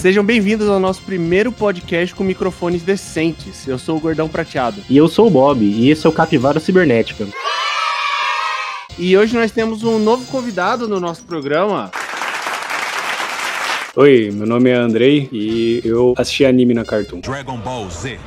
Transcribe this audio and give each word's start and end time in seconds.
Sejam 0.00 0.24
bem-vindos 0.24 0.68
ao 0.68 0.78
nosso 0.78 1.02
primeiro 1.02 1.50
podcast 1.50 2.14
com 2.14 2.22
microfones 2.22 2.82
decentes. 2.82 3.66
Eu 3.66 3.80
sou 3.80 3.96
o 3.96 4.00
Gordão 4.00 4.28
Prateado. 4.28 4.80
E 4.88 4.96
eu 4.96 5.08
sou 5.08 5.26
o 5.26 5.30
Bob, 5.30 5.60
e 5.60 5.90
esse 5.90 6.06
é 6.06 6.08
o 6.08 6.12
Capivara 6.12 6.60
Cibernética. 6.60 7.26
E 8.96 9.18
hoje 9.18 9.36
nós 9.36 9.50
temos 9.50 9.82
um 9.82 9.98
novo 9.98 10.24
convidado 10.26 10.86
no 10.86 11.00
nosso 11.00 11.24
programa. 11.24 11.90
Oi, 13.96 14.30
meu 14.32 14.46
nome 14.46 14.70
é 14.70 14.74
Andrei 14.76 15.28
e 15.32 15.82
eu 15.84 16.14
assisti 16.16 16.44
anime 16.44 16.74
na 16.74 16.84
Cartoon. 16.84 17.18
Dragon 17.18 17.58
Ball 17.58 17.90
Z, 17.90 18.20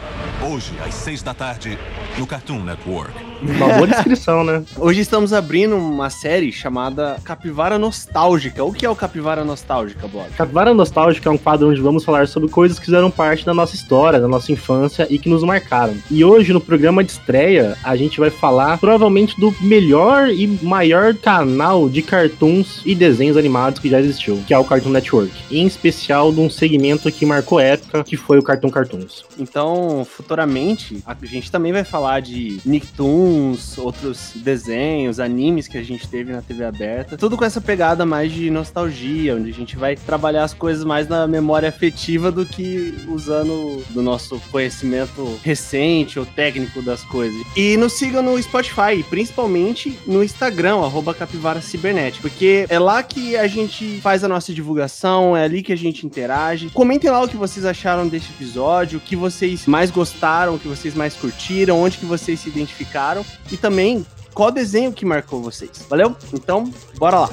hoje 0.52 0.74
às 0.86 0.94
seis 0.94 1.24
da 1.24 1.34
tarde, 1.34 1.80
no 2.18 2.28
Cartoon 2.28 2.60
Network. 2.60 3.31
Uma 3.42 3.74
boa 3.74 3.88
descrição, 3.88 4.44
né? 4.44 4.64
Hoje 4.78 5.02
estamos 5.02 5.34
abrindo 5.34 5.76
uma 5.76 6.12
série 6.12 6.52
chamada 6.52 7.18
Capivara 7.24 7.80
Nostálgica. 7.80 8.64
O 8.64 8.72
que 8.72 8.86
é 8.86 8.90
o 8.90 8.96
Capivara 8.96 9.44
Nostálgica, 9.44 10.08
Bob? 10.08 10.30
Capivara 10.38 10.74
Nostálgica 10.76 11.28
é 11.28 11.32
um 11.32 11.38
quadro 11.38 11.70
onde 11.70 11.82
vamos 11.82 12.04
falar 12.04 12.28
sobre 12.28 12.50
coisas 12.50 12.78
que 12.78 12.86
fizeram 12.86 13.10
parte 13.10 13.44
da 13.44 13.54
nossa 13.54 13.76
história, 13.76 14.20
da 14.20 14.28
nossa 14.28 14.52
infância 14.52 15.08
e 15.10 15.18
que 15.18 15.28
nos 15.28 15.44
marcaram. 15.44 15.96
E 16.12 16.24
hoje, 16.24 16.54
no 16.54 16.62
programa 16.62 17.04
de 17.04 17.12
estreia, 17.12 17.76
a 17.84 17.96
gente 17.96 18.20
vai 18.20 18.30
falar 18.30 18.78
provavelmente 18.78 19.40
do 19.40 19.54
melhor 19.62 20.30
e 20.30 20.46
maior 20.62 21.16
canal 21.16 21.90
de 21.90 22.04
cartoons 22.04 22.82
e 22.86 22.94
desenhos 22.94 23.38
animados 23.38 23.80
que 23.80 23.90
já 23.90 24.00
existiu, 24.00 24.42
que 24.46 24.54
é 24.54 24.58
o 24.58 24.64
Cartoon 24.64 24.90
Network. 24.90 25.32
Em 25.50 25.66
especial 25.66 26.32
de 26.32 26.40
um 26.40 26.50
segmento 26.50 27.12
que 27.12 27.26
marcou 27.26 27.60
época, 27.60 28.04
que 28.04 28.16
foi 28.16 28.38
o 28.38 28.44
Cartoon 28.44 28.70
Cartoons. 28.70 29.26
Então, 29.40 30.06
futuramente, 30.08 31.02
a 31.06 31.16
gente 31.24 31.52
também 31.52 31.74
vai 31.74 31.84
falar 31.84 32.20
de 32.20 32.60
Nicktoons, 32.64 33.31
outros 33.78 34.32
desenhos, 34.36 35.20
animes 35.20 35.68
que 35.68 35.78
a 35.78 35.84
gente 35.84 36.08
teve 36.08 36.32
na 36.32 36.42
TV 36.42 36.64
aberta. 36.64 37.18
Tudo 37.18 37.38
com 37.38 37.46
essa 37.46 37.62
pegada 37.62 38.06
mais 38.06 38.32
de 38.32 38.50
nostalgia, 38.50 39.36
onde 39.36 39.50
a 39.50 39.54
gente 39.54 39.76
vai 39.76 39.96
trabalhar 39.96 40.44
as 40.44 40.54
coisas 40.54 40.84
mais 40.84 41.08
na 41.08 41.28
memória 41.28 41.70
afetiva 41.70 42.32
do 42.32 42.46
que 42.46 42.94
usando 43.08 43.84
do 43.90 44.02
nosso 44.02 44.40
conhecimento 44.52 45.40
recente 45.44 46.20
ou 46.20 46.26
técnico 46.26 46.82
das 46.82 47.04
coisas. 47.04 47.42
E 47.56 47.78
nos 47.78 47.94
sigam 47.94 48.22
no 48.22 48.42
Spotify, 48.42 49.04
principalmente 49.10 49.98
no 50.06 50.24
Instagram, 50.24 50.78
arroba 50.78 51.14
Capivara 51.14 51.62
Cibernética, 51.62 52.28
porque 52.28 52.66
é 52.70 52.80
lá 52.80 53.02
que 53.04 53.36
a 53.36 53.48
gente 53.48 54.00
faz 54.02 54.24
a 54.24 54.28
nossa 54.28 54.54
divulgação, 54.54 55.36
é 55.36 55.44
ali 55.44 55.62
que 55.62 55.74
a 55.74 55.78
gente 55.78 56.06
interage. 56.06 56.70
Comentem 56.70 57.10
lá 57.10 57.22
o 57.22 57.28
que 57.28 57.38
vocês 57.38 57.66
acharam 57.66 58.08
deste 58.08 58.32
episódio, 58.32 58.98
o 58.98 59.02
que 59.02 59.16
vocês 59.16 59.66
mais 59.66 59.92
gostaram, 59.92 60.56
o 60.56 60.60
que 60.60 60.68
vocês 60.68 60.94
mais 60.94 61.16
curtiram, 61.16 61.82
onde 61.82 61.98
que 61.98 62.06
vocês 62.06 62.40
se 62.40 62.50
identificaram 62.50 63.21
e 63.52 63.58
também 63.58 64.06
qual 64.34 64.52
desenho 64.52 64.94
que 64.94 65.06
marcou 65.06 65.42
vocês. 65.42 65.86
Valeu? 65.90 66.16
Então, 66.34 66.72
bora 66.98 67.22
lá. 67.22 67.30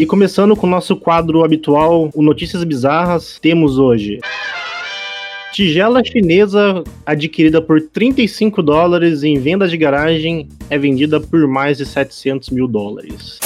E 0.00 0.06
começando 0.06 0.56
com 0.56 0.66
o 0.66 0.70
nosso 0.70 0.96
quadro 0.96 1.44
habitual, 1.44 2.08
o 2.14 2.22
Notícias 2.22 2.64
Bizarras, 2.64 3.38
temos 3.38 3.76
hoje. 3.76 4.18
Tigela 5.52 6.02
chinesa 6.04 6.84
adquirida 7.04 7.60
por 7.60 7.80
35 7.80 8.62
dólares 8.62 9.24
em 9.24 9.38
venda 9.38 9.66
de 9.66 9.76
garagem 9.76 10.48
é 10.68 10.78
vendida 10.78 11.20
por 11.20 11.46
mais 11.48 11.78
de 11.78 11.86
700 11.86 12.50
mil 12.50 12.68
dólares. 12.68 13.40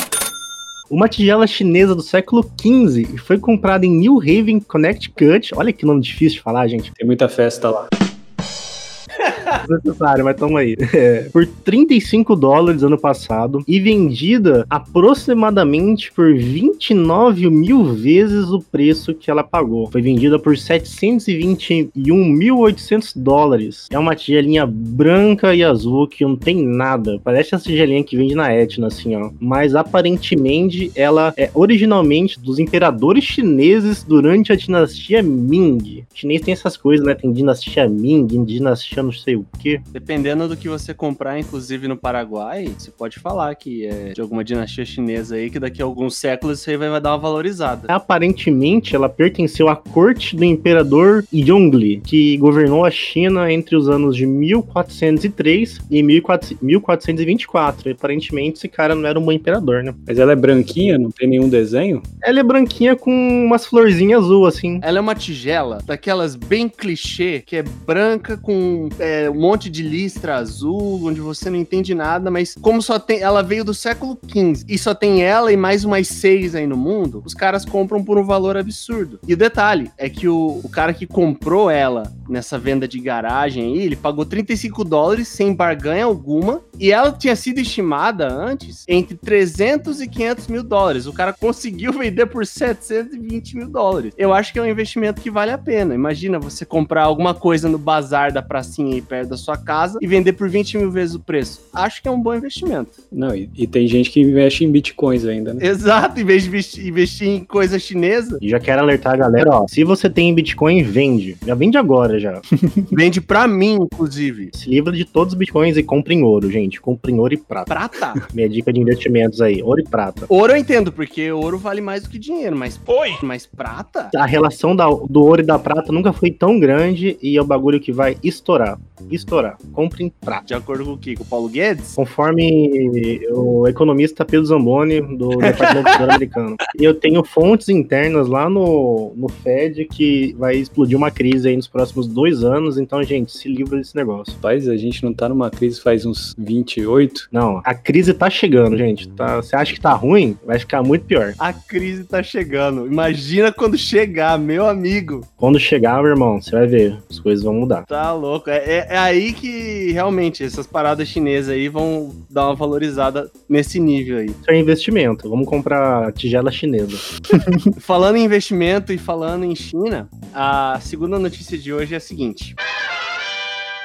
Uma 0.91 1.09
tigela 1.09 1.47
chinesa 1.47 1.95
do 1.95 2.03
século 2.03 2.45
XV 2.61 3.17
foi 3.17 3.39
comprada 3.39 3.87
em 3.87 3.91
New 3.91 4.19
Haven, 4.21 4.61
Connecticut. 4.61 5.55
Olha 5.57 5.73
que 5.73 5.87
nome 5.87 6.03
difícil 6.03 6.37
de 6.37 6.43
falar, 6.43 6.69
gente. 6.69 6.93
Tem 6.93 7.07
muita 7.07 7.27
festa 7.27 7.71
lá. 7.71 7.89
Desnecessário, 9.69 10.25
mas 10.25 10.37
tamo 10.37 10.57
aí. 10.57 10.77
É, 10.95 11.29
por 11.33 11.45
35 11.45 12.37
dólares 12.37 12.85
ano 12.85 12.97
passado 12.97 13.65
e 13.67 13.81
vendida 13.81 14.65
aproximadamente 14.71 16.13
por 16.13 16.33
29 16.33 17.51
mil 17.51 17.83
vezes 17.85 18.51
o 18.51 18.61
preço 18.61 19.13
que 19.13 19.29
ela 19.31 19.43
pagou. 19.43 19.91
Foi 19.91 20.01
vendida 20.01 20.39
por 20.39 20.55
721.800 20.55 23.13
dólares. 23.17 23.89
É 23.91 23.99
uma 23.99 24.15
tigelinha 24.15 24.65
branca 24.67 25.55
e 25.55 25.65
azul 25.65 26.07
que 26.07 26.25
não 26.25 26.37
tem 26.37 26.65
nada. 26.65 27.21
Parece 27.25 27.55
a 27.55 27.59
tigelinha 27.59 28.05
que 28.05 28.17
vende 28.17 28.35
na 28.35 28.55
Etna, 28.55 28.87
assim, 28.87 29.17
ó. 29.17 29.31
Mas 29.41 29.75
aparentemente 29.75 30.93
ela 30.95 31.35
é 31.37 31.51
originalmente 31.55 32.39
dos 32.39 32.59
imperadores 32.59 33.25
chineses 33.25 34.05
durante 34.05 34.53
a 34.53 34.57
dinastia 34.57 35.23
Ming. 35.23 36.05
O 36.13 36.19
chinês 36.19 36.41
tem 36.41 36.53
essas 36.53 36.77
coisas, 36.77 37.05
né? 37.05 37.15
Tem 37.15 37.33
dinastia 37.33 37.89
Ming, 37.89 38.45
dinastia 38.45 39.03
não 39.03 39.13
sei 39.13 39.37
o 39.37 39.44
quê. 39.59 39.81
Dependendo 39.91 40.49
do 40.49 40.57
que 40.57 40.69
você 40.69 40.93
comprar, 40.93 41.39
inclusive 41.39 41.87
no 41.87 41.97
Paraguai, 41.97 42.73
você 42.77 42.91
pode 42.91 43.19
falar 43.19 43.55
que 43.55 43.87
é 43.87 44.13
de 44.13 44.21
alguma 44.21 44.45
dinastia 44.45 44.85
chinesa 44.85 45.37
aí, 45.37 45.51
que 45.51 45.61
daqui 45.61 45.81
a 45.81 45.85
alguns 45.85 46.17
séculos 46.17 46.61
isso 46.61 46.71
aí 46.71 46.77
vai, 46.77 46.91
vai 46.91 47.01
dar 47.01 47.13
uma 47.13 47.19
valorizada. 47.19 47.87
Aparentemente, 47.93 48.97
ela 48.97 49.09
pertenceu 49.09 49.69
à 49.69 49.77
corte 49.77 50.35
do 50.35 50.45
imperador 50.45 51.25
Yongli, 51.33 52.01
que 52.01 52.37
governou 52.39 52.85
a 52.85 52.91
China 52.91 53.53
entre 53.53 53.77
os 53.77 53.89
anos 53.89 54.17
de 54.17 54.27
1403 54.27 55.79
e 55.91 56.03
1424. 56.03 57.89
E, 57.89 57.93
aparentemente, 57.93 58.59
esse 58.59 58.69
cara 58.69 58.95
não 58.95 59.09
era 59.09 59.19
um 59.19 59.23
bom 59.23 59.33
imperador, 59.33 59.85
né? 59.85 59.95
Mas 60.07 60.19
ela 60.19 60.33
é 60.33 60.37
branquinha, 60.37 60.99
não 60.99 61.11
tem 61.11 61.29
nenhum 61.29 61.49
desenho? 61.49 62.03
Ela 62.23 62.41
é 62.41 62.43
branquinha 62.43 62.97
com 62.97 63.11
umas 63.11 63.67
florzinhas 63.67 64.25
azul, 64.25 64.47
assim. 64.47 64.81
Ela 64.83 64.99
é 64.99 65.01
uma 65.01 65.15
tigela 65.15 65.79
daquelas 65.85 66.35
bem 66.35 66.69
clichê, 66.69 67.43
que 67.45 67.57
é 67.57 67.63
branca 67.63 68.37
com 68.37 68.89
é, 68.99 69.24
um 69.31 69.41
monte 69.41 69.71
de 69.71 69.83
listra 69.83 70.37
azul, 70.37 71.07
onde 71.07 71.21
você 71.21 71.51
não 71.51 71.57
entende 71.57 71.95
nada, 71.95 72.31
mas 72.31 72.55
como 72.61 72.83
só 72.83 72.99
tem. 72.99 73.21
Ela 73.21 73.43
veio 73.43 73.65
do 73.65 73.75
século 73.75 74.19
XV 74.27 74.65
e 74.69 74.79
só 74.79 74.95
tem 74.95 75.23
ela 75.23 75.53
e 75.53 75.57
mais 75.57 75.85
umas 75.85 76.09
seis 76.09 76.55
aí 76.55 76.67
no 76.67 76.77
mundo, 76.77 77.23
os 77.25 77.35
caras 77.35 77.65
compram 77.65 78.03
por 78.03 78.19
um 78.19 78.25
valor 78.25 78.57
absurdo. 78.57 79.19
E 79.27 79.35
o 79.35 79.37
detalhe 79.37 79.91
é 79.97 80.09
que 80.09 80.29
o, 80.29 80.61
o 80.63 80.69
cara 80.69 80.93
que 80.93 81.07
comprou 81.07 81.71
ela 81.71 82.13
nessa 82.35 82.59
venda 82.59 82.87
de 82.87 83.01
garagem 83.01 83.65
aí, 83.65 83.83
ele 83.83 83.97
pagou 83.97 84.25
35 84.25 84.85
dólares 84.85 85.29
sem 85.29 85.55
barganha 85.55 86.05
alguma 86.05 86.61
e 86.79 86.93
ela 86.93 87.11
tinha 87.11 87.35
sido 87.35 87.61
estimada 87.61 88.31
antes 88.31 88.85
entre 88.87 89.17
300 89.17 90.01
e 90.01 90.09
500 90.09 90.49
mil 90.49 90.63
dólares. 90.63 91.07
O 91.07 91.13
cara 91.13 91.33
conseguiu 91.33 91.93
vender 91.99 92.27
por 92.27 92.47
720 92.47 93.57
mil 93.57 93.69
dólares. 93.69 94.13
Eu 94.19 94.35
acho 94.35 94.53
que 94.53 94.59
é 94.59 94.63
um 94.63 94.69
investimento 94.69 95.23
que 95.23 95.31
vale 95.31 95.51
a 95.51 95.59
pena. 95.59 95.95
Imagina 95.95 96.39
você 96.39 96.67
comprar 96.67 97.05
alguma 97.05 97.33
coisa 97.35 97.69
no 97.69 97.79
bazar 97.79 98.33
da 98.33 98.43
pracinha 98.43 98.95
aí 98.95 99.01
perto 99.01 99.31
da 99.31 99.37
sua 99.37 99.57
casa 99.57 99.99
e 100.03 100.07
vender 100.07 100.35
por 100.35 100.49
20 100.49 100.79
mil 100.79 100.91
vezes 100.91 101.15
o 101.15 101.21
preço. 101.21 101.63
Acho 101.73 102.03
que 102.03 102.09
é 102.09 102.11
um 102.11 102.21
bom 102.21 102.35
investimento. 102.35 102.91
Não, 103.11 103.35
e, 103.35 103.49
e 103.57 103.67
tem 103.67 103.87
gente 103.87 104.11
que 104.11 104.21
investe 104.21 104.65
em 104.65 104.71
bitcoins 104.71 105.25
ainda, 105.25 105.55
né? 105.55 105.65
Exato, 105.65 106.21
em 106.21 106.25
vez 106.25 106.43
de 106.43 106.49
investir, 106.49 106.87
investir 106.87 107.29
em 107.29 107.45
coisa 107.45 107.79
chinesa, 107.79 108.39
E 108.41 108.49
já 108.49 108.59
quero 108.59 108.83
alertar 108.83 109.15
a 109.15 109.17
galera, 109.17 109.51
ó. 109.51 109.67
Se 109.69 109.85
você 109.85 110.11
tem 110.11 110.35
Bitcoin, 110.35 110.83
vende. 110.83 111.37
Já 111.47 111.55
vende 111.55 111.79
agora, 111.79 112.19
já. 112.19 112.24
vende 112.93 113.21
pra 113.21 113.47
mim, 113.47 113.75
inclusive. 113.83 114.51
Se 114.55 114.69
livra 114.71 114.93
de 114.93 115.05
todos 115.05 115.33
os 115.35 115.39
Bitcoins 115.39 115.77
e 115.77 115.83
compre 115.83 116.15
em 116.15 116.23
ouro, 116.23 116.51
gente. 116.51 116.81
Compre 116.81 117.13
em 117.13 117.19
ouro 117.19 117.35
e 117.35 117.37
prata. 117.37 117.67
Prata? 117.67 118.15
Minha 118.35 118.49
dica 118.49 118.73
de 118.73 118.81
investimentos 118.81 119.41
aí, 119.41 119.63
ouro 119.63 119.81
e 119.81 119.85
prata. 119.85 120.27
Ouro 120.29 120.53
eu 120.53 120.57
entendo, 120.57 120.93
porque 120.93 121.31
ouro 121.33 121.59
vale 121.59 121.81
mais 121.81 122.03
do 122.03 122.09
que 122.09 122.19
dinheiro, 122.19 122.57
mas. 122.57 122.81
Oi! 122.87 123.11
Mas 123.23 123.47
prata? 123.47 124.11
A 124.17 124.27
relação 124.27 124.75
da- 124.75 124.89
do 124.89 125.23
ouro 125.25 125.41
e 125.43 125.45
da 125.45 125.59
prata 125.59 125.93
nunca 125.93 126.13
foi 126.13 126.31
tão 126.31 126.59
grande 126.59 127.17
e 127.23 127.37
é 127.37 127.41
o 127.43 127.45
bagulho 127.45 127.81
que 127.81 127.93
vai 127.93 128.17
estourar. 128.23 128.79
Estourar. 129.11 129.57
Compre 129.73 130.05
em 130.05 130.09
prata. 130.09 130.47
De 130.47 130.55
acordo 130.55 130.85
com 130.85 130.93
o 130.93 130.99
que? 130.99 131.15
Com 131.17 131.25
o 131.25 131.27
Paulo 131.27 131.49
Guedes? 131.49 131.95
Conforme 131.95 133.21
o 133.31 133.67
economista 133.67 134.25
Pedro 134.25 134.47
Zamboni, 134.47 135.01
do 135.01 135.29
Departamento 135.39 135.91
Tesouro 135.91 136.11
Americano. 136.13 136.57
E 136.79 136.85
eu 136.85 136.95
tenho 136.95 137.25
fontes 137.25 137.69
internas 137.69 138.29
lá 138.29 138.49
no, 138.49 139.13
no 139.17 139.29
Fed 139.29 139.85
que 139.87 140.35
vai 140.39 140.57
explodir 140.57 140.97
uma 140.97 141.11
crise 141.11 141.49
aí 141.49 141.57
nos 141.57 141.67
próximos 141.69 142.04
dois 142.07 142.45
anos. 142.45 142.79
Então, 142.79 143.03
gente, 143.03 143.33
se 143.33 143.49
livra 143.49 143.79
desse 143.79 143.95
negócio. 143.97 144.35
Rapaz, 144.35 144.69
a 144.69 144.77
gente 144.77 145.03
não 145.05 145.13
tá 145.13 145.29
numa 145.29 145.51
crise 145.51 145.81
faz 145.81 146.05
uns 146.07 146.35
28. 146.39 147.29
Não, 147.33 147.61
a 147.65 147.75
crise 147.75 148.13
tá 148.15 148.29
chegando, 148.31 148.77
gente. 148.77 149.09
Tá, 149.09 149.37
você 149.37 149.55
acha 149.57 149.73
que 149.75 149.81
tá 149.81 149.93
ruim? 149.93 150.37
Vai 150.45 150.59
ficar 150.59 150.83
muito 150.83 151.05
pior. 151.05 151.35
A 151.39 151.53
crise 151.53 152.05
tá 152.05 152.23
chegando. 152.23 152.87
Imagina 152.87 153.53
quando 153.53 153.77
chegar, 153.77 154.39
meu 154.39 154.67
amigo. 154.67 155.21
Quando 155.37 155.59
chegar, 155.59 156.01
meu 156.03 156.11
irmão, 156.13 156.41
você 156.41 156.51
vai 156.53 156.67
ver. 156.67 156.99
As 157.11 157.19
coisas 157.19 157.45
vão 157.45 157.55
mudar. 157.55 157.85
Tá 157.87 158.13
louco. 158.13 158.51
É, 158.51 158.57
é- 158.59 158.87
é 158.91 158.99
aí 158.99 159.33
que 159.33 159.93
realmente 159.93 160.43
essas 160.45 160.67
paradas 160.67 161.09
chinesas 161.09 161.51
aí 161.55 161.69
vão 161.69 162.15
dar 162.31 162.47
uma 162.47 162.55
valorizada 162.55 163.31
nesse 163.49 163.79
nível 163.81 164.19
aí. 164.19 164.27
Isso 164.27 164.51
é 164.51 164.59
investimento. 164.59 165.29
Vamos 165.29 165.47
comprar 165.49 166.13
tigela 166.13 166.51
chinesa. 166.51 166.97
Falando 167.81 168.17
em 168.17 168.25
investimento 168.25 168.93
e 168.93 168.99
falando 168.99 169.45
em 169.45 169.55
China, 169.55 170.09
a 170.33 170.79
segunda 170.81 171.19
notícia 171.19 171.57
de 171.59 171.73
hoje 171.73 171.94
é 171.95 171.99
a 171.99 172.01
seguinte. 172.01 172.55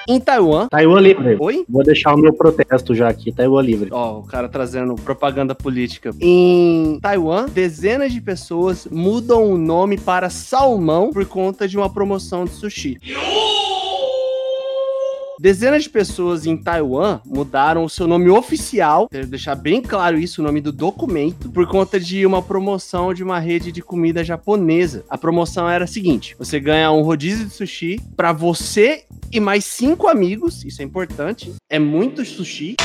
Em 0.07 0.19
Taiwan. 0.19 0.67
Taiwan 0.69 0.99
livre. 1.01 1.37
Oi? 1.39 1.63
Vou 1.69 1.83
deixar 1.83 2.15
o 2.15 2.17
meu 2.17 2.33
protesto 2.33 2.95
já 2.95 3.07
aqui, 3.07 3.31
Taiwan 3.31 3.61
livre. 3.61 3.89
Ó, 3.91 4.19
o 4.19 4.23
cara 4.23 4.49
trazendo 4.49 4.95
propaganda 4.95 5.53
política. 5.53 6.11
Em 6.19 6.99
Taiwan, 6.99 7.45
dezenas 7.47 8.11
de 8.11 8.19
pessoas 8.19 8.87
mudam 8.89 9.51
o 9.51 9.55
nome 9.55 9.99
para 9.99 10.31
salmão 10.31 11.11
por 11.11 11.25
conta 11.27 11.67
de 11.67 11.77
uma 11.77 11.91
promoção 11.91 12.45
de 12.45 12.51
sushi. 12.51 12.97
Dezenas 15.39 15.83
de 15.83 15.89
pessoas 15.89 16.45
em 16.45 16.57
Taiwan 16.57 17.21
mudaram 17.25 17.85
o 17.85 17.89
seu 17.89 18.05
nome 18.05 18.29
oficial, 18.29 19.07
quero 19.07 19.25
deixar 19.25 19.55
bem 19.55 19.81
claro 19.81 20.19
isso, 20.19 20.41
o 20.41 20.43
nome 20.43 20.59
do 20.59 20.69
documento, 20.69 21.49
por 21.49 21.65
conta 21.65 21.97
de 21.97 22.25
uma 22.25 22.41
promoção 22.41 23.13
de 23.13 23.23
uma 23.23 23.39
rede 23.39 23.71
de 23.71 23.81
comida 23.81 24.21
japonesa. 24.21 25.05
A 25.09 25.17
promoção 25.17 25.69
era 25.69 25.85
a 25.85 25.87
seguinte: 25.87 26.35
você 26.37 26.59
ganha 26.59 26.91
um 26.91 27.03
rodízio 27.03 27.45
de 27.45 27.53
sushi 27.53 28.01
para 28.17 28.33
você 28.33 29.05
e 29.31 29.39
mais 29.39 29.63
cinco 29.63 30.09
amigos, 30.09 30.65
isso 30.65 30.81
é 30.81 30.85
importante, 30.85 31.53
é 31.69 31.79
muito 31.79 32.25
sushi. 32.25 32.75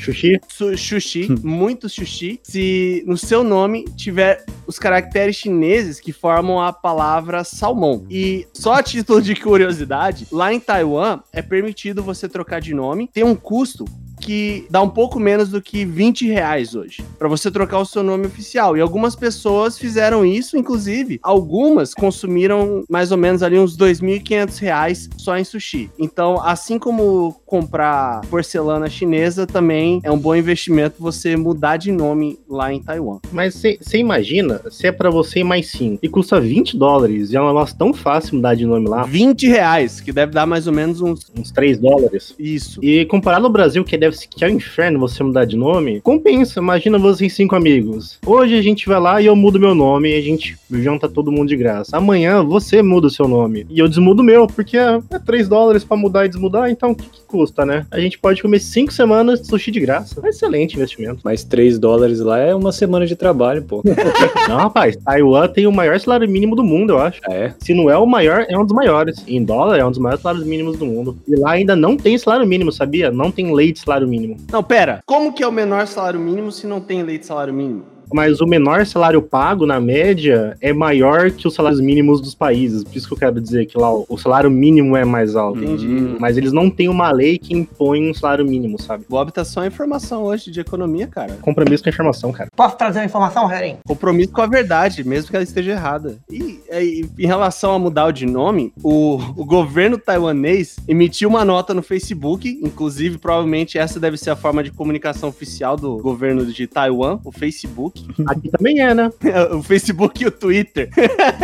Xuxi? 0.00 0.40
Su 0.48 0.76
sushi, 0.76 1.28
muito 1.42 1.88
sushi, 1.88 2.40
se 2.42 3.04
no 3.06 3.16
seu 3.16 3.44
nome 3.44 3.84
tiver 3.96 4.44
os 4.66 4.78
caracteres 4.78 5.36
chineses 5.36 6.00
que 6.00 6.12
formam 6.12 6.60
a 6.60 6.72
palavra 6.72 7.44
salmão. 7.44 8.06
E 8.08 8.46
só 8.52 8.74
a 8.74 8.82
título 8.82 9.20
de 9.20 9.34
curiosidade, 9.36 10.26
lá 10.32 10.52
em 10.52 10.60
Taiwan 10.60 11.20
é 11.32 11.42
permitido 11.42 12.02
você 12.02 12.28
trocar 12.28 12.60
de 12.60 12.72
nome, 12.72 13.08
tem 13.12 13.24
um 13.24 13.34
custo 13.34 13.84
que 14.20 14.66
dá 14.70 14.82
um 14.82 14.88
pouco 14.88 15.18
menos 15.18 15.48
do 15.48 15.60
que 15.60 15.84
20 15.84 16.26
reais 16.26 16.74
hoje, 16.74 17.02
para 17.18 17.28
você 17.28 17.50
trocar 17.50 17.78
o 17.78 17.84
seu 17.84 18.02
nome 18.02 18.26
oficial. 18.26 18.76
E 18.76 18.80
algumas 18.80 19.16
pessoas 19.16 19.78
fizeram 19.78 20.24
isso, 20.24 20.56
inclusive, 20.56 21.18
algumas 21.22 21.94
consumiram 21.94 22.84
mais 22.88 23.10
ou 23.10 23.18
menos 23.18 23.42
ali 23.42 23.58
uns 23.58 23.76
2.500 23.76 24.58
reais 24.60 25.08
só 25.16 25.36
em 25.36 25.44
sushi. 25.44 25.90
Então, 25.98 26.40
assim 26.42 26.78
como 26.78 27.40
comprar 27.46 28.20
porcelana 28.30 28.88
chinesa, 28.88 29.46
também 29.46 30.00
é 30.04 30.10
um 30.10 30.18
bom 30.18 30.34
investimento 30.34 30.96
você 30.98 31.36
mudar 31.36 31.76
de 31.76 31.90
nome 31.90 32.38
lá 32.48 32.72
em 32.72 32.82
Taiwan. 32.82 33.18
Mas 33.32 33.54
você 33.54 33.98
imagina, 33.98 34.60
se 34.70 34.86
é 34.86 34.92
para 34.92 35.10
você 35.10 35.42
mais 35.42 35.70
5 35.70 35.98
e 36.02 36.08
custa 36.08 36.40
20 36.40 36.76
dólares, 36.76 37.32
e 37.32 37.36
é 37.36 37.40
um 37.40 37.46
negócio 37.46 37.76
tão 37.76 37.94
fácil 37.94 38.36
mudar 38.36 38.54
de 38.54 38.66
nome 38.66 38.88
lá, 38.88 39.02
20 39.04 39.46
reais, 39.46 40.00
que 40.00 40.12
deve 40.12 40.32
dar 40.32 40.46
mais 40.46 40.66
ou 40.66 40.72
menos 40.72 41.00
uns. 41.00 41.30
uns 41.36 41.50
3 41.50 41.78
dólares. 41.78 42.34
Isso. 42.38 42.80
E 42.82 43.04
comparado 43.06 43.46
ao 43.46 43.52
Brasil, 43.52 43.84
que 43.84 43.96
deve 43.96 44.09
que 44.18 44.44
é 44.44 44.48
o 44.48 44.50
inferno 44.50 44.98
você 44.98 45.22
mudar 45.22 45.44
de 45.44 45.56
nome, 45.56 46.00
compensa. 46.00 46.60
Imagina 46.60 46.98
você 46.98 47.26
em 47.26 47.28
cinco 47.28 47.56
amigos. 47.56 48.18
Hoje 48.24 48.56
a 48.56 48.62
gente 48.62 48.86
vai 48.86 49.00
lá 49.00 49.20
e 49.20 49.26
eu 49.26 49.36
mudo 49.36 49.60
meu 49.60 49.74
nome 49.74 50.10
e 50.10 50.18
a 50.18 50.22
gente 50.22 50.56
junta 50.70 51.08
todo 51.08 51.32
mundo 51.32 51.48
de 51.48 51.56
graça. 51.56 51.96
Amanhã 51.96 52.42
você 52.42 52.82
muda 52.82 53.06
o 53.06 53.10
seu 53.10 53.26
nome. 53.26 53.66
E 53.70 53.78
eu 53.78 53.88
desmudo 53.88 54.22
o 54.22 54.24
meu, 54.24 54.46
porque 54.46 54.76
é, 54.76 55.00
é 55.10 55.18
3 55.18 55.48
dólares 55.48 55.84
pra 55.84 55.96
mudar 55.96 56.26
e 56.26 56.28
desmudar, 56.28 56.70
então 56.70 56.90
o 56.92 56.94
que, 56.94 57.08
que 57.08 57.20
custa, 57.26 57.64
né? 57.64 57.86
A 57.90 58.00
gente 58.00 58.18
pode 58.18 58.42
comer 58.42 58.60
5 58.60 58.92
semanas 58.92 59.40
de 59.40 59.46
sushi 59.46 59.70
de 59.70 59.80
graça. 59.80 60.20
É 60.24 60.28
excelente 60.28 60.74
investimento. 60.74 61.20
Mas 61.24 61.44
3 61.44 61.78
dólares 61.78 62.20
lá 62.20 62.38
é 62.38 62.54
uma 62.54 62.72
semana 62.72 63.06
de 63.06 63.16
trabalho, 63.16 63.62
pô. 63.62 63.82
Não, 64.48 64.56
rapaz, 64.56 64.96
Taiwan 64.96 65.48
tem 65.48 65.66
o 65.66 65.72
maior 65.72 65.98
salário 65.98 66.28
mínimo 66.28 66.56
do 66.56 66.64
mundo, 66.64 66.90
eu 66.90 66.98
acho. 66.98 67.20
Ah, 67.28 67.34
é? 67.34 67.54
Se 67.58 67.74
não 67.74 67.90
é 67.90 67.96
o 67.96 68.06
maior, 68.06 68.46
é 68.48 68.58
um 68.58 68.64
dos 68.64 68.74
maiores. 68.74 69.22
Em 69.26 69.42
dólar, 69.44 69.78
é 69.78 69.84
um 69.84 69.90
dos 69.90 69.98
maiores 69.98 70.22
salários 70.22 70.46
mínimos 70.46 70.78
do 70.78 70.86
mundo. 70.86 71.18
E 71.26 71.36
lá 71.36 71.52
ainda 71.52 71.76
não 71.76 71.96
tem 71.96 72.18
salário 72.18 72.46
mínimo, 72.46 72.72
sabia? 72.72 73.10
Não 73.10 73.30
tem 73.30 73.54
lei 73.54 73.72
de 73.72 73.80
salário 73.80 73.99
mínimo. 74.06 74.36
Não, 74.50 74.62
pera. 74.62 75.00
Como 75.06 75.32
que 75.32 75.42
é 75.42 75.46
o 75.46 75.52
menor 75.52 75.86
salário 75.86 76.20
mínimo 76.20 76.50
se 76.52 76.66
não 76.66 76.80
tem 76.80 77.02
lei 77.02 77.18
de 77.18 77.26
salário 77.26 77.52
mínimo? 77.54 77.84
Mas 78.12 78.40
o 78.40 78.46
menor 78.46 78.84
salário 78.86 79.22
pago, 79.22 79.66
na 79.66 79.80
média, 79.80 80.56
é 80.60 80.72
maior 80.72 81.30
que 81.30 81.46
os 81.46 81.54
salários 81.54 81.80
mínimos 81.80 82.20
dos 82.20 82.34
países. 82.34 82.84
Por 82.84 82.96
isso 82.96 83.08
que 83.08 83.14
eu 83.14 83.18
quero 83.18 83.40
dizer 83.40 83.66
que 83.66 83.78
lá 83.78 83.92
o 83.92 84.18
salário 84.18 84.50
mínimo 84.50 84.96
é 84.96 85.04
mais 85.04 85.36
alto. 85.36 85.62
Entendi. 85.62 85.86
Hum. 85.86 86.16
Mas 86.18 86.36
eles 86.36 86.52
não 86.52 86.70
têm 86.70 86.88
uma 86.88 87.10
lei 87.10 87.38
que 87.38 87.54
impõe 87.54 88.10
um 88.10 88.14
salário 88.14 88.44
mínimo, 88.44 88.80
sabe? 88.80 89.04
O 89.08 89.10
Bob 89.10 89.32
tá 89.32 89.44
só 89.44 89.64
informação 89.64 90.24
hoje 90.24 90.50
de 90.50 90.60
economia, 90.60 91.06
cara. 91.06 91.38
Compromisso 91.40 91.82
com 91.82 91.88
a 91.88 91.92
informação, 91.92 92.32
cara. 92.32 92.50
Posso 92.54 92.76
trazer 92.76 93.00
uma 93.00 93.04
informação, 93.04 93.50
Heren? 93.50 93.78
Compromisso 93.86 94.32
com 94.32 94.42
a 94.42 94.46
verdade, 94.46 95.04
mesmo 95.04 95.30
que 95.30 95.36
ela 95.36 95.44
esteja 95.44 95.72
errada. 95.72 96.18
E, 96.30 96.60
e, 96.70 97.06
em 97.18 97.26
relação 97.26 97.74
a 97.74 97.78
mudar 97.78 98.06
o 98.06 98.12
de 98.12 98.26
nome, 98.26 98.72
o, 98.82 99.16
o 99.36 99.44
governo 99.44 99.98
taiwanês 99.98 100.76
emitiu 100.86 101.28
uma 101.28 101.44
nota 101.44 101.74
no 101.74 101.82
Facebook, 101.82 102.60
inclusive, 102.62 103.18
provavelmente 103.18 103.78
essa 103.78 104.00
deve 104.00 104.16
ser 104.16 104.30
a 104.30 104.36
forma 104.36 104.62
de 104.62 104.70
comunicação 104.70 105.28
oficial 105.28 105.76
do 105.76 105.98
governo 105.98 106.44
de 106.46 106.66
Taiwan, 106.66 107.18
o 107.24 107.32
Facebook. 107.32 107.99
Aqui 108.26 108.48
também 108.48 108.80
é, 108.80 108.94
né? 108.94 109.10
o 109.52 109.62
Facebook 109.62 110.22
e 110.22 110.26
o 110.26 110.30
Twitter. 110.30 110.90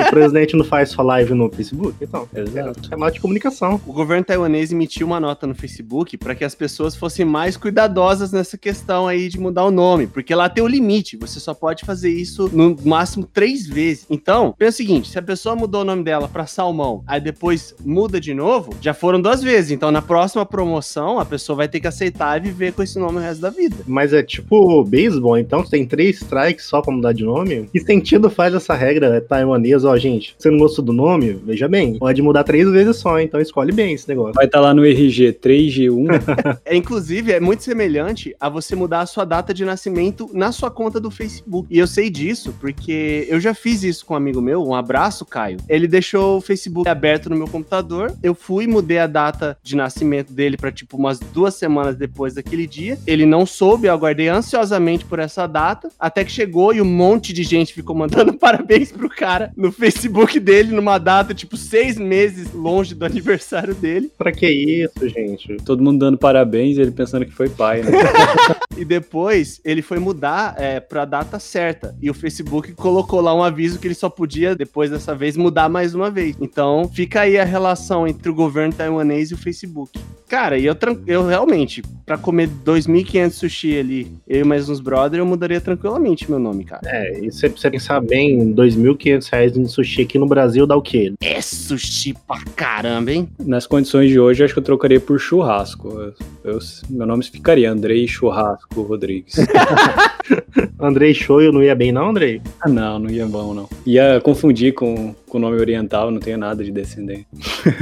O 0.07 0.11
presidente 0.11 0.57
não 0.57 0.65
faz 0.65 0.91
sua 0.91 1.05
live 1.05 1.35
no 1.35 1.51
Facebook, 1.51 1.97
então. 2.01 2.29
Exato. 2.35 2.81
É 2.87 2.89
canal 2.91 3.11
de 3.11 3.21
comunicação. 3.21 3.81
O 3.87 3.93
governo 3.93 4.25
taiwanês 4.25 4.73
emitiu 4.73 5.07
uma 5.07 5.21
nota 5.21 5.47
no 5.47 5.55
Facebook 5.55 6.17
para 6.17 6.35
que 6.35 6.45
as 6.45 6.55
pessoas 6.55 6.97
fossem 6.97 7.25
mais 7.25 7.57
cuidadosas 7.57 8.33
nessa 8.33 8.57
questão 8.57 9.07
aí 9.07 9.29
de 9.29 9.39
mudar 9.39 9.65
o 9.65 9.71
nome, 9.71 10.07
porque 10.07 10.35
lá 10.35 10.49
tem 10.49 10.63
o 10.63 10.67
limite, 10.67 11.17
você 11.17 11.39
só 11.41 11.55
pode 11.55 11.85
fazer 11.85 12.11
isso 12.11 12.51
no 12.53 12.77
máximo 12.85 13.27
três 13.27 13.67
vezes. 13.67 14.07
Então, 14.11 14.55
pensa 14.57 14.75
o 14.75 14.77
seguinte: 14.77 15.11
se 15.11 15.19
a 15.19 15.23
pessoa 15.23 15.57
mudou 15.57 15.83
o 15.83 15.85
nome 15.85 16.03
dela 16.03 16.29
para 16.29 16.47
Salmão, 16.47 17.03
aí 17.07 17.21
depois 17.21 17.75
muda 17.85 18.21
de 18.21 18.35
novo, 18.35 18.75
já 18.81 18.95
foram 18.95 19.21
duas 19.21 19.43
vezes. 19.43 19.71
Então, 19.71 19.91
na 19.91 20.03
próxima 20.03 20.45
promoção, 20.45 21.19
a 21.19 21.25
pessoa 21.25 21.57
vai 21.57 21.69
ter 21.69 21.81
que 21.81 21.87
aceitar 21.87 22.39
e 22.39 22.41
viver 22.41 22.73
com 22.73 22.83
esse 22.83 22.99
nome 22.99 23.19
o 23.19 23.21
resto 23.21 23.41
da 23.41 23.51
vida. 23.51 23.77
Mas 23.87 24.13
é 24.13 24.23
tipo 24.23 24.85
beisebol, 24.85 25.39
então 25.39 25.65
você 25.65 25.71
tem 25.71 25.87
três 25.87 26.17
strikes 26.17 26.46
só 26.59 26.81
pra 26.81 26.93
mudar 26.93 27.13
de 27.13 27.25
nome? 27.25 27.69
Que 27.73 27.81
sentido 27.81 28.31
faz 28.31 28.55
essa 28.55 28.75
regra 28.75 29.21
taiwanesa? 29.21 29.89
Ó, 29.89 29.97
gente, 29.97 30.35
você 30.39 30.51
não 30.51 30.59
gostou 30.59 30.85
do 30.85 30.93
nome? 30.93 31.33
Veja 31.45 31.69
bem, 31.69 31.99
pode 31.99 32.23
mudar 32.23 32.45
três 32.45 32.69
vezes 32.71 32.97
só, 32.97 33.21
então 33.21 33.41
escolhe 33.41 33.73
bem 33.73 33.95
esse 33.95 34.09
negócio. 34.09 34.35
Vai 34.35 34.47
estar 34.47 34.61
lá 34.61 34.75
no 34.75 34.85
RG 34.85 35.39
3G1. 35.43 36.07
É, 36.65 36.77
inclusive, 36.77 37.33
é 37.33 37.41
muito 37.41 37.63
semelhante 37.63 38.35
a 38.41 38.49
você 38.49 38.75
mudar 38.75 39.01
a 39.01 39.07
sua 39.07 39.25
data 39.25 39.55
de 39.55 39.65
nascimento 39.65 40.29
na 40.33 40.51
sua 40.53 40.71
conta 40.71 40.99
do 40.99 41.11
Facebook. 41.11 41.69
E 41.71 41.79
eu 41.79 41.87
sei 41.87 42.11
disso 42.11 42.55
porque 42.61 43.27
eu 43.29 43.39
já 43.39 43.55
fiz 43.55 43.83
isso 43.83 44.05
com 44.05 44.15
um 44.15 44.17
amigo 44.17 44.41
meu. 44.41 44.63
Um 44.65 44.75
abraço, 44.75 45.25
Caio. 45.25 45.59
Ele 45.69 45.87
deixou 45.87 46.39
o 46.39 46.41
Facebook 46.41 46.89
aberto 46.89 47.31
no 47.31 47.37
meu 47.37 47.47
computador. 47.47 48.13
Eu 48.23 48.35
fui, 48.35 48.67
mudei 48.67 48.99
a 48.99 49.07
data 49.07 49.57
de 49.63 49.77
nascimento 49.77 50.33
dele 50.33 50.57
para 50.57 50.73
tipo 50.73 50.97
umas 50.97 51.19
duas 51.19 51.55
semanas 51.55 51.97
depois 51.97 52.35
daquele 52.35 52.67
dia. 52.67 52.99
Ele 53.07 53.25
não 53.25 53.47
soube, 53.47 53.87
eu 53.87 53.93
aguardei 53.93 54.29
ansiosamente 54.29 55.05
por 55.05 55.19
essa 55.19 55.47
data. 55.47 55.89
Até 55.99 56.25
que 56.25 56.33
chegou 56.37 56.75
e 56.75 56.81
um 56.81 56.85
monte 56.85 57.33
de 57.33 57.43
gente 57.43 57.73
ficou 57.73 57.97
mandando 57.97 58.35
parabéns 58.39 58.93
pro 58.93 59.09
cara 59.09 59.51
no 59.57 59.73
Facebook 59.73 60.39
dele, 60.39 60.75
numa 60.75 60.99
data 60.99 61.33
tipo 61.33 61.57
seis 61.57 61.97
meses 61.97 62.53
longe 62.53 62.95
do 62.95 63.05
aniversário 63.05 63.75
dele. 63.75 64.11
Pra 64.17 64.31
que 64.31 64.47
isso, 64.47 65.09
gente? 65.09 65.57
Todo 65.65 65.83
mundo 65.83 65.99
dando 65.99 66.19
parabéns 66.19 66.77
e 66.77 66.81
ele 66.83 66.91
pensando 66.91 67.25
que 67.25 67.33
foi 67.33 67.49
pai, 67.49 67.83
né? 67.83 67.91
E 68.77 68.85
depois 68.85 69.59
ele 69.65 69.81
foi 69.81 69.99
mudar 69.99 70.55
é, 70.59 70.79
pra 70.81 71.07
data 71.07 71.39
certa. 71.39 71.97
E 72.01 72.11
o 72.11 72.15
Facebook 72.15 72.75
colocou 72.75 73.23
lá 73.23 73.35
um 73.35 73.43
aviso 73.43 73.79
que 73.79 73.87
ele 73.87 73.95
só 73.95 74.11
podia, 74.11 74.55
depois 74.55 74.91
dessa 74.91 75.15
vez, 75.15 75.35
mudar 75.35 75.71
mais 75.71 75.95
uma 75.95 76.11
vez. 76.11 76.37
Então 76.39 76.87
fica 76.93 77.23
aí 77.23 77.39
a 77.39 77.45
relação 77.45 78.07
entre 78.07 78.29
o 78.29 78.35
governo 78.35 78.75
taiwanês 78.75 79.31
e 79.31 79.35
o 79.35 79.39
Facebook. 79.39 79.99
Cara, 80.29 80.59
e 80.59 80.67
eu, 80.67 80.77
eu 81.07 81.27
realmente, 81.27 81.83
pra 82.07 82.17
comer 82.17 82.49
2.500 82.65 83.31
sushi 83.31 83.77
ali, 83.79 84.13
eu 84.29 84.43
e 84.43 84.45
mais 84.45 84.69
uns 84.69 84.79
brother, 84.81 85.19
eu 85.19 85.27
mudaria 85.27 85.61
tranquilamente 85.61 86.31
meu 86.31 86.39
nome, 86.39 86.65
cara. 86.65 86.81
É, 86.87 87.19
e 87.19 87.33
se 87.33 87.49
você 87.49 87.69
pensar 87.69 88.01
bem, 88.01 88.55
2.500 88.55 89.29
reais 89.33 89.57
em 89.57 89.67
sushi 89.67 90.03
aqui 90.03 90.17
no 90.17 90.27
Brasil 90.27 90.67
dá 90.69 90.77
o 90.77 90.83
quê? 90.83 91.13
É 91.21 91.41
sushi 91.41 92.15
pra 92.27 92.39
caramba, 92.55 93.11
hein? 93.11 93.29
Nas 93.45 93.67
condições 93.67 94.09
de 94.09 94.21
hoje, 94.21 94.41
eu 94.41 94.45
acho 94.45 94.55
que 94.55 94.61
eu 94.61 94.65
trocaria 94.65 95.01
por 95.01 95.19
churrasco. 95.19 95.89
Eu- 95.89 96.15
eu- 96.53 96.59
meu 96.89 97.07
nome 97.07 97.25
ficaria 97.25 97.71
Andrei 97.71 98.07
Churrasco 98.07 98.83
Rodrigues. 98.83 99.35
Andrei 100.79 101.15
Shoyo 101.15 101.53
não 101.53 101.63
ia 101.63 101.75
bem, 101.75 101.91
não, 101.93 102.11
Andrei? 102.11 102.41
ah, 102.61 102.69
não, 102.69 102.99
não 102.99 103.11
ia 103.11 103.27
bom, 103.27 103.53
não. 103.55 103.69
Ia 103.85 104.21
confundir 104.21 104.75
com 104.75 105.15
o 105.31 105.41
nome 105.41 105.59
oriental, 105.59 106.11
não 106.11 106.21
tenho 106.21 106.39
nada 106.39 106.63
de 106.63 106.71
descendente. 106.71 107.27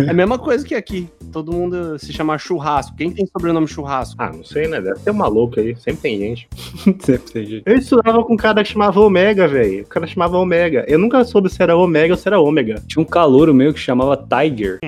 É 0.06 0.10
a 0.10 0.14
mesma 0.14 0.38
coisa 0.38 0.64
que 0.64 0.74
aqui. 0.74 1.08
Todo 1.32 1.52
mundo 1.52 1.98
se 1.98 2.12
chama 2.12 2.38
churrasco. 2.38 2.96
Quem 2.96 3.10
tem 3.10 3.26
sobrenome 3.26 3.66
churrasco? 3.66 4.16
Ah, 4.18 4.32
não 4.32 4.44
sei, 4.44 4.68
né? 4.68 4.80
Deve 4.80 5.00
ter 5.00 5.10
um 5.10 5.14
maluco 5.14 5.60
aí, 5.60 5.76
sempre 5.76 6.02
tem 6.02 6.18
gente. 6.18 6.48
Sempre 7.00 7.32
tem 7.32 7.46
jeito. 7.46 7.68
Eu 7.68 7.76
estudava 7.76 8.22
com 8.24 8.34
um 8.34 8.36
cara 8.36 8.62
que 8.62 8.70
chamava 8.70 9.00
Omega, 9.00 9.46
velho. 9.46 9.82
O 9.82 9.86
cara 9.86 10.06
chamava 10.06 10.38
Omega. 10.38 10.84
Eu 10.88 10.98
nunca 10.98 11.24
soube 11.24 11.48
se 11.48 11.62
era 11.62 11.76
Omega 11.76 12.14
ou 12.14 12.18
se 12.18 12.28
era 12.28 12.40
Ômega. 12.40 12.82
Tinha 12.86 13.02
um 13.02 13.06
calouro 13.06 13.52
meu 13.52 13.72
que 13.72 13.80
chamava 13.80 14.16
Tiger. 14.16 14.78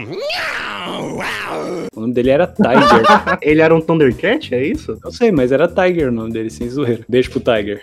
O 1.95 2.01
nome 2.01 2.15
dele 2.15 2.31
era 2.31 2.47
Tiger. 2.47 3.39
Ele 3.43 3.61
era 3.61 3.75
um 3.75 3.81
Thundercat, 3.81 4.55
é 4.55 4.65
isso? 4.65 4.99
Não 5.03 5.11
sei, 5.11 5.33
mas 5.33 5.53
era 5.53 5.67
Tiger 5.67 6.09
o 6.09 6.13
nome 6.13 6.33
dele, 6.33 6.51
sem 6.51 6.69
zoeira. 6.69 7.05
Beijo 7.09 7.31
pro 7.31 7.41
Tiger. 7.41 7.83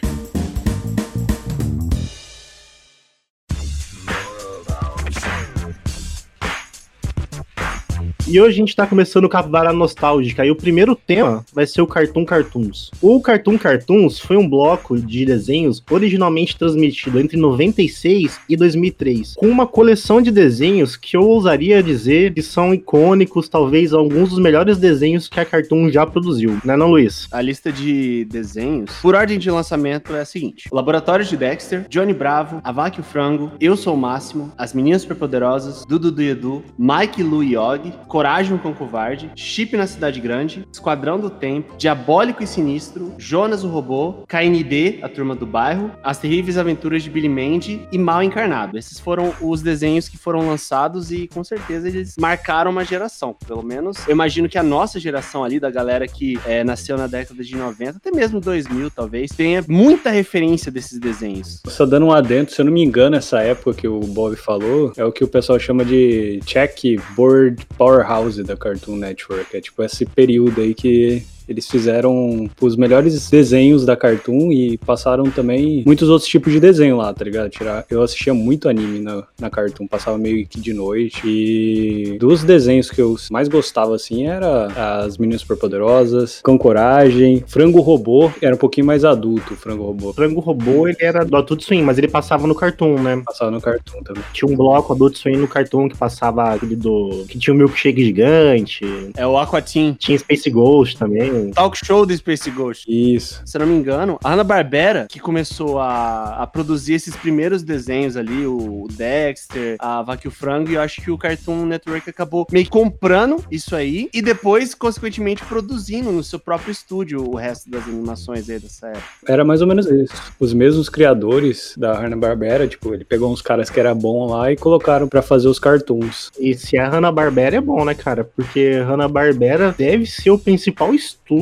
E 8.26 8.40
hoje 8.40 8.56
a 8.56 8.60
gente 8.60 8.76
tá 8.76 8.88
começando 8.88 9.26
o 9.26 9.30
Capivara 9.30 9.74
Nostálgica. 9.74 10.46
E 10.46 10.52
o 10.52 10.56
primeiro 10.56 10.96
tema 10.96 11.46
vai 11.54 11.68
ser 11.68 11.82
o 11.82 11.88
Cartoon 11.88 12.24
Cartoons. 12.24 12.90
O 13.02 13.20
Cartoon 13.20 13.58
Cartoons 13.58 14.18
foi 14.18 14.38
um 14.38 14.50
bloco 14.50 14.98
de 14.98 15.26
desenhos 15.26 15.84
originalmente 15.92 16.58
transmitido 16.58 17.20
entre 17.20 17.36
96 17.36 18.40
e 18.48 18.56
2003, 18.56 19.34
com 19.36 19.48
uma 19.48 19.68
coleção 19.68 20.22
de 20.22 20.32
desenhos 20.32 20.96
que 20.96 21.18
eu 21.18 21.22
ousaria 21.22 21.84
dizer 21.84 22.34
que 22.34 22.42
são 22.42 22.74
icônicos, 22.74 23.50
talvez 23.50 23.92
alguns 23.92 24.30
dos 24.30 24.40
melhores 24.40 24.78
desenhos 24.78 25.28
que 25.28 25.42
a 25.42 25.46
Cartoon 25.46 25.92
já 25.92 26.06
produziu. 26.06 26.58
Né, 26.64 26.78
não, 26.78 26.92
Luiz? 26.92 27.28
A 27.30 27.42
lista 27.42 27.74
de 27.74 28.24
desenhos, 28.26 28.90
por 29.02 29.16
ordem 29.16 29.38
de 29.38 29.52
lançamento, 29.52 30.16
é 30.16 30.22
a 30.22 30.26
seguinte: 30.26 30.70
o 30.72 30.76
Laboratório 30.76 31.26
de 31.26 31.36
Dexter, 31.36 31.86
Johnny 31.90 32.14
Bravo, 32.14 32.62
A 32.64 32.72
Vaca 32.72 32.98
e 32.98 33.02
o 33.02 33.04
Frango, 33.04 33.52
Eu 33.60 33.76
Sou 33.76 33.96
o 33.96 33.98
Máximo, 33.98 34.54
As 34.58 34.74
Meninas 34.74 35.02
Superpoderosas, 35.02 35.86
Dudu 35.86 36.10
do 36.10 36.22
Edu, 36.22 36.64
Mike 36.80 37.22
Lu 37.22 37.44
e 37.44 37.58
Og, 37.58 37.92
Coragem 38.14 38.60
com 38.60 38.72
Covarde, 38.76 39.32
Chip 39.36 39.76
na 39.76 39.88
Cidade 39.88 40.22
Grande, 40.22 40.68
Esquadrão 40.72 41.20
do 41.20 41.32
Tempo, 41.32 41.76
Diabólico 41.80 42.44
e 42.44 42.48
Sinistro, 42.48 43.12
Jonas 43.18 43.64
o 43.64 43.68
Robô, 43.68 44.24
KND, 44.28 45.00
a 45.02 45.10
Turma 45.10 45.36
do 45.36 45.48
Bairro, 45.48 45.90
As 46.04 46.20
Terríveis 46.20 46.60
Aventuras 46.60 47.02
de 47.02 47.10
Billy 47.10 47.28
Mandy 47.28 47.88
e 47.92 47.98
Mal 47.98 48.22
Encarnado. 48.22 48.78
Esses 48.78 49.00
foram 49.00 49.34
os 49.42 49.64
desenhos 49.64 50.08
que 50.08 50.16
foram 50.16 50.48
lançados 50.48 51.12
e 51.12 51.28
com 51.28 51.44
certeza 51.44 51.88
eles 51.88 52.14
marcaram 52.20 52.70
uma 52.70 52.86
geração. 52.86 53.36
Pelo 53.48 53.64
menos 53.64 54.08
eu 54.08 54.12
imagino 54.12 54.48
que 54.48 54.60
a 54.60 54.64
nossa 54.64 55.00
geração 55.00 55.44
ali, 55.44 55.60
da 55.60 55.72
galera 55.72 56.08
que 56.08 56.40
é, 56.46 56.64
nasceu 56.64 56.96
na 56.96 57.08
década 57.08 57.44
de 57.44 57.56
90, 57.56 57.98
até 57.98 58.12
mesmo 58.12 58.40
2000 58.40 58.92
talvez, 58.92 59.32
tenha 59.32 59.66
muita 59.68 60.12
referência 60.12 60.72
desses 60.72 61.00
desenhos. 61.00 61.64
Só 61.66 61.84
dando 61.84 62.06
um 62.06 62.12
adendo, 62.12 62.52
se 62.52 62.62
eu 62.62 62.66
não 62.66 62.72
me 62.72 62.84
engano, 62.84 63.16
essa 63.16 63.42
época 63.42 63.74
que 63.74 63.88
o 63.88 64.02
Bob 64.02 64.36
falou 64.36 64.94
é 64.96 65.04
o 65.04 65.12
que 65.12 65.24
o 65.24 65.28
pessoal 65.28 65.58
chama 65.58 65.84
de 65.84 66.40
checkboard 66.46 67.66
powerhouse 68.04 68.44
da 68.44 68.56
Cartoon 68.56 68.98
Network. 68.98 69.56
É 69.56 69.62
tipo 69.62 69.82
esse 69.84 70.06
período 70.06 70.62
aí 70.62 70.74
que 70.74 71.24
eles 71.48 71.68
fizeram 71.68 72.50
os 72.62 72.76
melhores 72.76 73.30
desenhos 73.30 73.86
da 73.86 73.96
Cartoon 73.96 74.52
e 74.52 74.78
passaram 74.78 75.26
também 75.26 75.84
muitos 75.86 76.10
outros 76.10 76.30
tipos 76.30 76.52
de 76.52 76.60
desenho 76.60 76.98
lá, 76.98 77.14
tá 77.14 77.24
ligado? 77.24 77.52
Eu 77.90 78.02
assistia 78.02 78.34
muito 78.34 78.70
anime 78.70 79.00
na, 79.00 79.24
na 79.40 79.50
Cartoon, 79.50 79.88
passava 79.88 80.18
meio 80.18 80.46
que 80.48 80.60
de 80.60 80.74
noite. 80.74 81.22
E 81.26 82.18
dos 82.20 82.44
desenhos 82.44 82.90
que 82.90 83.02
eu 83.02 83.16
mais 83.30 83.48
gostava, 83.48 83.96
assim, 83.96 84.28
era 84.28 85.04
as 85.04 85.18
Meninas 85.18 85.42
Superpoderosas, 85.42 86.42
Com 86.42 86.58
Coragem, 86.58 87.44
Frango 87.48 87.82
Robô, 87.82 88.32
era 88.42 88.56
um 88.56 88.58
pouquinho 88.58 88.88
mais 88.88 89.04
adulto, 89.06 89.54
o 89.54 89.58
Frango 89.58 89.84
Robô. 89.84 90.14
Frango 90.14 90.40
Robô, 90.40 90.88
ele 90.88 90.98
era 91.02 91.24
do 91.24 91.36
Adult 91.36 91.64
Swim, 91.64 91.82
mas 91.82 91.98
ele 91.98 92.08
passava 92.08 92.48
no 92.48 92.56
Cartoon, 92.56 93.00
né? 93.02 93.22
Passava 93.26 93.52
no 93.52 93.62
Cartoon 93.62 94.02
também. 94.04 94.24
Tinha 94.32 94.52
um 94.52 94.56
bloco 94.56 94.94
Adult 94.94 95.18
Swim 95.18 95.38
no 95.38 95.48
Cartoon 95.48 95.90
que 95.90 95.98
passava 95.98 96.54
aquele 96.54 96.76
do... 96.76 97.26
que 97.28 97.38
tinha 97.38 97.54
o 97.54 97.56
um 97.56 97.60
milkshake 97.60 98.04
gigante. 98.04 98.86
É 99.16 99.26
o 99.26 99.38
Aquatim. 99.38 99.96
Tinha 100.00 100.18
Space 100.18 100.50
Ghost 100.50 100.98
também 100.98 101.33
talk 101.54 101.78
show 101.78 102.06
do 102.06 102.16
Space 102.16 102.50
Ghost. 102.52 102.86
Isso. 102.88 103.42
Se 103.46 103.58
eu 103.58 103.62
não 103.62 103.68
me 103.68 103.76
engano, 103.76 104.20
a 104.24 104.30
Hanna-Barbera, 104.32 105.08
que 105.10 105.20
começou 105.20 105.80
a, 105.80 106.44
a 106.44 106.48
produzir 106.48 106.94
esses 106.94 107.16
primeiros 107.16 107.64
desenhos 107.64 108.16
ali, 108.18 108.46
o 108.46 108.88
Dexter, 108.92 109.78
a 109.80 110.02
Vaca 110.02 110.22
e 110.26 110.28
o 110.28 110.32
Frango, 110.32 110.72
e 110.72 110.76
eu 110.76 110.82
acho 110.82 111.02
que 111.02 111.12
o 111.12 111.18
Cartoon 111.18 111.66
Network 111.66 112.10
acabou 112.10 112.48
meio 112.52 112.70
comprando 112.70 113.44
isso 113.52 113.76
aí 113.76 114.10
e 114.14 114.22
depois, 114.22 114.74
consequentemente, 114.74 115.44
produzindo 115.46 116.12
no 116.12 116.24
seu 116.24 116.40
próprio 116.40 116.72
estúdio 116.72 117.30
o 117.30 117.36
resto 117.36 117.70
das 117.70 117.84
animações 117.84 118.50
aí 118.50 118.60
dessa 118.60 118.88
época. 118.88 119.04
Era 119.28 119.44
mais 119.44 119.62
ou 119.62 119.68
menos 119.68 119.86
isso. 119.86 120.14
Os 120.40 120.54
mesmos 120.54 120.90
criadores 120.90 121.74
da 121.78 121.94
Hanna-Barbera, 121.94 122.68
tipo, 122.68 122.94
ele 122.94 123.04
pegou 123.04 123.32
uns 123.32 123.42
caras 123.42 123.70
que 123.70 123.80
era 123.80 123.94
bom 123.94 124.28
lá 124.28 124.52
e 124.52 124.56
colocaram 124.56 125.08
para 125.08 125.22
fazer 125.22 125.48
os 125.48 125.60
cartoons. 125.60 126.32
E 126.40 126.54
se 126.54 126.78
a 126.78 126.90
Hanna-Barbera 126.90 127.58
é 127.58 127.62
bom, 127.62 127.84
né, 127.86 127.94
cara? 127.94 128.24
Porque 128.24 128.78
Hanna-Barbera 128.80 129.74
deve 129.78 130.06
ser 130.06 130.32
o 130.32 130.38
principal 130.38 130.94
estúdio 130.94 131.33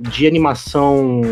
de 0.00 0.26
animação 0.26 1.22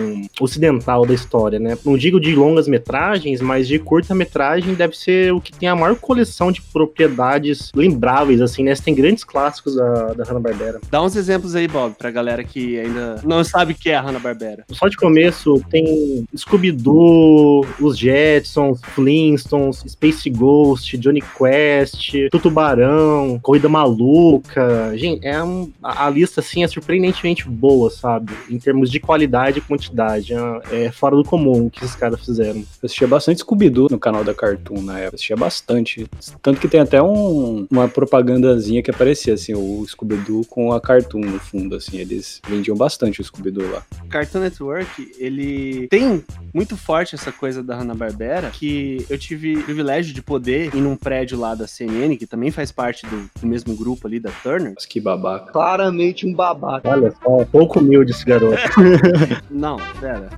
ocidental 0.40 1.07
da 1.07 1.14
história, 1.14 1.59
né? 1.59 1.76
Não 1.85 1.97
digo 1.97 2.21
de 2.21 2.35
longas 2.35 2.69
metragens, 2.69 3.40
mas 3.40 3.69
de 3.69 3.79
curta 3.79 4.14
metragem 4.14 4.75
deve 4.75 4.97
ser 4.97 5.33
o 5.33 5.40
que 5.40 5.52
tem 5.52 5.69
a 5.69 5.76
maior 5.76 5.97
coleção 5.97 6.52
de 6.52 6.61
propriedades 6.62 7.71
lembráveis, 7.75 8.40
assim, 8.40 8.62
né? 8.62 8.75
Você 8.75 8.83
tem 8.83 8.95
grandes 8.95 9.25
clássicos 9.25 9.76
da, 9.76 10.12
da 10.12 10.25
Hanna-Barbera. 10.25 10.81
Dá 10.90 11.02
uns 11.02 11.17
exemplos 11.17 11.55
aí, 11.55 11.69
Bob, 11.69 11.95
pra 11.97 12.11
galera 12.11 12.43
que 12.45 12.79
ainda 12.79 13.21
não 13.25 13.43
sabe 13.45 13.73
o 13.73 13.76
que 13.76 13.90
é 13.90 13.97
a 13.97 14.00
Hanna-Barbera. 14.00 14.64
Só 14.71 14.88
de 14.88 14.97
começo 14.97 15.62
tem 15.71 16.25
Scooby-Doo, 16.37 17.67
os 17.81 17.99
Jetsons, 17.99 18.81
Flintstones, 18.95 19.85
Space 19.88 20.29
Ghost, 20.31 20.97
Johnny 20.99 21.23
Quest, 21.23 22.12
Tutubarão, 22.31 23.38
Corrida 23.43 23.69
Maluca. 23.69 24.93
Gente, 24.97 25.26
é 25.26 25.43
um, 25.43 25.71
a, 25.83 26.07
a 26.07 26.11
lista, 26.11 26.40
assim, 26.40 26.62
é 26.62 26.69
surpreendentemente 26.69 27.49
boa, 27.49 27.90
sabe? 28.00 28.33
Em 28.49 28.59
termos 28.59 28.90
de 28.90 28.99
qualidade 28.99 29.59
e 29.59 29.62
quantidade. 29.62 30.33
É, 30.35 30.87
é 30.87 30.92
fora 30.92 31.14
do 31.14 31.25
comum 31.25 31.66
o 31.66 31.71
que 31.71 31.85
esses 31.85 31.97
caras 31.97 32.25
fizeram. 32.25 32.61
Eu 32.61 32.66
assistia 32.85 33.07
bastante 33.07 33.40
Scooby-Doo 33.40 33.88
no 33.90 33.99
canal 33.99 34.25
da 34.25 34.35
Cartoon 34.35 34.80
na 34.83 34.99
época. 34.99 35.14
Eu 35.14 35.16
assistia 35.16 35.37
bastante. 35.37 36.07
Tanto 36.42 36.61
que 36.61 36.69
tem 36.69 36.80
até 36.80 37.02
um, 37.02 37.66
uma 37.71 37.88
propagandazinha 37.88 38.83
que 38.83 38.90
aparecia, 38.90 39.35
assim, 39.35 39.54
o 39.54 39.85
Scooby-Doo 39.87 40.45
com 40.47 40.73
a 40.73 40.80
Cartoon 40.80 41.21
no 41.21 41.38
fundo, 41.38 41.76
assim. 41.76 41.99
Eles 41.99 42.40
vendiam 42.49 42.76
bastante 42.76 43.21
o 43.21 43.25
Scooby-Doo 43.25 43.71
lá. 43.71 43.83
Cartoon 44.09 44.40
Network, 44.40 45.12
ele 45.19 45.88
tem 45.88 46.25
muito 46.54 46.76
forte 46.76 47.14
essa 47.14 47.30
coisa 47.30 47.62
da 47.62 47.76
Hanna-Barbera, 47.76 48.50
que 48.50 49.04
eu 49.09 49.19
tive 49.19 49.57
o 49.57 49.62
privilégio 49.62 50.14
de 50.14 50.23
poder 50.23 50.75
ir 50.75 50.80
num 50.80 50.97
prédio 50.97 51.38
lá 51.38 51.54
da 51.54 51.66
CNN, 51.66 52.16
que 52.16 52.26
também 52.26 52.50
faz 52.50 52.73
parte 52.73 53.07
do, 53.07 53.30
do 53.40 53.47
mesmo 53.47 53.75
grupo 53.76 54.07
ali 54.07 54.19
da 54.19 54.30
Turner. 54.30 54.73
Mas 54.75 54.87
que 54.87 55.00
babaca. 55.00 55.52
Claramente 55.52 56.26
um 56.26 56.35
babaca. 56.35 56.88
Olha 56.88 57.12
só, 57.23 57.45
pouco 57.45 57.80
humilde 57.81 58.13
esse 58.13 58.25
garoto. 58.25 58.61
Não, 59.51 59.77
pera. 60.01 60.29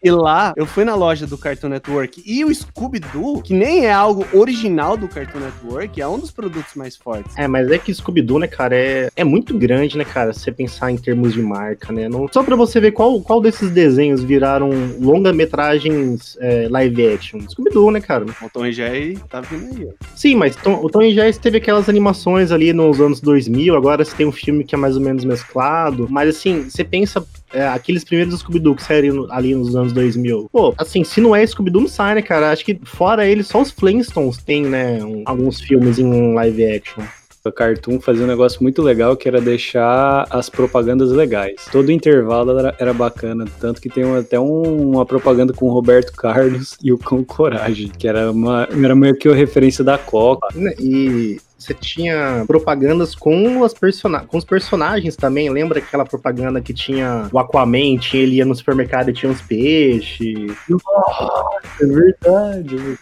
E 0.00 0.12
lá, 0.12 0.52
eu 0.56 0.64
fui 0.64 0.84
na 0.84 0.94
loja 0.94 1.26
do 1.26 1.36
Cartoon 1.36 1.70
Network 1.70 2.22
e 2.24 2.44
o 2.44 2.54
Scooby-Doo, 2.54 3.42
que 3.42 3.52
nem 3.52 3.84
é 3.84 3.92
algo 3.92 4.24
original 4.32 4.96
do 4.96 5.08
Cartoon 5.08 5.40
Network, 5.40 6.00
é 6.00 6.06
um 6.06 6.20
dos 6.20 6.30
produtos 6.30 6.76
mais 6.76 6.96
fortes. 6.96 7.36
É, 7.36 7.48
mas 7.48 7.68
é 7.68 7.78
que 7.78 7.92
Scooby-Doo, 7.92 8.38
né, 8.38 8.46
cara, 8.46 8.76
é, 8.76 9.10
é 9.16 9.24
muito 9.24 9.58
grande, 9.58 9.98
né, 9.98 10.04
cara, 10.04 10.32
se 10.32 10.40
você 10.40 10.52
pensar 10.52 10.92
em 10.92 10.96
termos 10.96 11.32
de 11.32 11.42
marca, 11.42 11.92
né? 11.92 12.08
Não, 12.08 12.28
só 12.32 12.44
pra 12.44 12.54
você 12.54 12.78
ver 12.78 12.92
qual, 12.92 13.20
qual 13.20 13.40
desses 13.40 13.72
desenhos 13.72 14.22
viraram 14.22 14.70
longa-metragens 15.00 16.38
é, 16.40 16.68
live 16.70 17.14
action. 17.14 17.40
Scooby-Doo, 17.48 17.90
né, 17.90 18.00
cara? 18.00 18.24
O 18.24 18.48
Tom 18.48 18.66
e 18.66 18.72
Jerry 18.72 19.18
tá 19.28 19.40
vindo 19.40 19.74
aí, 19.76 19.88
ó. 19.88 20.06
Sim, 20.14 20.36
mas 20.36 20.54
Tom, 20.54 20.80
o 20.80 20.88
Tom 20.88 21.02
e 21.02 21.12
Jerry 21.12 21.36
teve 21.36 21.58
aquelas 21.58 21.88
animações 21.88 22.52
ali 22.52 22.72
nos 22.72 23.00
anos 23.00 23.20
2000, 23.20 23.74
agora 23.74 24.04
você 24.04 24.14
tem 24.14 24.26
um 24.26 24.32
filme 24.32 24.62
que 24.62 24.76
é 24.76 24.78
mais 24.78 24.94
ou 24.94 25.02
menos 25.02 25.24
mesclado, 25.24 26.06
mas 26.08 26.28
assim, 26.28 26.70
você 26.78 26.84
pensa 26.84 27.26
é, 27.52 27.66
aqueles 27.66 28.04
primeiros 28.04 28.38
Scooby-Doo 28.38 28.76
que 28.76 28.82
saíram 28.82 29.26
ali 29.30 29.54
nos 29.54 29.74
anos 29.74 29.92
2000. 29.92 30.48
Pô, 30.52 30.74
assim, 30.78 31.02
se 31.02 31.20
não 31.20 31.34
é 31.34 31.44
Scooby-Doo, 31.44 31.82
não 31.82 31.88
sai, 31.88 32.14
né, 32.14 32.22
cara? 32.22 32.52
Acho 32.52 32.64
que 32.64 32.78
fora 32.84 33.26
ele, 33.26 33.42
só 33.42 33.60
os 33.60 33.70
Flintstones 33.70 34.38
tem, 34.38 34.62
né, 34.62 35.02
um, 35.02 35.22
alguns 35.26 35.60
filmes 35.60 35.98
em 35.98 36.34
live 36.34 36.64
action. 36.64 37.02
A 37.44 37.52
Cartoon 37.52 37.98
fazia 37.98 38.24
um 38.24 38.28
negócio 38.28 38.62
muito 38.62 38.82
legal 38.82 39.16
que 39.16 39.26
era 39.26 39.40
deixar 39.40 40.26
as 40.28 40.50
propagandas 40.50 41.10
legais. 41.10 41.64
Todo 41.72 41.90
intervalo 41.90 42.58
era, 42.58 42.74
era 42.78 42.92
bacana, 42.92 43.46
tanto 43.58 43.80
que 43.80 43.88
tem 43.88 44.04
até 44.16 44.38
um, 44.38 44.90
uma 44.90 45.06
propaganda 45.06 45.52
com 45.52 45.66
o 45.66 45.72
Roberto 45.72 46.12
Carlos 46.12 46.76
e 46.82 46.92
o 46.92 46.98
Cão 46.98 47.24
Coragem, 47.24 47.88
que 47.88 48.06
era, 48.06 48.30
uma, 48.30 48.68
era 48.70 48.94
meio 48.94 49.16
que 49.16 49.28
a 49.28 49.34
referência 49.34 49.82
da 49.82 49.96
Coca. 49.96 50.48
E 50.78 51.40
você 51.68 51.74
tinha 51.74 52.44
propagandas 52.46 53.14
com, 53.14 53.62
as 53.62 53.74
persona 53.74 54.20
com 54.20 54.38
os 54.38 54.44
personagens 54.44 55.16
também. 55.16 55.50
Lembra 55.50 55.78
aquela 55.78 56.04
propaganda 56.04 56.60
que 56.60 56.72
tinha 56.72 57.28
o 57.30 57.38
Aquaman, 57.38 57.98
tinha, 57.98 58.22
ele 58.22 58.36
ia 58.36 58.44
no 58.46 58.54
supermercado 58.54 59.10
e 59.10 59.12
tinha 59.12 59.30
uns 59.30 59.42
peixes? 59.42 60.54
Nossa, 60.68 61.44
é 61.82 61.86
verdade. 61.86 62.98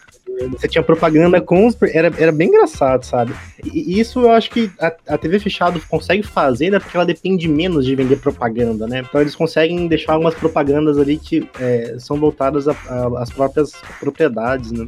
Você 0.51 0.67
tinha 0.67 0.83
propaganda 0.83 1.41
com 1.41 1.65
os. 1.65 1.75
Era, 1.81 2.11
era 2.17 2.31
bem 2.31 2.49
engraçado, 2.49 3.03
sabe? 3.03 3.33
E 3.63 3.99
isso 3.99 4.19
eu 4.19 4.31
acho 4.31 4.51
que 4.51 4.69
a, 4.79 4.93
a 5.07 5.17
TV 5.17 5.39
fechado 5.39 5.81
consegue 5.89 6.21
fazer, 6.21 6.69
né? 6.69 6.79
Porque 6.79 6.95
ela 6.95 7.05
depende 7.05 7.47
menos 7.47 7.85
de 7.85 7.95
vender 7.95 8.17
propaganda, 8.17 8.85
né? 8.85 9.03
Então 9.07 9.21
eles 9.21 9.35
conseguem 9.35 9.87
deixar 9.87 10.13
algumas 10.13 10.35
propagandas 10.35 10.99
ali 10.99 11.17
que 11.17 11.49
é, 11.59 11.95
são 11.97 12.19
voltadas 12.19 12.67
às 12.67 13.29
próprias 13.31 13.71
propriedades, 13.99 14.71
né? 14.71 14.85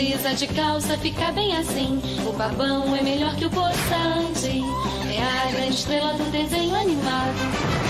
Precisa 0.00 0.34
de 0.34 0.46
calça, 0.46 0.96
fica 0.96 1.30
bem 1.30 1.54
assim. 1.58 2.00
O 2.26 2.32
babão 2.32 2.96
é 2.96 3.02
melhor 3.02 3.36
que 3.36 3.44
o 3.44 3.50
poçante. 3.50 4.62
É 5.14 5.22
a 5.22 5.50
grande 5.52 5.74
estrela 5.74 6.14
do 6.14 6.24
desenho 6.30 6.74
animado. 6.74 7.89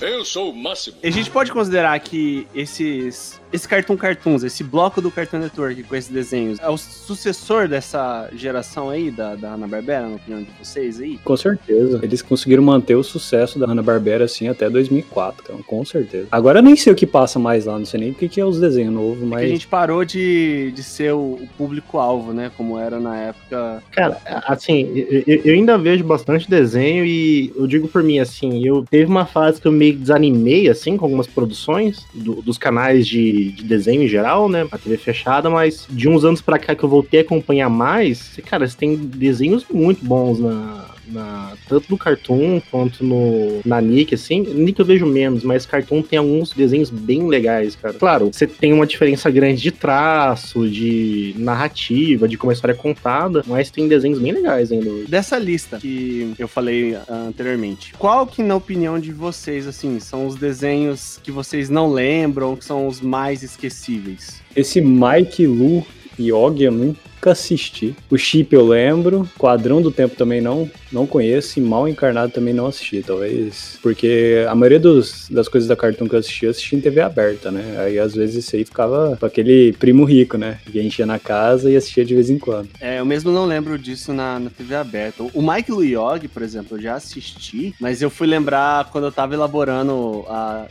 Eu 0.00 0.24
sou 0.24 0.50
o 0.50 0.56
máximo. 0.56 0.96
A 1.02 1.10
gente 1.10 1.30
pode 1.30 1.50
considerar 1.52 1.98
que 2.00 2.46
esses 2.54 3.40
esse 3.52 3.66
Cartoon 3.66 3.96
Cartoons, 3.96 4.42
esse 4.42 4.62
bloco 4.62 5.00
do 5.00 5.10
Cartoon 5.10 5.38
Network 5.38 5.82
com 5.84 5.96
esses 5.96 6.10
desenhos, 6.10 6.58
é 6.60 6.68
o 6.68 6.76
sucessor 6.76 7.66
dessa 7.66 8.28
geração 8.34 8.90
aí, 8.90 9.10
da, 9.10 9.34
da 9.34 9.52
Hanna-Barbera, 9.52 10.08
na 10.08 10.16
opinião 10.16 10.42
de 10.42 10.50
vocês 10.58 11.00
aí? 11.00 11.18
Com 11.24 11.36
certeza. 11.36 11.98
Eles 12.02 12.20
conseguiram 12.20 12.62
manter 12.62 12.94
o 12.94 13.02
sucesso 13.02 13.58
da 13.58 13.66
Hanna-Barbera, 13.66 14.24
assim, 14.24 14.48
até 14.48 14.68
2004, 14.68 15.44
então, 15.44 15.62
com 15.62 15.84
certeza. 15.84 16.28
Agora 16.30 16.58
eu 16.58 16.62
nem 16.62 16.76
sei 16.76 16.92
o 16.92 16.96
que 16.96 17.06
passa 17.06 17.38
mais 17.38 17.64
lá, 17.64 17.78
não 17.78 17.86
sei 17.86 18.00
nem 18.00 18.10
o 18.10 18.14
que 18.14 18.28
que 18.28 18.40
é 18.40 18.44
os 18.44 18.60
desenhos 18.60 18.92
novos, 18.92 19.22
É 19.22 19.26
mas... 19.26 19.40
que 19.40 19.46
a 19.46 19.50
gente 19.50 19.66
parou 19.66 20.04
de, 20.04 20.72
de 20.74 20.82
ser 20.82 21.12
o, 21.14 21.38
o 21.40 21.48
público-alvo, 21.56 22.32
né? 22.32 22.50
Como 22.56 22.78
era 22.78 23.00
na 23.00 23.16
época. 23.16 23.82
Cara, 23.92 24.20
assim, 24.46 24.90
eu, 24.94 25.40
eu 25.44 25.54
ainda 25.54 25.78
vejo 25.78 26.04
bastante 26.04 26.48
desenho 26.48 27.04
e 27.04 27.52
eu 27.56 27.66
digo 27.66 27.88
por 27.88 28.02
mim, 28.02 28.18
assim, 28.18 28.64
eu 28.66 28.84
teve 28.88 29.06
uma 29.06 29.24
fase 29.24 29.60
que 29.60 29.66
eu 29.66 29.72
meio 29.72 29.87
que 29.92 29.98
desanimei, 29.98 30.68
assim, 30.68 30.96
com 30.96 31.04
algumas 31.04 31.26
produções 31.26 32.04
do- 32.14 32.40
dos 32.42 32.58
canais 32.58 33.06
de, 33.06 33.52
de 33.52 33.64
desenho 33.64 34.02
em 34.02 34.08
geral, 34.08 34.48
né? 34.48 34.66
A 34.70 34.78
TV 34.78 34.96
fechada, 34.96 35.48
mas 35.50 35.86
de 35.90 36.08
uns 36.08 36.24
anos 36.24 36.40
pra 36.40 36.58
cá 36.58 36.74
que 36.74 36.84
eu 36.84 36.88
voltei 36.88 37.20
a 37.20 37.22
acompanhar 37.22 37.68
mais, 37.68 38.38
cara, 38.46 38.66
você 38.66 38.76
tem 38.76 38.96
desenhos 38.96 39.64
muito 39.72 40.04
bons 40.04 40.38
na. 40.40 40.86
Na- 41.10 41.54
tanto 41.68 41.86
no 41.90 41.98
Cartoon 41.98 42.60
quanto 42.70 43.04
no, 43.04 43.60
na 43.64 43.80
Nick, 43.80 44.14
assim. 44.14 44.40
Nick 44.40 44.78
eu 44.78 44.84
vejo 44.86 45.06
menos, 45.06 45.42
mas 45.42 45.66
Cartoon 45.66 46.02
tem 46.02 46.18
alguns 46.18 46.52
desenhos 46.52 46.90
bem 46.90 47.26
legais, 47.28 47.76
cara. 47.76 47.94
Claro, 47.94 48.30
você 48.32 48.46
tem 48.46 48.72
uma 48.72 48.86
diferença 48.86 49.30
grande 49.30 49.62
de 49.62 49.70
traço, 49.70 50.68
de 50.68 51.34
narrativa, 51.38 52.28
de 52.28 52.36
como 52.36 52.50
a 52.50 52.54
história 52.54 52.72
é 52.74 52.76
contada, 52.76 53.42
mas 53.46 53.70
tem 53.70 53.88
desenhos 53.88 54.18
bem 54.18 54.32
legais 54.32 54.70
ainda 54.72 54.88
hoje. 54.88 55.06
Dessa 55.08 55.38
lista 55.38 55.78
que 55.78 56.32
eu 56.38 56.48
falei 56.48 56.94
ah, 56.94 57.26
anteriormente, 57.28 57.92
qual 57.98 58.26
que, 58.26 58.42
na 58.42 58.54
opinião 58.56 58.98
de 58.98 59.12
vocês, 59.12 59.66
assim, 59.66 59.98
são 60.00 60.26
os 60.26 60.36
desenhos 60.36 61.18
que 61.22 61.30
vocês 61.30 61.68
não 61.68 61.92
lembram, 61.92 62.56
que 62.56 62.64
são 62.64 62.86
os 62.86 63.00
mais 63.00 63.42
esquecíveis? 63.42 64.40
Esse 64.54 64.80
Mike, 64.80 65.46
Lu 65.46 65.84
e 66.18 66.32
Og 66.32 66.60
eu 66.62 66.72
nunca 67.18 67.32
assisti. 67.32 67.94
O 68.08 68.16
Chip 68.16 68.54
eu 68.54 68.66
lembro, 68.66 69.28
Quadrão 69.36 69.82
do 69.82 69.90
Tempo 69.90 70.14
também 70.14 70.40
não, 70.40 70.70
não 70.92 71.06
conheço, 71.06 71.58
e 71.58 71.62
Mal 71.62 71.88
Encarnado 71.88 72.32
também 72.32 72.54
não 72.54 72.66
assisti, 72.66 73.02
talvez. 73.02 73.78
Porque 73.82 74.44
a 74.48 74.54
maioria 74.54 74.78
dos, 74.78 75.28
das 75.28 75.48
coisas 75.48 75.68
da 75.68 75.76
Cartoon 75.76 76.08
que 76.08 76.14
eu 76.14 76.20
assisti, 76.20 76.44
eu 76.44 76.50
assisti 76.50 76.76
em 76.76 76.80
TV 76.80 77.00
aberta, 77.00 77.50
né? 77.50 77.76
Aí 77.78 77.98
às 77.98 78.14
vezes 78.14 78.44
isso 78.44 78.56
aí 78.56 78.64
ficava 78.64 79.16
com 79.18 79.26
aquele 79.26 79.72
primo 79.74 80.04
rico, 80.04 80.38
né? 80.38 80.58
Que 80.70 80.78
a 80.78 80.82
gente 80.82 80.98
ia 80.98 81.06
na 81.06 81.18
casa 81.18 81.70
e 81.70 81.76
assistia 81.76 82.04
de 82.04 82.14
vez 82.14 82.30
em 82.30 82.38
quando. 82.38 82.68
É, 82.80 83.00
eu 83.00 83.04
mesmo 83.04 83.32
não 83.32 83.44
lembro 83.44 83.76
disso 83.76 84.12
na, 84.12 84.38
na 84.38 84.50
TV 84.50 84.74
aberta. 84.76 85.24
O 85.34 85.42
Mike 85.42 85.72
Luyog, 85.72 86.28
por 86.28 86.42
exemplo, 86.42 86.76
eu 86.76 86.82
já 86.82 86.94
assisti, 86.94 87.74
mas 87.80 88.00
eu 88.00 88.10
fui 88.10 88.26
lembrar 88.26 88.88
quando 88.90 89.04
eu 89.04 89.12
tava 89.12 89.34
elaborando, 89.34 90.24
a, 90.28 90.66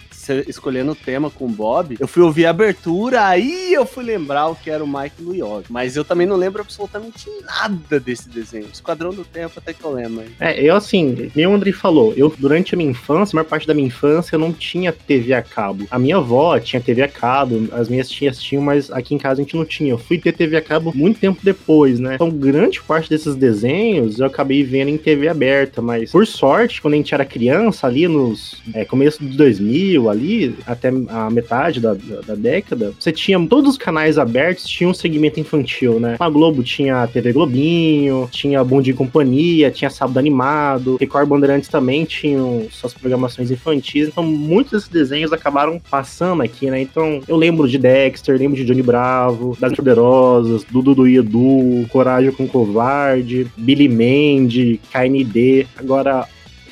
escolhendo 0.47 0.91
o 0.91 0.95
tema 0.95 1.29
com 1.29 1.45
o 1.45 1.49
Bob, 1.49 1.97
eu 1.99 2.07
fui 2.07 2.23
ouvir 2.23 2.45
a 2.45 2.49
abertura, 2.51 3.25
aí 3.25 3.73
eu 3.73 3.85
fui 3.85 4.03
lembrar 4.03 4.47
o 4.47 4.55
que 4.55 4.69
era 4.69 4.83
o 4.83 4.87
Mike 4.87 5.21
Luyog. 5.21 5.65
Mas 5.69 5.95
eu 5.95 6.05
também 6.05 6.27
não 6.27 6.36
lembro 6.37 6.61
absolutamente 6.61 7.29
nada 7.43 7.99
desse 7.99 8.29
desenho. 8.29 8.67
Esquadrão 8.71 9.11
do 9.11 9.25
Tempo 9.25 9.53
até 9.57 9.73
que 9.73 9.83
eu 9.83 9.91
lembro. 9.91 10.23
É, 10.39 10.61
eu 10.61 10.75
assim, 10.75 11.31
nem 11.35 11.47
o 11.47 11.53
André 11.53 11.71
falou, 11.71 12.13
eu 12.15 12.33
durante 12.37 12.73
a 12.73 12.77
minha 12.77 12.91
infância, 12.91 13.35
a 13.35 13.37
maior 13.37 13.49
parte 13.49 13.67
da 13.67 13.73
minha 13.73 13.87
infância, 13.87 14.35
eu 14.35 14.39
não 14.39 14.53
tinha 14.53 14.91
TV 14.91 15.33
a 15.33 15.41
cabo. 15.41 15.85
A 15.91 15.99
minha 15.99 16.17
avó 16.17 16.59
tinha 16.59 16.81
TV 16.81 17.01
a 17.01 17.07
cabo, 17.07 17.67
as 17.71 17.89
minhas 17.89 18.09
tias 18.09 18.41
tinham, 18.41 18.63
mas 18.63 18.89
aqui 18.91 19.13
em 19.13 19.17
casa 19.17 19.41
a 19.41 19.43
gente 19.43 19.55
não 19.55 19.65
tinha. 19.65 19.91
Eu 19.91 19.97
fui 19.97 20.17
ter 20.17 20.31
TV 20.31 20.57
a 20.57 20.61
cabo 20.61 20.91
muito 20.95 21.19
tempo 21.19 21.39
depois, 21.43 21.99
né? 21.99 22.15
Então, 22.15 22.29
grande 22.29 22.81
parte 22.81 23.09
desses 23.09 23.35
desenhos 23.35 24.19
eu 24.19 24.25
acabei 24.25 24.63
vendo 24.63 24.89
em 24.89 24.97
TV 24.97 25.27
aberta, 25.27 25.81
mas 25.81 26.11
por 26.11 26.25
sorte, 26.25 26.81
quando 26.81 26.93
a 26.93 26.97
gente 26.97 27.13
era 27.13 27.25
criança, 27.25 27.87
ali 27.87 28.07
nos 28.07 28.61
é, 28.73 28.85
começo 28.85 29.23
de 29.23 29.35
2000, 29.35 30.09
ali, 30.09 30.55
até 30.65 30.89
a 31.09 31.29
metade 31.29 31.79
da, 31.79 31.93
da, 31.93 32.21
da 32.21 32.35
década, 32.35 32.93
você 32.99 33.11
tinha 33.11 33.39
todos 33.47 33.71
os 33.71 33.77
canais 33.77 34.17
abertos, 34.17 34.65
tinha 34.65 34.89
um 34.89 34.93
segmento 34.93 35.39
infantil, 35.39 35.99
né? 35.99 36.15
A 36.27 36.29
Globo 36.29 36.61
tinha 36.61 37.03
a 37.03 37.07
TV 37.07 37.31
Globinho, 37.31 38.27
tinha 38.29 38.61
Bom 38.61 38.81
Dia 38.81 38.93
e 38.93 38.97
Companhia, 38.97 39.71
tinha 39.71 39.89
Sábado 39.89 40.19
Animado, 40.19 40.97
Record 40.99 41.25
Bandeirantes 41.25 41.69
também 41.69 42.03
tinham 42.03 42.67
suas 42.69 42.93
programações 42.93 43.49
infantis, 43.49 44.09
então 44.09 44.23
muitos 44.23 44.73
desses 44.73 44.89
desenhos 44.89 45.31
acabaram 45.31 45.81
passando 45.89 46.43
aqui, 46.43 46.69
né? 46.69 46.81
Então 46.81 47.21
eu 47.29 47.37
lembro 47.37 47.65
de 47.65 47.77
Dexter, 47.77 48.37
lembro 48.37 48.57
de 48.57 48.65
Johnny 48.65 48.81
Bravo, 48.81 49.55
Das 49.57 49.73
Poderosas, 49.73 50.65
do 50.65 50.81
Dudu 50.81 51.07
e 51.07 51.15
Edu, 51.15 51.87
Coragem 51.89 52.31
com 52.33 52.45
Covarde, 52.45 53.47
Billy 53.55 53.87
Mandy, 53.87 54.81
KND. 54.91 55.65
Agora, 55.77 56.27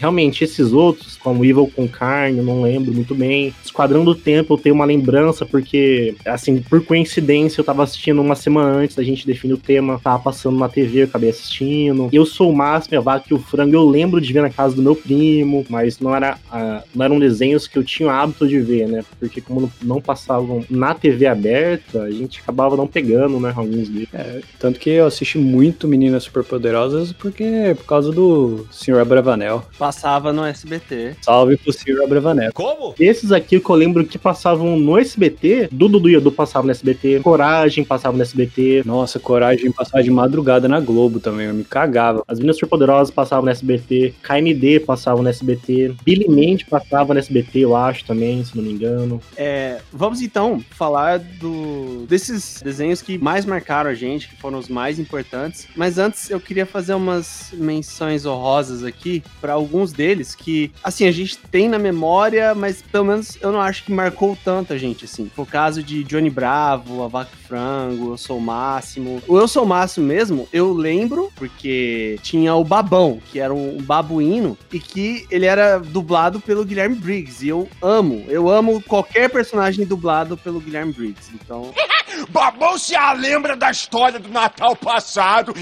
realmente, 0.05 0.43
esses 0.43 0.71
outros, 0.71 1.17
como 1.17 1.43
Evil 1.43 1.69
com 1.75 1.87
Carne, 1.87 2.39
não 2.41 2.61
lembro 2.61 2.93
muito 2.93 3.15
bem. 3.15 3.53
Esquadrão 3.63 4.05
do 4.05 4.13
Tempo, 4.13 4.53
eu 4.53 4.57
tenho 4.57 4.75
uma 4.75 4.85
lembrança, 4.85 5.45
porque, 5.45 6.15
assim, 6.25 6.61
por 6.61 6.83
coincidência, 6.85 7.59
eu 7.59 7.65
tava 7.65 7.83
assistindo 7.83 8.21
uma 8.21 8.35
semana 8.35 8.77
antes 8.77 8.95
da 8.95 9.03
gente 9.03 9.25
definir 9.25 9.53
o 9.53 9.57
tema, 9.57 9.99
tava 10.03 10.21
passando 10.21 10.57
na 10.57 10.69
TV, 10.69 11.01
eu 11.01 11.05
acabei 11.05 11.29
assistindo. 11.31 12.07
Eu 12.11 12.25
sou 12.25 12.51
o 12.51 12.55
Máximo, 12.55 12.97
a 12.97 13.01
Vaca 13.01 13.25
e 13.31 13.33
o 13.33 13.39
Frango, 13.39 13.73
eu 13.75 13.87
lembro 13.87 14.21
de 14.21 14.31
ver 14.31 14.41
na 14.41 14.49
casa 14.49 14.75
do 14.75 14.81
meu 14.81 14.95
primo, 14.95 15.65
mas 15.69 15.99
não, 15.99 16.15
era, 16.15 16.37
ah, 16.51 16.83
não 16.93 17.03
eram 17.05 17.19
desenhos 17.19 17.67
que 17.67 17.77
eu 17.77 17.83
tinha 17.83 18.11
hábito 18.11 18.47
de 18.47 18.59
ver, 18.59 18.87
né? 18.87 19.03
Porque 19.19 19.41
como 19.41 19.61
não- 19.61 19.71
não 19.81 20.01
passavam 20.01 20.63
na 20.69 20.93
TV 20.93 21.25
aberta, 21.25 22.03
a 22.03 22.11
gente 22.11 22.39
acabava 22.39 22.77
não 22.77 22.85
pegando, 22.87 23.39
né, 23.39 23.51
alguns 23.55 23.89
deles. 23.89 24.07
É, 24.13 24.41
tanto 24.59 24.79
que 24.79 24.89
eu 24.91 25.05
assisti 25.07 25.37
muito 25.39 25.87
Meninas 25.87 26.23
Superpoderosas 26.23 27.11
porque 27.11 27.73
por 27.77 27.85
causa 27.85 28.11
do 28.11 28.67
Sr. 28.71 28.99
Abravanel. 28.99 29.63
Passava 29.95 30.33
no 30.33 30.43
SBT. 30.43 31.15
Salve 31.21 31.55
pro 31.55 31.71
Sr. 31.71 32.03
Abravanel. 32.03 32.51
Como? 32.53 32.93
Esses 32.99 33.31
aqui 33.31 33.61
que 33.61 33.69
eu 33.69 33.75
lembro 33.75 34.05
que 34.05 34.17
passavam 34.17 34.77
no 34.77 34.97
SBT, 34.97 35.69
do 35.71 35.87
Dudu 35.87 36.09
e 36.09 36.15
Edu 36.15 36.33
passava 36.33 36.65
no 36.65 36.71
SBT, 36.71 37.21
Coragem 37.23 37.85
passava 37.85 38.15
no 38.17 38.21
SBT, 38.21 38.83
Nossa, 38.85 39.19
coragem 39.19 39.69
de 39.69 39.73
passar 39.73 40.03
de 40.03 40.11
madrugada 40.11 40.67
na 40.67 40.81
Globo 40.81 41.21
também, 41.21 41.47
eu 41.47 41.53
me 41.53 41.63
cagava. 41.63 42.23
As 42.27 42.39
Meninas 42.39 42.57
Superpoderosas 42.57 43.09
passavam 43.09 43.45
no 43.45 43.51
SBT, 43.51 44.13
KND 44.21 44.81
passava 44.81 45.21
no 45.21 45.29
SBT, 45.29 45.95
Billy 46.03 46.27
Mandy 46.27 46.65
passava 46.65 47.13
no 47.13 47.19
SBT, 47.19 47.59
eu 47.59 47.73
acho 47.73 48.03
também, 48.03 48.43
se 48.43 48.55
não 48.55 48.63
me 48.65 48.73
engano. 48.73 49.21
É, 49.37 49.79
vamos 49.93 50.21
então 50.21 50.61
falar 50.71 51.19
do, 51.19 52.05
desses 52.05 52.61
desenhos 52.61 53.01
que 53.01 53.17
mais 53.17 53.45
marcaram 53.45 53.89
a 53.89 53.95
gente, 53.95 54.27
que 54.27 54.35
foram 54.35 54.59
os 54.59 54.67
mais 54.67 54.99
importantes. 54.99 55.67
Mas 55.73 55.97
antes 55.97 56.29
eu 56.29 56.39
queria 56.39 56.65
fazer 56.65 56.95
umas 56.95 57.53
menções 57.53 58.25
honrosas 58.25 58.83
aqui 58.83 59.23
para 59.39 59.53
alguns 59.53 59.74
deles 59.91 60.35
que, 60.35 60.71
assim, 60.83 61.07
a 61.07 61.11
gente 61.11 61.37
tem 61.37 61.67
na 61.67 61.77
memória, 61.77 62.53
mas 62.55 62.81
pelo 62.81 63.05
menos 63.05 63.37
eu 63.41 63.51
não 63.51 63.61
acho 63.61 63.83
que 63.83 63.91
marcou 63.91 64.37
tanto 64.43 64.73
a 64.73 64.77
gente, 64.77 65.05
assim. 65.05 65.29
Foi 65.33 65.43
o 65.43 65.47
caso 65.47 65.83
de 65.83 66.03
Johnny 66.03 66.29
Bravo, 66.29 67.03
A 67.03 67.07
Vaca 67.07 67.31
Frango, 67.47 68.11
Eu 68.13 68.17
Sou 68.17 68.37
o 68.37 68.41
Máximo. 68.41 69.21
O 69.27 69.37
Eu 69.37 69.47
Sou 69.47 69.63
o 69.63 69.67
Máximo 69.67 70.07
mesmo, 70.07 70.47
eu 70.51 70.73
lembro 70.73 71.31
porque 71.35 72.19
tinha 72.21 72.55
o 72.55 72.63
Babão, 72.63 73.19
que 73.31 73.39
era 73.39 73.53
um 73.53 73.77
babuíno, 73.81 74.57
e 74.71 74.79
que 74.79 75.25
ele 75.29 75.45
era 75.45 75.79
dublado 75.79 76.39
pelo 76.39 76.65
Guilherme 76.65 76.95
Briggs. 76.95 77.45
E 77.45 77.49
eu 77.49 77.67
amo, 77.81 78.23
eu 78.27 78.49
amo 78.49 78.81
qualquer 78.81 79.29
personagem 79.29 79.85
dublado 79.85 80.37
pelo 80.37 80.59
Guilherme 80.59 80.93
Briggs. 80.93 81.31
Então, 81.33 81.73
Babão 82.29 82.77
se 82.77 82.95
a 82.95 83.13
lembra 83.13 83.55
da 83.55 83.71
história 83.71 84.19
do 84.19 84.29
Natal 84.29 84.75
passado. 84.75 85.53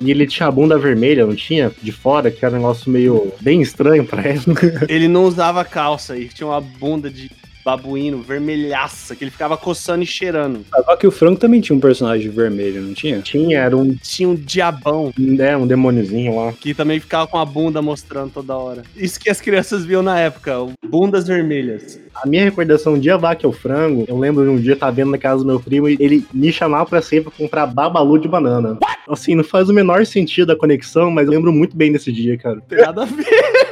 E 0.00 0.10
ele 0.10 0.26
tinha 0.26 0.48
a 0.48 0.52
bunda 0.52 0.78
vermelha, 0.78 1.26
não 1.26 1.34
tinha? 1.34 1.72
De 1.82 1.92
fora, 1.92 2.30
que 2.30 2.44
era 2.44 2.54
um 2.54 2.58
negócio 2.58 2.90
meio 2.90 3.32
bem 3.40 3.62
estranho 3.62 4.04
pra 4.04 4.28
ele. 4.28 4.42
ele 4.88 5.08
não 5.08 5.24
usava 5.24 5.64
calça 5.64 6.16
e 6.16 6.28
tinha 6.28 6.46
uma 6.46 6.60
bunda 6.60 7.10
de 7.10 7.30
babuíno 7.64 8.22
vermelhaça, 8.22 9.16
que 9.16 9.24
ele 9.24 9.30
ficava 9.30 9.56
coçando 9.56 10.02
e 10.02 10.06
cheirando. 10.06 10.64
Só 10.84 10.96
que 10.96 11.06
o 11.06 11.10
Franco 11.10 11.40
também 11.40 11.60
tinha 11.60 11.76
um 11.76 11.80
personagem 11.80 12.30
vermelho, 12.30 12.82
não 12.82 12.94
tinha? 12.94 13.20
Tinha, 13.20 13.58
era 13.60 13.76
um, 13.76 13.94
Tinha 14.02 14.28
um 14.28 14.34
diabão 14.34 15.12
né, 15.18 15.56
um 15.56 15.66
demôniozinho 15.66 16.36
lá. 16.36 16.52
que 16.52 16.74
também 16.74 17.00
ficava 17.00 17.26
com 17.26 17.38
a 17.38 17.44
bunda 17.44 17.80
mostrando 17.80 18.30
toda 18.32 18.56
hora. 18.56 18.82
Isso 18.96 19.18
que 19.18 19.30
as 19.30 19.40
crianças 19.40 19.84
viam 19.84 20.02
na 20.02 20.18
época, 20.18 20.52
bundas 20.86 21.26
vermelhas. 21.26 21.98
A 22.14 22.26
minha 22.26 22.44
recordação 22.44 22.98
de 22.98 23.10
A 23.10 23.16
Vaca 23.16 23.44
e 23.44 23.48
o 23.48 23.52
Frango, 23.52 24.04
eu 24.06 24.16
lembro 24.18 24.44
de 24.44 24.50
um 24.50 24.56
dia 24.56 24.76
tava 24.76 24.92
vendo 24.92 25.10
na 25.10 25.18
casa 25.18 25.42
do 25.42 25.46
meu 25.46 25.58
primo 25.58 25.88
e 25.88 25.96
ele 25.98 26.24
me 26.32 26.52
chamava 26.52 26.86
pra 26.86 27.02
sair 27.02 27.22
pra 27.22 27.32
comprar 27.32 27.66
babalu 27.66 28.18
de 28.18 28.28
banana. 28.28 28.78
Assim, 29.08 29.34
não 29.34 29.44
faz 29.44 29.68
o 29.68 29.72
menor 29.74 30.06
sentido 30.06 30.52
a 30.52 30.56
conexão, 30.56 31.10
mas 31.10 31.26
eu 31.26 31.32
lembro 31.32 31.52
muito 31.52 31.76
bem 31.76 31.92
desse 31.92 32.12
dia, 32.12 32.38
cara. 32.38 32.56
Não 32.56 32.62
tem 32.62 32.78
nada 32.78 33.02
a 33.02 33.06
ver. 33.06 33.24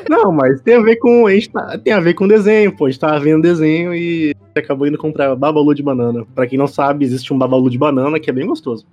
Não, 0.08 0.32
mas 0.32 0.60
tem 0.60 0.74
a 0.74 0.80
ver 0.82 0.96
com. 0.96 1.26
A 1.26 1.32
gente 1.34 1.50
tá- 1.50 1.78
tem 1.78 1.92
a 1.92 2.00
ver 2.00 2.14
com 2.14 2.26
desenho, 2.28 2.76
pô. 2.76 2.86
A 2.86 2.90
gente 2.90 3.00
tava 3.00 3.18
vendo 3.20 3.42
desenho 3.42 3.94
e 3.94 4.34
acabou 4.56 4.86
indo 4.86 4.98
comprar 4.98 5.34
babalu 5.36 5.74
de 5.74 5.82
banana. 5.82 6.24
Pra 6.34 6.46
quem 6.46 6.58
não 6.58 6.66
sabe, 6.66 7.04
existe 7.04 7.32
um 7.32 7.38
babalu 7.38 7.70
de 7.70 7.78
banana 7.78 8.18
que 8.20 8.28
é 8.30 8.32
bem 8.32 8.46
gostoso. 8.46 8.86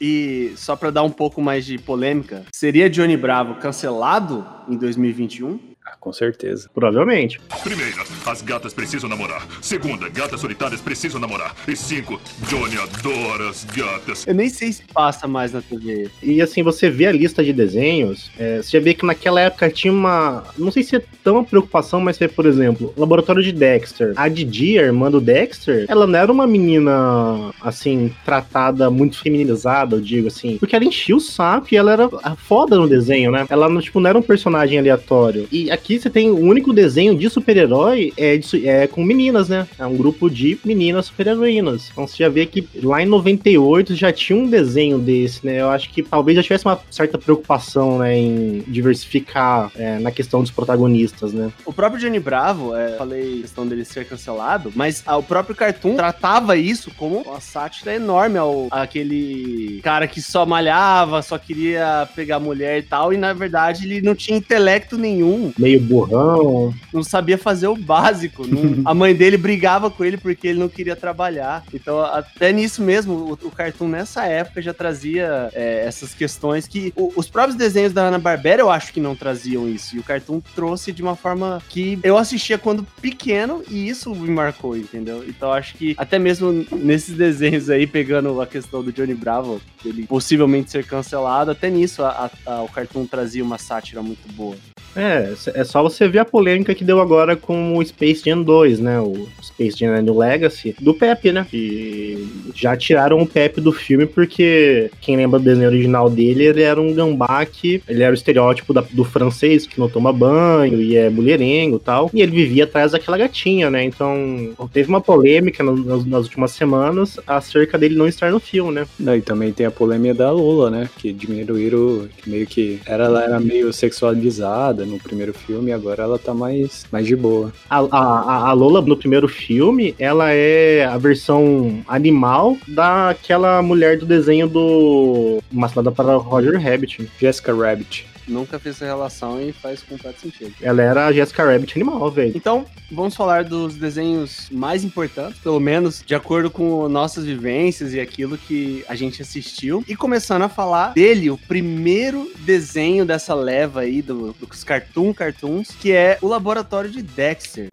E 0.00 0.52
só 0.56 0.74
pra 0.76 0.90
dar 0.90 1.02
um 1.02 1.10
pouco 1.10 1.42
mais 1.42 1.64
de 1.66 1.76
polêmica, 1.78 2.42
seria 2.54 2.88
Johnny 2.88 3.16
Bravo 3.18 3.56
cancelado 3.56 4.44
em 4.68 4.76
2021? 4.76 5.58
Ah, 5.90 5.96
com 5.98 6.12
certeza. 6.12 6.70
Provavelmente. 6.72 7.40
Primeira, 7.62 8.04
as 8.26 8.42
gatas 8.42 8.72
precisam 8.72 9.08
namorar. 9.08 9.46
Segunda, 9.60 10.08
gatas 10.08 10.40
solitárias 10.40 10.80
precisam 10.80 11.20
namorar. 11.20 11.54
E 11.66 11.74
cinco, 11.74 12.20
Johnny 12.48 12.76
adora 12.78 13.48
as 13.48 13.64
gatas. 13.64 14.26
Eu 14.26 14.34
nem 14.34 14.48
sei 14.48 14.72
se 14.72 14.84
passa 14.94 15.26
mais 15.26 15.52
na 15.52 15.60
TV. 15.60 16.08
E 16.22 16.40
assim, 16.40 16.62
você 16.62 16.88
vê 16.88 17.06
a 17.06 17.12
lista 17.12 17.42
de 17.42 17.52
desenhos, 17.52 18.30
é, 18.38 18.58
você 18.58 18.78
já 18.78 18.84
vê 18.84 18.94
que 18.94 19.04
naquela 19.04 19.40
época 19.40 19.68
tinha 19.68 19.92
uma. 19.92 20.44
Não 20.56 20.70
sei 20.70 20.82
se 20.82 20.96
é 20.96 21.02
tão 21.24 21.34
uma 21.36 21.44
preocupação, 21.44 22.00
mas 22.00 22.20
é, 22.20 22.28
por 22.28 22.46
exemplo, 22.46 22.92
o 22.96 23.00
laboratório 23.00 23.42
de 23.42 23.52
Dexter. 23.52 24.12
A 24.16 24.28
Didi, 24.28 24.78
a 24.78 24.82
irmã 24.82 25.10
do 25.10 25.20
Dexter, 25.20 25.86
ela 25.88 26.06
não 26.06 26.18
era 26.18 26.30
uma 26.30 26.46
menina, 26.46 27.52
assim, 27.60 28.14
tratada 28.24 28.90
muito 28.90 29.18
feminilizada, 29.18 29.96
eu 29.96 30.00
digo 30.00 30.28
assim. 30.28 30.56
Porque 30.58 30.76
ela 30.76 30.84
enchia 30.84 31.16
o 31.16 31.20
saco 31.20 31.68
e 31.72 31.76
ela 31.76 31.92
era 31.92 32.08
a 32.22 32.36
foda 32.36 32.76
no 32.76 32.88
desenho, 32.88 33.32
né? 33.32 33.46
Ela, 33.48 33.68
não, 33.68 33.80
tipo, 33.80 33.98
não 33.98 34.08
era 34.08 34.18
um 34.18 34.22
personagem 34.22 34.78
aleatório. 34.78 35.48
E 35.50 35.70
aqui 35.80 35.98
você 35.98 36.10
tem 36.10 36.30
o 36.30 36.38
único 36.38 36.72
desenho 36.72 37.16
de 37.16 37.28
super-herói 37.30 38.12
é, 38.16 38.36
de- 38.36 38.68
é 38.68 38.86
com 38.86 39.02
meninas, 39.02 39.48
né? 39.48 39.66
É 39.78 39.86
um 39.86 39.96
grupo 39.96 40.28
de 40.30 40.58
meninas 40.64 41.06
super-heroínas. 41.06 41.88
Então 41.90 42.06
você 42.06 42.18
já 42.18 42.28
vê 42.28 42.46
que 42.46 42.66
lá 42.82 43.02
em 43.02 43.06
98 43.06 43.94
já 43.94 44.12
tinha 44.12 44.38
um 44.38 44.46
desenho 44.48 44.98
desse, 44.98 45.44
né? 45.44 45.60
Eu 45.60 45.70
acho 45.70 45.90
que 45.90 46.02
talvez 46.02 46.36
já 46.36 46.42
tivesse 46.42 46.64
uma 46.64 46.78
certa 46.90 47.16
preocupação, 47.18 47.98
né, 47.98 48.16
em 48.18 48.62
diversificar 48.68 49.70
é, 49.76 49.98
na 49.98 50.10
questão 50.10 50.40
dos 50.42 50.50
protagonistas, 50.50 51.32
né? 51.32 51.50
O 51.64 51.72
próprio 51.72 52.00
Johnny 52.00 52.18
Bravo, 52.20 52.74
é, 52.76 52.96
falei 52.96 53.38
a 53.38 53.42
questão 53.42 53.66
dele 53.66 53.84
ser 53.84 54.04
cancelado, 54.04 54.70
mas 54.74 55.02
ah, 55.06 55.16
o 55.16 55.22
próprio 55.22 55.56
Cartoon 55.56 55.96
tratava 55.96 56.56
isso 56.56 56.90
como 56.96 57.22
uma 57.22 57.40
sátira 57.40 57.94
enorme 57.94 58.38
ao 58.38 58.68
aquele 58.70 59.80
cara 59.82 60.06
que 60.06 60.20
só 60.20 60.44
malhava, 60.44 61.22
só 61.22 61.38
queria 61.38 62.08
pegar 62.14 62.38
mulher 62.38 62.78
e 62.78 62.82
tal, 62.82 63.12
e 63.12 63.16
na 63.16 63.32
verdade 63.32 63.84
ele 63.84 64.02
não 64.02 64.14
tinha 64.14 64.36
intelecto 64.36 64.98
nenhum, 64.98 65.52
Meio 65.58 65.69
burrão. 65.78 66.74
não 66.92 67.02
sabia 67.02 67.38
fazer 67.38 67.68
o 67.68 67.76
básico. 67.76 68.46
não- 68.46 68.82
a 68.84 68.94
mãe 68.94 69.14
dele 69.14 69.36
brigava 69.36 69.90
com 69.90 70.04
ele 70.04 70.16
porque 70.16 70.48
ele 70.48 70.58
não 70.58 70.68
queria 70.68 70.96
trabalhar. 70.96 71.62
Então, 71.72 72.00
até 72.00 72.52
nisso 72.52 72.82
mesmo, 72.82 73.12
o, 73.14 73.32
o 73.46 73.50
Cartoon 73.50 73.88
nessa 73.88 74.24
época 74.24 74.60
já 74.62 74.72
trazia 74.74 75.50
é, 75.52 75.84
essas 75.86 76.14
questões 76.14 76.66
que 76.66 76.92
o- 76.96 77.12
os 77.16 77.28
próprios 77.28 77.56
desenhos 77.56 77.92
da 77.92 78.02
Hanna-Barbera 78.08 78.62
eu 78.62 78.70
acho 78.70 78.92
que 78.92 79.00
não 79.00 79.14
traziam 79.14 79.68
isso. 79.68 79.96
E 79.96 79.98
o 79.98 80.02
Cartoon 80.02 80.40
trouxe 80.54 80.92
de 80.92 81.02
uma 81.02 81.16
forma 81.16 81.62
que 81.68 81.98
eu 82.02 82.16
assistia 82.16 82.58
quando 82.58 82.86
pequeno 83.00 83.62
e 83.70 83.88
isso 83.88 84.14
me 84.14 84.30
marcou, 84.30 84.76
entendeu? 84.76 85.24
Então, 85.28 85.52
acho 85.52 85.74
que 85.74 85.94
até 85.96 86.18
mesmo 86.18 86.64
nesses 86.72 87.16
desenhos 87.16 87.68
aí, 87.70 87.86
pegando 87.86 88.40
a 88.40 88.46
questão 88.46 88.82
do 88.82 88.92
Johnny 88.92 89.14
Bravo, 89.14 89.60
ele 89.84 90.06
possivelmente 90.06 90.70
ser 90.70 90.84
cancelado, 90.84 91.50
até 91.50 91.70
nisso 91.70 92.02
a- 92.02 92.30
a- 92.46 92.52
a- 92.52 92.62
o 92.62 92.68
Cartoon 92.68 93.06
trazia 93.06 93.42
uma 93.42 93.58
sátira 93.58 94.02
muito 94.02 94.30
boa. 94.32 94.56
É, 94.96 95.32
é 95.60 95.64
só 95.64 95.82
você 95.82 96.08
ver 96.08 96.20
a 96.20 96.24
polêmica 96.24 96.74
que 96.74 96.84
deu 96.84 97.00
agora 97.00 97.36
com 97.36 97.76
o 97.76 97.84
Space 97.84 98.22
Jam 98.24 98.42
2, 98.42 98.78
né? 98.80 99.00
O 99.00 99.26
Space 99.42 99.78
Jam 99.78 100.00
New 100.02 100.16
Legacy, 100.18 100.74
do 100.80 100.94
Pepe, 100.94 101.32
né? 101.32 101.46
Que 101.50 102.26
já 102.54 102.76
tiraram 102.76 103.20
o 103.20 103.26
Pepe 103.26 103.60
do 103.60 103.72
filme 103.72 104.06
porque 104.06 104.90
quem 105.00 105.16
lembra 105.16 105.38
do 105.38 105.44
desenho 105.44 105.68
original 105.68 106.08
dele, 106.08 106.44
ele 106.44 106.62
era 106.62 106.80
um 106.80 106.92
gambá 106.94 107.44
que 107.44 107.82
ele 107.88 108.02
era 108.02 108.12
o 108.12 108.14
estereótipo 108.14 108.72
da- 108.72 108.84
do 108.90 109.04
francês 109.04 109.66
que 109.66 109.78
não 109.78 109.88
toma 109.88 110.12
banho 110.12 110.80
e 110.80 110.96
é 110.96 111.10
mulherengo 111.10 111.76
e 111.76 111.80
tal. 111.80 112.10
E 112.14 112.22
ele 112.22 112.32
vivia 112.32 112.64
atrás 112.64 112.92
daquela 112.92 113.18
gatinha, 113.18 113.70
né? 113.70 113.84
Então 113.84 114.50
teve 114.72 114.88
uma 114.88 115.00
polêmica 115.00 115.62
nas, 115.62 116.04
nas 116.06 116.24
últimas 116.24 116.52
semanas 116.52 117.18
acerca 117.26 117.76
dele 117.78 117.96
não 117.96 118.06
estar 118.06 118.30
no 118.30 118.40
filme, 118.40 118.72
né? 118.72 118.86
Não, 118.98 119.14
e 119.16 119.20
também 119.20 119.52
tem 119.52 119.66
a 119.66 119.70
polêmica 119.70 120.14
da 120.14 120.30
Lola, 120.30 120.70
né? 120.70 120.88
Que 120.98 121.12
diminuíram, 121.12 122.08
que 122.16 122.30
meio 122.30 122.46
que. 122.46 122.80
Era, 122.86 123.04
ela 123.04 123.24
era 123.24 123.40
meio 123.40 123.72
sexualizada 123.72 124.84
no 124.84 124.98
primeiro 124.98 125.32
filme, 125.34 125.49
e 125.50 125.72
agora 125.72 126.02
ela 126.02 126.18
tá 126.18 126.32
mais, 126.32 126.86
mais 126.90 127.06
de 127.06 127.16
boa. 127.16 127.52
A, 127.68 127.78
a, 127.78 128.48
a 128.48 128.52
Lola, 128.52 128.80
no 128.80 128.96
primeiro 128.96 129.28
filme, 129.28 129.94
ela 129.98 130.32
é 130.32 130.84
a 130.84 130.96
versão 130.96 131.82
animal 131.86 132.56
daquela 132.66 133.60
mulher 133.62 133.98
do 133.98 134.06
desenho 134.06 134.48
do 134.48 135.42
Masculada 135.50 135.90
para 135.90 136.16
Roger 136.16 136.60
Rabbit. 136.60 137.10
Jessica 137.18 137.54
Rabbit. 137.54 138.06
Nunca 138.28 138.58
fiz 138.58 138.76
essa 138.76 138.84
relação 138.84 139.40
e 139.40 139.52
faz 139.52 139.82
completo 139.82 140.20
sentido. 140.20 140.52
Ela 140.60 140.82
era 140.82 141.06
a 141.06 141.12
Jessica 141.12 141.44
Rabbit 141.44 141.76
animal, 141.78 142.10
velho. 142.10 142.32
Então, 142.34 142.64
vamos 142.90 143.14
falar 143.16 143.44
dos 143.44 143.74
desenhos 143.76 144.48
mais 144.50 144.84
importantes, 144.84 145.38
pelo 145.40 145.58
menos 145.60 146.02
de 146.04 146.14
acordo 146.14 146.50
com 146.50 146.88
nossas 146.88 147.24
vivências 147.24 147.92
e 147.94 148.00
aquilo 148.00 148.36
que 148.38 148.84
a 148.88 148.94
gente 148.94 149.22
assistiu. 149.22 149.84
E 149.88 149.96
começando 149.96 150.42
a 150.42 150.48
falar 150.48 150.92
dele, 150.94 151.30
o 151.30 151.38
primeiro 151.38 152.30
desenho 152.40 153.04
dessa 153.04 153.34
leva 153.34 153.80
aí 153.80 154.02
do- 154.02 154.32
dos 154.34 154.64
Cartoon 154.64 155.12
Cartoons, 155.12 155.70
que 155.80 155.92
é 155.92 156.18
o 156.20 156.28
Laboratório 156.28 156.90
de 156.90 157.02
Dexter. 157.02 157.68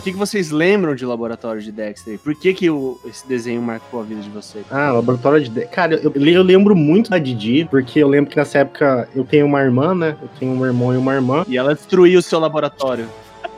O 0.00 0.02
que, 0.02 0.12
que 0.12 0.16
vocês 0.18 0.50
lembram 0.50 0.94
de 0.94 1.04
Laboratório 1.04 1.60
de 1.60 1.70
Dexter? 1.70 2.18
Por 2.18 2.34
que, 2.34 2.54
que 2.54 2.70
o- 2.70 2.98
esse 3.04 3.28
desenho 3.28 3.60
marcou 3.60 4.00
a 4.00 4.02
vida 4.02 4.22
de 4.22 4.30
vocês? 4.30 4.64
Ah, 4.70 4.90
Laboratório 4.92 5.44
de... 5.44 5.50
De- 5.50 5.66
Cara, 5.66 5.94
eu, 5.96 6.10
eu 6.14 6.42
lembro 6.42 6.74
muito 6.74 7.10
da 7.10 7.18
Didi, 7.18 7.66
porque 7.70 7.98
eu 8.02 8.08
lembro 8.08 8.30
que 8.30 8.36
nessa 8.38 8.60
época 8.60 9.06
eu 9.14 9.24
tenho 9.24 9.44
uma 9.44 9.60
irmã, 9.60 9.94
né? 9.94 10.16
Eu 10.22 10.28
tenho 10.38 10.52
um 10.52 10.64
irmão 10.64 10.94
e 10.94 10.96
uma 10.96 11.12
irmã. 11.12 11.44
E 11.46 11.58
ela 11.58 11.74
destruiu 11.74 12.18
o 12.18 12.22
seu 12.22 12.40
laboratório. 12.40 13.06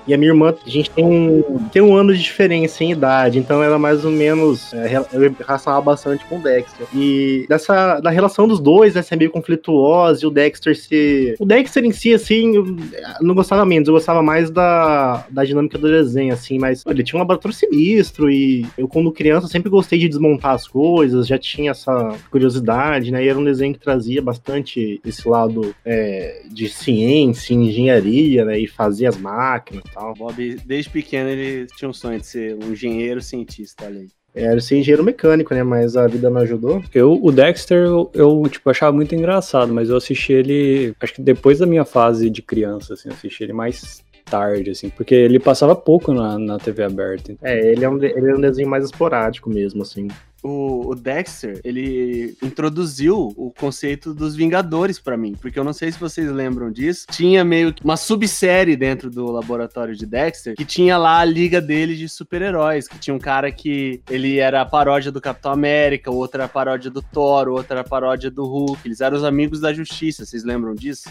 E 0.06 0.14
a 0.14 0.18
minha 0.18 0.30
irmã, 0.30 0.54
a 0.64 0.68
gente 0.68 0.90
tem 0.90 1.04
um, 1.04 1.58
tem 1.72 1.82
um 1.82 1.94
ano 1.94 2.14
de 2.14 2.22
diferença 2.22 2.82
em 2.82 2.92
idade, 2.92 3.38
então 3.38 3.62
ela 3.62 3.78
mais 3.78 4.04
ou 4.04 4.10
menos. 4.10 4.72
é, 4.74 4.96
eu 5.12 5.34
relacionava 5.46 5.82
bastante 5.82 6.24
com 6.26 6.38
o 6.38 6.42
Dexter. 6.42 6.86
E 6.94 7.46
dessa 7.48 8.00
da 8.00 8.10
relação 8.10 8.48
dos 8.48 8.60
dois, 8.60 8.94
né, 8.94 9.02
meio 9.16 9.30
conflituosa, 9.30 10.24
e 10.24 10.26
o 10.26 10.30
Dexter 10.30 10.76
ser. 10.76 11.36
O 11.38 11.46
Dexter 11.46 11.84
em 11.84 11.92
si, 11.92 12.14
assim, 12.14 12.56
eu 12.56 12.76
não 13.20 13.34
gostava 13.34 13.64
menos, 13.64 13.88
eu 13.88 13.94
gostava 13.94 14.22
mais 14.22 14.50
da, 14.50 15.24
da 15.30 15.44
dinâmica 15.44 15.78
do 15.78 15.88
desenho, 15.88 16.32
assim, 16.32 16.58
mas 16.58 16.84
ele 16.86 17.02
tinha 17.02 17.18
um 17.18 17.22
laboratório 17.22 17.56
sinistro, 17.56 18.30
e 18.30 18.66
eu, 18.76 18.88
quando 18.88 19.12
criança, 19.12 19.46
sempre 19.46 19.70
gostei 19.70 19.98
de 19.98 20.08
desmontar 20.08 20.54
as 20.54 20.66
coisas, 20.66 21.26
já 21.26 21.38
tinha 21.38 21.70
essa 21.70 22.16
curiosidade, 22.30 23.10
né? 23.10 23.24
E 23.24 23.28
era 23.28 23.38
um 23.38 23.44
desenho 23.44 23.74
que 23.74 23.80
trazia 23.80 24.22
bastante 24.22 25.00
esse 25.04 25.28
lado 25.28 25.74
é, 25.84 26.42
de 26.50 26.68
ciência, 26.68 27.54
engenharia, 27.54 28.44
né? 28.44 28.58
E 28.58 28.66
fazer 28.66 29.06
as 29.06 29.16
máquinas 29.16 29.82
tal. 29.92 30.12
O 30.12 30.14
Bob, 30.14 30.57
desde 30.64 30.90
pequeno, 30.90 31.28
ele 31.28 31.66
tinha 31.76 31.88
um 31.88 31.92
sonho 31.92 32.20
de 32.20 32.26
ser 32.26 32.55
um 32.55 32.72
engenheiro 32.72 33.20
cientista, 33.20 33.85
olha 33.87 34.00
aí. 34.00 34.09
Era 34.35 34.61
ser 34.61 34.78
engenheiro 34.78 35.05
mecânico, 35.05 35.55
né? 35.55 35.62
Mas 35.62 35.96
a 35.96 36.07
vida 36.07 36.31
não 36.31 36.40
ajudou. 36.40 36.83
Eu, 36.94 37.18
o 37.22 37.31
Dexter, 37.31 37.85
eu, 37.85 38.11
eu, 38.14 38.42
tipo, 38.48 38.70
achava 38.70 38.90
muito 38.90 39.14
engraçado, 39.14 39.72
mas 39.72 39.90
eu 39.90 39.96
assisti 39.96 40.33
ele, 40.33 40.94
acho 41.00 41.14
que 41.14 41.22
depois 41.22 41.59
da 41.59 41.66
minha 41.66 41.85
fase 41.85 42.31
de 42.31 42.40
criança, 42.40 42.94
assim, 42.94 43.11
eu 43.11 43.14
assisti 43.14 43.42
ele 43.42 43.52
mais 43.52 44.02
tarde, 44.24 44.70
assim, 44.70 44.88
porque 44.88 45.14
ele 45.14 45.38
passava 45.38 45.76
pouco 45.76 46.14
na, 46.14 46.38
na 46.38 46.59
TV 46.59 46.83
aberta. 46.83 47.37
É, 47.42 47.72
ele 47.72 47.85
é, 47.85 47.88
um, 47.88 48.02
ele 48.02 48.31
é 48.31 48.35
um 48.35 48.40
desenho 48.40 48.68
mais 48.68 48.85
esporádico 48.85 49.50
mesmo, 49.50 49.83
assim. 49.83 50.09
O, 50.42 50.90
o 50.90 50.94
Dexter, 50.94 51.61
ele 51.62 52.37
introduziu 52.42 53.33
o 53.37 53.52
conceito 53.57 54.12
dos 54.12 54.35
Vingadores 54.35 54.98
pra 54.98 55.16
mim, 55.16 55.37
porque 55.40 55.59
eu 55.59 55.64
não 55.64 55.72
sei 55.72 55.92
se 55.92 56.00
vocês 56.00 56.31
lembram 56.31 56.70
disso. 56.70 57.07
Tinha 57.11 57.44
meio 57.44 57.72
que 57.72 57.85
uma 57.85 57.96
subsérie 57.96 58.76
dentro 58.76 59.09
do 59.09 59.31
laboratório 59.31 59.94
de 59.94 60.05
Dexter 60.05 60.57
que 60.57 60.64
tinha 60.64 60.98
lá 60.98 61.20
a 61.20 61.24
liga 61.24 61.61
dele 61.61 61.94
de 61.94 62.09
super-heróis, 62.09 62.88
que 62.88 62.98
tinha 62.98 63.14
um 63.14 63.18
cara 63.18 63.52
que 63.52 64.00
ele 64.11 64.38
era 64.38 64.61
a 64.61 64.66
paródia 64.66 65.12
do 65.12 65.20
Capitão 65.20 65.52
América, 65.52 66.11
o 66.11 66.16
outro 66.16 66.38
era 66.38 66.46
a 66.46 66.48
paródia 66.48 66.90
do 66.90 67.02
Thor, 67.02 67.48
o 67.48 67.52
outro 67.52 67.72
era 67.72 67.81
a 67.83 67.85
paródia 67.85 68.31
do 68.31 68.44
Hulk. 68.44 68.81
Eles 68.85 69.00
eram 69.00 69.16
os 69.16 69.24
amigos 69.24 69.61
da 69.61 69.72
justiça, 69.72 70.24
vocês 70.24 70.44
lembram 70.44 70.74
disso? 70.74 71.09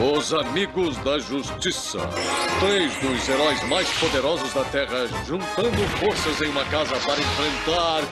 Os 0.00 0.32
Amigos 0.32 0.96
da 1.04 1.18
Justiça. 1.18 1.98
Três 2.58 2.90
dos 3.00 3.28
heróis 3.28 3.62
mais 3.68 3.86
poderosos 3.98 4.50
da 4.54 4.64
Terra 4.64 5.06
juntando 5.26 5.76
forças 5.98 6.40
em 6.40 6.48
uma 6.48 6.64
casa 6.64 6.96
para 6.96 7.20
enfrentar 7.20 8.02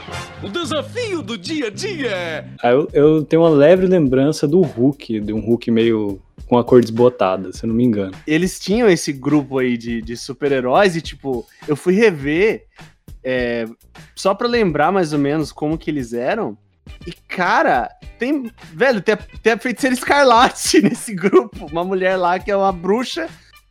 o 0.45 0.51
desafio 0.51 1.23
do 1.23 1.39
dia 1.39 1.69
a 1.69 1.71
dia. 1.71 2.47
Aí 2.63 2.75
eu, 2.75 2.89
eu 2.93 3.25
tenho 3.25 3.41
uma 3.41 3.49
leve 3.49 3.87
lembrança 3.87 4.47
do 4.47 4.61
Hulk, 4.61 5.19
de 5.19 5.33
um 5.33 5.41
Hulk 5.41 5.71
meio 5.71 6.21
com 6.47 6.59
a 6.59 6.65
cor 6.65 6.83
desbotada, 6.83 7.55
se 7.55 7.65
eu 7.65 7.69
não 7.69 7.75
me 7.75 7.85
engano. 7.85 8.13
eles 8.27 8.61
tinham 8.61 8.87
esse 8.87 9.11
grupo 9.11 9.57
aí 9.57 9.79
de, 9.79 10.03
de 10.03 10.15
super-heróis 10.15 10.95
e, 10.95 11.01
tipo, 11.01 11.47
eu 11.67 11.75
fui 11.75 11.95
rever 11.95 12.67
é, 13.25 13.65
só 14.15 14.35
pra 14.35 14.47
lembrar 14.47 14.93
mais 14.93 15.15
ou 15.15 15.19
menos 15.19 15.51
como 15.51 15.79
que 15.79 15.91
eles 15.91 16.13
eram. 16.13 16.57
E, 17.07 17.13
cara, 17.13 17.89
tem. 18.19 18.51
Velho, 18.73 19.01
tem, 19.01 19.15
a- 19.15 19.19
tem 19.43 19.53
a 19.53 19.59
feiticeira 19.59 19.95
escarlate 19.95 20.81
nesse 20.83 21.15
grupo. 21.15 21.67
Uma 21.67 21.85
mulher 21.85 22.17
lá 22.17 22.39
que 22.39 22.51
é 22.51 22.57
uma 22.57 22.73
bruxa 22.73 23.29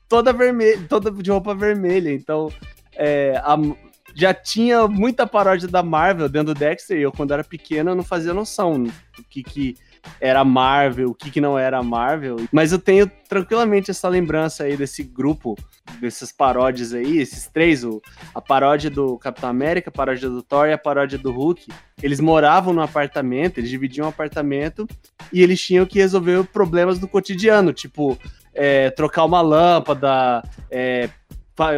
toda 0.10 0.32
vermelha, 0.34 0.80
toda 0.88 1.12
de 1.12 1.30
roupa 1.32 1.53
vermelha. 1.53 2.12
Então, 2.12 2.51
é, 2.95 3.39
a- 3.43 3.58
já 4.15 4.34
tinha 4.34 4.88
muita 4.88 5.27
paródia 5.27 5.67
da 5.67 5.84
Marvel 5.84 6.27
dentro 6.30 6.53
do 6.53 6.60
Dexter. 6.60 6.97
E 6.97 7.01
eu, 7.03 7.12
quando 7.12 7.34
era 7.34 7.43
pequeno, 7.43 7.91
eu 7.91 7.95
não 7.95 8.03
fazia 8.03 8.34
noção 8.34 8.82
do 8.84 8.91
que, 9.30 9.43
que 9.43 9.75
era 10.20 10.43
Marvel, 10.43 11.10
o 11.10 11.13
que, 11.13 11.32
que 11.32 11.41
não 11.41 11.58
era 11.58 11.82
Marvel. 11.84 12.38
Mas 12.52 12.72
eu 12.72 12.80
tenho 12.80 13.10
tranquilamente 13.28 13.91
essa 13.91 14.08
lembrança 14.08 14.63
aí 14.63 14.78
desse 14.78 15.04
grupo, 15.04 15.56
dessas 16.00 16.32
paródias 16.32 16.93
aí, 16.93 17.17
esses 17.17 17.48
três, 17.48 17.84
o, 17.84 18.02
a 18.34 18.41
paródia 18.41 18.89
do 18.89 19.17
Capitão 19.17 19.50
América, 19.50 19.89
a 19.89 19.93
paródia 19.93 20.30
do 20.30 20.41
Thor 20.41 20.67
e 20.67 20.74
a 20.74 20.78
paródia 20.78 21.17
do 21.17 21.32
Hulk. 21.32 21.67
Eles 22.02 22.20
moravam 22.20 22.74
no 22.74 22.82
apartamento, 22.82 23.58
eles 23.58 23.70
dividiam 23.70 24.06
um 24.06 24.10
apartamento 24.10 24.88
e 25.32 25.41
eles 25.41 25.60
tinham 25.62 25.86
que 25.86 26.00
resolver 26.00 26.43
problemas 26.46 27.00
do 27.00 27.08
cotidiano, 27.08 27.74
tipo 27.74 28.17
é, 28.58 28.89
trocar 28.89 29.24
uma 29.24 29.39
lâmpada, 29.39 30.43
é, 30.72 31.10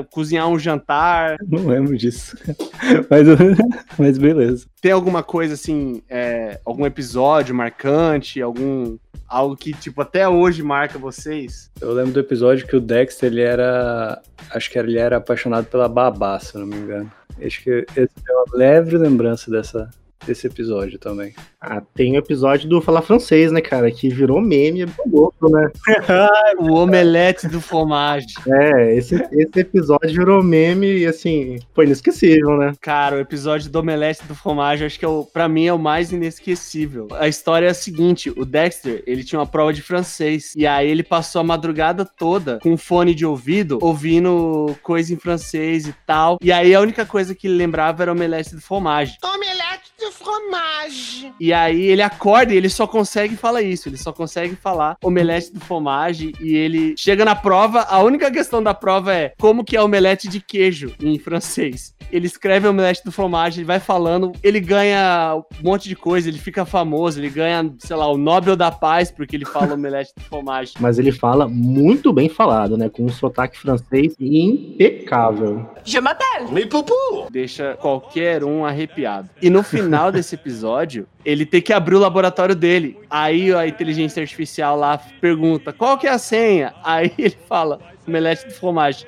cozinhar 0.09 0.47
um 0.47 0.59
jantar. 0.59 1.37
Não 1.47 1.67
lembro 1.67 1.97
disso. 1.97 2.37
mas, 3.09 3.27
mas 3.97 4.17
beleza. 4.17 4.67
Tem 4.81 4.91
alguma 4.91 5.23
coisa 5.23 5.53
assim, 5.53 6.01
é, 6.09 6.59
algum 6.65 6.85
episódio 6.85 7.53
marcante, 7.53 8.41
algum 8.41 8.97
algo 9.27 9.55
que 9.55 9.73
tipo 9.73 10.01
até 10.01 10.27
hoje 10.27 10.63
marca 10.63 10.97
vocês? 10.97 11.69
Eu 11.79 11.93
lembro 11.93 12.13
do 12.13 12.19
episódio 12.19 12.65
que 12.65 12.75
o 12.75 12.81
Dexter, 12.81 13.31
ele 13.31 13.41
era. 13.41 14.21
Acho 14.51 14.69
que 14.71 14.79
ele 14.79 14.97
era 14.97 15.17
apaixonado 15.17 15.65
pela 15.65 15.87
babá, 15.87 16.39
se 16.39 16.55
eu 16.55 16.61
não 16.61 16.67
me 16.67 16.75
engano. 16.75 17.11
Acho 17.41 17.63
que 17.63 17.69
eu 17.69 17.85
tenho 18.07 18.09
uma 18.29 18.57
leve 18.57 18.97
lembrança 18.97 19.49
dessa, 19.49 19.89
desse 20.25 20.47
episódio 20.47 20.99
também. 20.99 21.33
Ah, 21.61 21.81
tem 21.93 22.13
o 22.15 22.19
episódio 22.19 22.69
do 22.69 22.81
Falar 22.81 23.01
Francês, 23.01 23.51
né, 23.51 23.61
cara? 23.61 23.91
Que 23.91 24.09
virou 24.09 24.41
meme, 24.41 24.83
é 24.83 24.87
louco, 25.05 25.49
né? 25.49 25.69
O 26.59 26.73
omelete 26.73 27.47
do 27.47 27.61
fromage. 27.61 28.27
É, 28.47 28.95
esse, 28.95 29.15
esse 29.15 29.59
episódio 29.59 30.09
virou 30.09 30.43
meme 30.43 30.99
e, 30.99 31.05
assim, 31.05 31.57
foi 31.73 31.85
inesquecível, 31.85 32.57
né? 32.57 32.73
Cara, 32.81 33.15
o 33.15 33.19
episódio 33.19 33.69
do 33.69 33.79
omelete 33.79 34.25
do 34.25 34.35
fromage, 34.35 34.85
acho 34.85 34.99
que 34.99 35.05
é 35.05 35.07
o, 35.07 35.23
pra 35.23 35.47
mim 35.47 35.65
é 35.65 35.73
o 35.73 35.79
mais 35.79 36.11
inesquecível. 36.11 37.07
A 37.13 37.27
história 37.27 37.67
é 37.67 37.69
a 37.69 37.73
seguinte: 37.73 38.29
o 38.35 38.45
Dexter, 38.45 39.03
ele 39.05 39.23
tinha 39.23 39.39
uma 39.39 39.47
prova 39.47 39.73
de 39.73 39.81
francês. 39.81 40.53
E 40.55 40.65
aí 40.67 40.89
ele 40.89 41.03
passou 41.03 41.41
a 41.41 41.43
madrugada 41.43 42.05
toda 42.05 42.59
com 42.59 42.71
um 42.71 42.77
fone 42.77 43.13
de 43.13 43.25
ouvido, 43.25 43.79
ouvindo 43.81 44.75
coisa 44.81 45.13
em 45.13 45.17
francês 45.17 45.87
e 45.87 45.95
tal. 46.05 46.37
E 46.41 46.51
aí 46.51 46.73
a 46.73 46.81
única 46.81 47.05
coisa 47.05 47.35
que 47.35 47.47
ele 47.47 47.55
lembrava 47.55 48.03
era 48.03 48.11
o 48.11 48.15
omelete 48.15 48.55
do 48.55 48.61
fromage. 48.61 49.17
Omelete 49.23 49.91
de 49.99 50.11
fromage. 50.11 51.33
E 51.39 51.53
aí 51.53 51.81
ele 51.81 52.01
acorda 52.01 52.53
e 52.53 52.57
ele 52.57 52.69
só 52.69 52.87
consegue 52.87 53.35
falar 53.35 53.61
isso. 53.61 53.89
Ele 53.89 53.97
só 53.97 54.11
consegue 54.11 54.55
falar 54.55 54.97
omelete 55.03 55.53
do 55.53 55.59
fromage. 55.59 56.33
E 56.39 56.55
ele 56.55 56.95
chega 56.97 57.25
na 57.25 57.35
prova. 57.35 57.81
A 57.81 58.01
única 58.01 58.31
questão 58.31 58.63
da 58.63 58.73
prova 58.73 59.13
é 59.13 59.33
como 59.39 59.63
que 59.63 59.75
é 59.75 59.81
omelete 59.81 60.27
de 60.27 60.39
queijo 60.39 60.93
em 61.01 61.19
francês. 61.19 61.93
Ele 62.11 62.25
escreve 62.25 62.67
omelete 62.67 63.03
do 63.03 63.11
fromage, 63.11 63.59
ele 63.59 63.67
vai 63.67 63.79
falando, 63.79 64.31
ele 64.41 64.59
ganha 64.59 65.35
um 65.35 65.63
monte 65.63 65.87
de 65.87 65.95
coisa, 65.95 66.27
ele 66.27 66.39
fica 66.39 66.65
famoso, 66.65 67.19
ele 67.19 67.29
ganha, 67.29 67.71
sei 67.77 67.95
lá, 67.95 68.07
o 68.07 68.17
Nobel 68.17 68.55
da 68.55 68.71
Paz 68.71 69.11
porque 69.11 69.35
ele 69.35 69.45
fala 69.45 69.75
omelete 69.75 70.11
do 70.15 70.23
fromage. 70.23 70.73
Mas 70.79 70.97
ele 70.97 71.11
fala 71.11 71.47
muito 71.47 72.11
bem 72.11 72.27
falado, 72.27 72.77
né? 72.77 72.89
Com 72.89 73.05
um 73.05 73.09
sotaque 73.09 73.59
francês 73.59 74.15
impecável. 74.19 75.69
Je 75.83 75.99
m'appelle. 75.99 76.51
Me 76.51 76.65
poupou. 76.65 77.27
Deixa 77.29 77.75
qualquer 77.75 78.43
um 78.43 78.65
arrepiado. 78.65 79.29
E 79.41 79.49
no 79.49 79.61
final 79.61 79.88
desse 80.11 80.35
episódio, 80.35 81.07
ele 81.23 81.45
tem 81.45 81.61
que 81.61 81.73
abrir 81.73 81.95
o 81.95 81.99
laboratório 81.99 82.55
dele. 82.55 82.97
Aí 83.09 83.53
a 83.53 83.67
inteligência 83.67 84.21
artificial 84.21 84.77
lá 84.77 84.97
pergunta: 85.19 85.73
qual 85.73 85.97
que 85.97 86.07
é 86.07 86.11
a 86.11 86.17
senha? 86.17 86.73
Aí 86.83 87.13
ele 87.17 87.37
fala. 87.47 87.79
Omelete 88.07 88.47
de 88.47 88.53
fromage. 88.53 89.05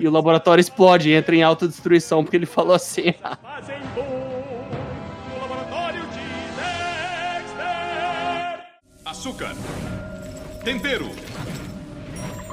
e 0.00 0.08
o 0.08 0.10
laboratório 0.10 0.60
explode, 0.60 1.12
entra 1.12 1.34
em 1.34 1.42
autodestruição 1.42 2.24
porque 2.24 2.36
ele 2.36 2.46
falou 2.46 2.74
assim. 2.74 3.14
Açúcar, 9.04 9.54
tempero 10.64 11.08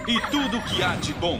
e 0.07 0.19
tudo 0.31 0.59
que 0.61 0.81
há 0.83 0.95
de 0.95 1.13
bom. 1.13 1.39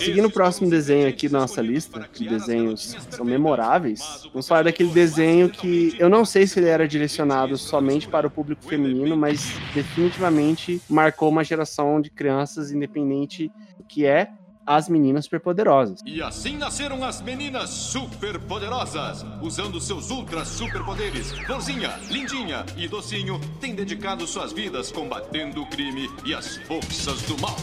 Seguindo 0.00 0.28
o 0.28 0.30
próximo 0.30 0.70
desenho 0.70 1.06
aqui 1.06 1.28
da 1.28 1.40
nossa 1.40 1.60
lista, 1.60 2.08
de 2.12 2.26
desenhos 2.26 2.94
que 2.94 3.14
são 3.14 3.24
memoráveis, 3.24 4.00
vamos 4.32 4.48
falar 4.48 4.64
daquele 4.64 4.90
desenho 4.90 5.50
que 5.50 5.94
eu 5.98 6.08
não 6.08 6.24
sei 6.24 6.46
se 6.46 6.58
ele 6.58 6.68
era 6.68 6.88
direcionado 6.88 7.56
somente 7.58 8.08
para 8.08 8.26
o 8.26 8.30
público 8.30 8.64
feminino, 8.64 9.14
mas 9.14 9.52
definitivamente 9.74 10.80
marcou 10.88 11.28
uma 11.28 11.44
geração 11.44 12.00
de 12.00 12.08
crianças, 12.08 12.72
independente 12.72 13.52
que 13.86 14.06
é 14.06 14.30
As 14.66 14.88
Meninas 14.88 15.24
Superpoderosas. 15.24 16.00
E 16.06 16.22
assim 16.22 16.56
nasceram 16.56 17.04
as 17.04 17.20
meninas 17.20 17.68
superpoderosas. 17.68 19.24
Usando 19.42 19.80
seus 19.80 20.10
ultra 20.10 20.46
superpoderes, 20.46 21.32
Florzinha, 21.44 21.98
Lindinha 22.10 22.64
e 22.76 22.88
Docinho 22.88 23.38
têm 23.60 23.74
dedicado 23.74 24.26
suas 24.26 24.52
vidas 24.52 24.90
combatendo 24.90 25.62
o 25.62 25.66
crime 25.66 26.08
e 26.24 26.32
as 26.34 26.56
forças 26.56 27.20
do 27.22 27.38
mal. 27.38 27.56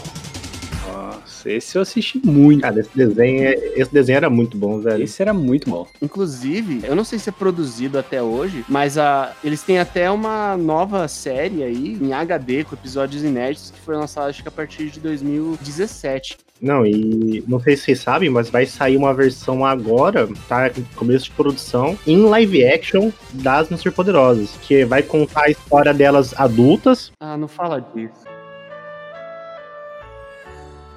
Nossa, 0.92 1.50
esse 1.50 1.76
eu 1.76 1.82
assisti 1.82 2.20
muito. 2.24 2.62
Cara, 2.62 2.80
esse 2.80 2.90
desenho, 2.94 3.44
é- 3.44 3.72
esse 3.76 3.92
desenho 3.92 4.16
era 4.16 4.30
muito 4.30 4.56
bom, 4.56 4.80
velho. 4.80 5.02
Esse 5.04 5.22
era 5.22 5.32
muito 5.34 5.68
bom. 5.70 5.86
Inclusive, 6.02 6.80
eu 6.84 6.96
não 6.96 7.04
sei 7.04 7.18
se 7.18 7.28
é 7.28 7.32
produzido 7.32 7.98
até 7.98 8.22
hoje, 8.22 8.64
mas 8.68 8.98
a, 8.98 9.32
eles 9.44 9.62
têm 9.62 9.78
até 9.78 10.10
uma 10.10 10.56
nova 10.56 11.06
série 11.08 11.62
aí, 11.62 11.98
em 12.00 12.12
HD, 12.12 12.64
com 12.64 12.74
episódios 12.74 13.22
inéditos, 13.22 13.70
que 13.70 13.80
foi 13.80 13.96
lançada 13.96 14.28
acho 14.28 14.42
que 14.42 14.48
a 14.48 14.52
partir 14.52 14.90
de 14.90 15.00
2017. 15.00 16.38
Não, 16.60 16.84
e 16.84 17.44
não 17.46 17.60
sei 17.60 17.76
se 17.76 17.84
vocês 17.84 18.00
sabem, 18.00 18.28
mas 18.28 18.50
vai 18.50 18.66
sair 18.66 18.96
uma 18.96 19.14
versão 19.14 19.64
agora, 19.64 20.28
tá? 20.48 20.68
Começo 20.96 21.26
de 21.26 21.30
produção, 21.30 21.96
em 22.04 22.22
live 22.22 22.66
action 22.66 23.12
das 23.32 23.66
Meninas 23.68 23.80
Superpoderosas, 23.80 24.50
que 24.62 24.84
vai 24.84 25.02
contar 25.02 25.44
a 25.44 25.50
história 25.50 25.94
delas 25.94 26.34
adultas. 26.38 27.12
Ah, 27.20 27.36
não 27.36 27.46
fala 27.46 27.80
disso. 27.94 28.27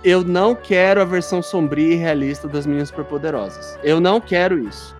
Eu 0.03 0.23
não 0.23 0.55
quero 0.55 0.99
a 0.99 1.05
versão 1.05 1.43
sombria 1.43 1.93
e 1.93 1.95
realista 1.95 2.47
das 2.47 2.65
Meninas 2.65 2.89
Superpoderosas. 2.89 3.77
Eu 3.83 3.99
não 3.99 4.19
quero 4.19 4.57
isso. 4.57 4.95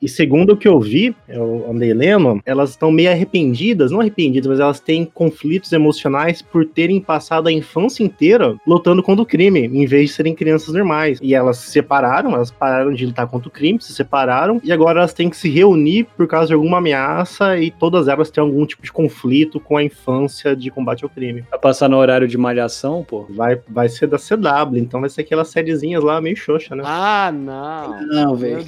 E 0.00 0.08
segundo 0.08 0.52
o 0.52 0.56
que 0.56 0.68
eu 0.68 0.78
vi, 0.78 1.14
eu 1.28 1.66
andei 1.68 1.92
lendo, 1.92 2.40
elas 2.46 2.70
estão 2.70 2.90
meio 2.90 3.10
arrependidas, 3.10 3.90
não 3.90 4.00
arrependidas, 4.00 4.46
mas 4.46 4.60
elas 4.60 4.80
têm 4.80 5.04
conflitos 5.04 5.72
emocionais 5.72 6.40
por 6.40 6.64
terem 6.64 7.00
passado 7.00 7.48
a 7.48 7.52
infância 7.52 8.04
inteira 8.04 8.56
lutando 8.66 9.02
contra 9.02 9.22
o 9.22 9.26
crime, 9.26 9.66
em 9.66 9.86
vez 9.86 10.10
de 10.10 10.16
serem 10.16 10.34
crianças 10.34 10.72
normais. 10.72 11.18
E 11.20 11.34
elas 11.34 11.58
se 11.58 11.70
separaram, 11.70 12.32
elas 12.32 12.50
pararam 12.50 12.94
de 12.94 13.06
lutar 13.06 13.26
contra 13.26 13.48
o 13.48 13.52
crime, 13.52 13.80
se 13.80 13.92
separaram, 13.92 14.60
e 14.62 14.70
agora 14.70 15.00
elas 15.00 15.12
têm 15.12 15.28
que 15.28 15.36
se 15.36 15.50
reunir 15.50 16.06
por 16.16 16.28
causa 16.28 16.48
de 16.48 16.54
alguma 16.54 16.78
ameaça, 16.78 17.58
e 17.58 17.70
todas 17.70 18.06
elas 18.06 18.30
têm 18.30 18.42
algum 18.42 18.64
tipo 18.64 18.84
de 18.84 18.92
conflito 18.92 19.58
com 19.58 19.76
a 19.76 19.82
infância 19.82 20.54
de 20.54 20.70
combate 20.70 21.02
ao 21.02 21.10
crime. 21.10 21.44
Vai 21.50 21.58
passar 21.58 21.88
no 21.88 21.96
horário 21.96 22.28
de 22.28 22.38
malhação, 22.38 23.04
pô. 23.04 23.26
Vai, 23.30 23.60
vai 23.68 23.88
ser 23.88 24.06
da 24.06 24.18
CW, 24.40 24.78
então 24.78 25.00
vai 25.00 25.08
ser 25.10 25.22
aquelas 25.22 25.48
sériezinhas 25.48 26.02
lá 26.02 26.20
meio 26.20 26.36
xoxa, 26.36 26.74
né? 26.74 26.82
Ah, 26.86 27.30
não. 27.32 28.06
Não, 28.06 28.36
velho. 28.36 28.64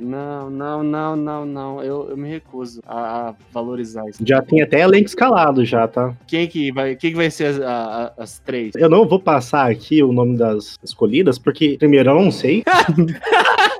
Não, 0.00 0.50
não, 0.50 0.82
não, 0.82 1.16
não, 1.16 1.46
não. 1.46 1.82
Eu, 1.82 2.08
eu 2.10 2.16
me 2.16 2.28
recuso 2.28 2.80
a, 2.86 3.28
a 3.30 3.34
valorizar 3.52 4.08
isso. 4.08 4.22
Já 4.26 4.40
tem 4.42 4.62
até 4.62 4.80
elenco 4.80 5.06
escalado 5.06 5.64
já, 5.64 5.86
tá? 5.88 6.14
Quem 6.26 6.46
que 6.46 6.72
vai, 6.72 6.96
quem 6.96 7.10
que 7.10 7.16
vai 7.16 7.30
ser 7.30 7.46
as, 7.46 7.60
a- 7.60 8.12
as 8.18 8.38
três? 8.38 8.72
Eu 8.76 8.88
não 8.88 9.06
vou 9.06 9.18
passar 9.20 9.70
aqui 9.70 10.02
o 10.02 10.12
nome 10.12 10.36
das 10.36 10.76
escolhidas, 10.82 11.38
porque 11.38 11.76
primeiro 11.78 12.10
eu 12.10 12.14
não 12.14 12.30
sei. 12.30 12.62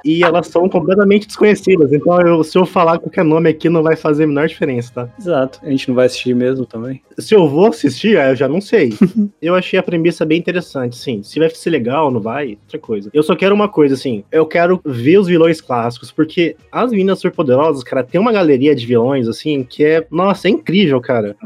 e 0.05 0.23
elas 0.23 0.49
são 0.49 0.69
completamente 0.69 1.27
desconhecidas. 1.27 1.93
Então, 1.93 2.21
eu- 2.21 2.45
se 2.45 2.57
eu 2.59 2.67
falar 2.67 2.99
qualquer 2.99 3.25
nome 3.25 3.49
aqui, 3.49 3.69
não 3.69 3.83
vai 3.83 3.97
fazer 3.97 4.25
a 4.25 4.27
menor 4.27 4.47
diferença, 4.49 4.93
tá? 4.95 5.09
Exato. 5.19 5.61
A 5.63 5.71
gente 5.71 5.89
não 5.89 5.95
vai 5.95 6.07
assistir 6.07 6.35
mesmo 6.35 6.67
também. 6.67 7.01
Se 7.19 7.35
eu 7.35 7.49
vou 7.49 7.67
assistir, 7.69 8.19
aí 8.19 8.31
eu 8.33 8.37
já 8.37 8.49
não 8.49 8.61
sei. 8.61 8.91
eu 9.41 9.55
achei 9.55 9.79
a 9.79 9.83
premissa 9.83 10.25
bem 10.25 10.39
interessante, 10.39 10.97
sim. 10.97 11.23
Se 11.23 11.39
vai 11.39 11.49
ser 11.51 11.71
legal, 11.71 12.11
não 12.11 12.21
vai, 12.21 12.59
outra 12.63 12.79
coisa. 12.79 13.11
Eu 13.15 13.23
só 13.23 13.35
quero 13.35 13.55
uma 13.55 13.69
coisa, 13.69 13.95
assim. 13.95 14.25
Eu 14.31 14.47
quero 14.47 14.81
ver 14.85 15.19
os 15.19 15.27
vilões 15.27 15.61
clássicos, 15.61 16.11
porque 16.13 16.57
as 16.71 16.91
meninas 16.91 17.19
superpoderosas, 17.19 17.83
cara, 17.83 18.03
tem 18.05 18.21
uma 18.21 18.33
galeria 18.33 18.75
de 18.75 18.85
vilões, 18.87 19.27
assim, 19.29 19.65
que 19.65 19.85
é. 19.85 20.07
Nossa, 20.11 20.49
é 20.49 20.51
incrível, 20.51 21.01
cara. 21.01 21.37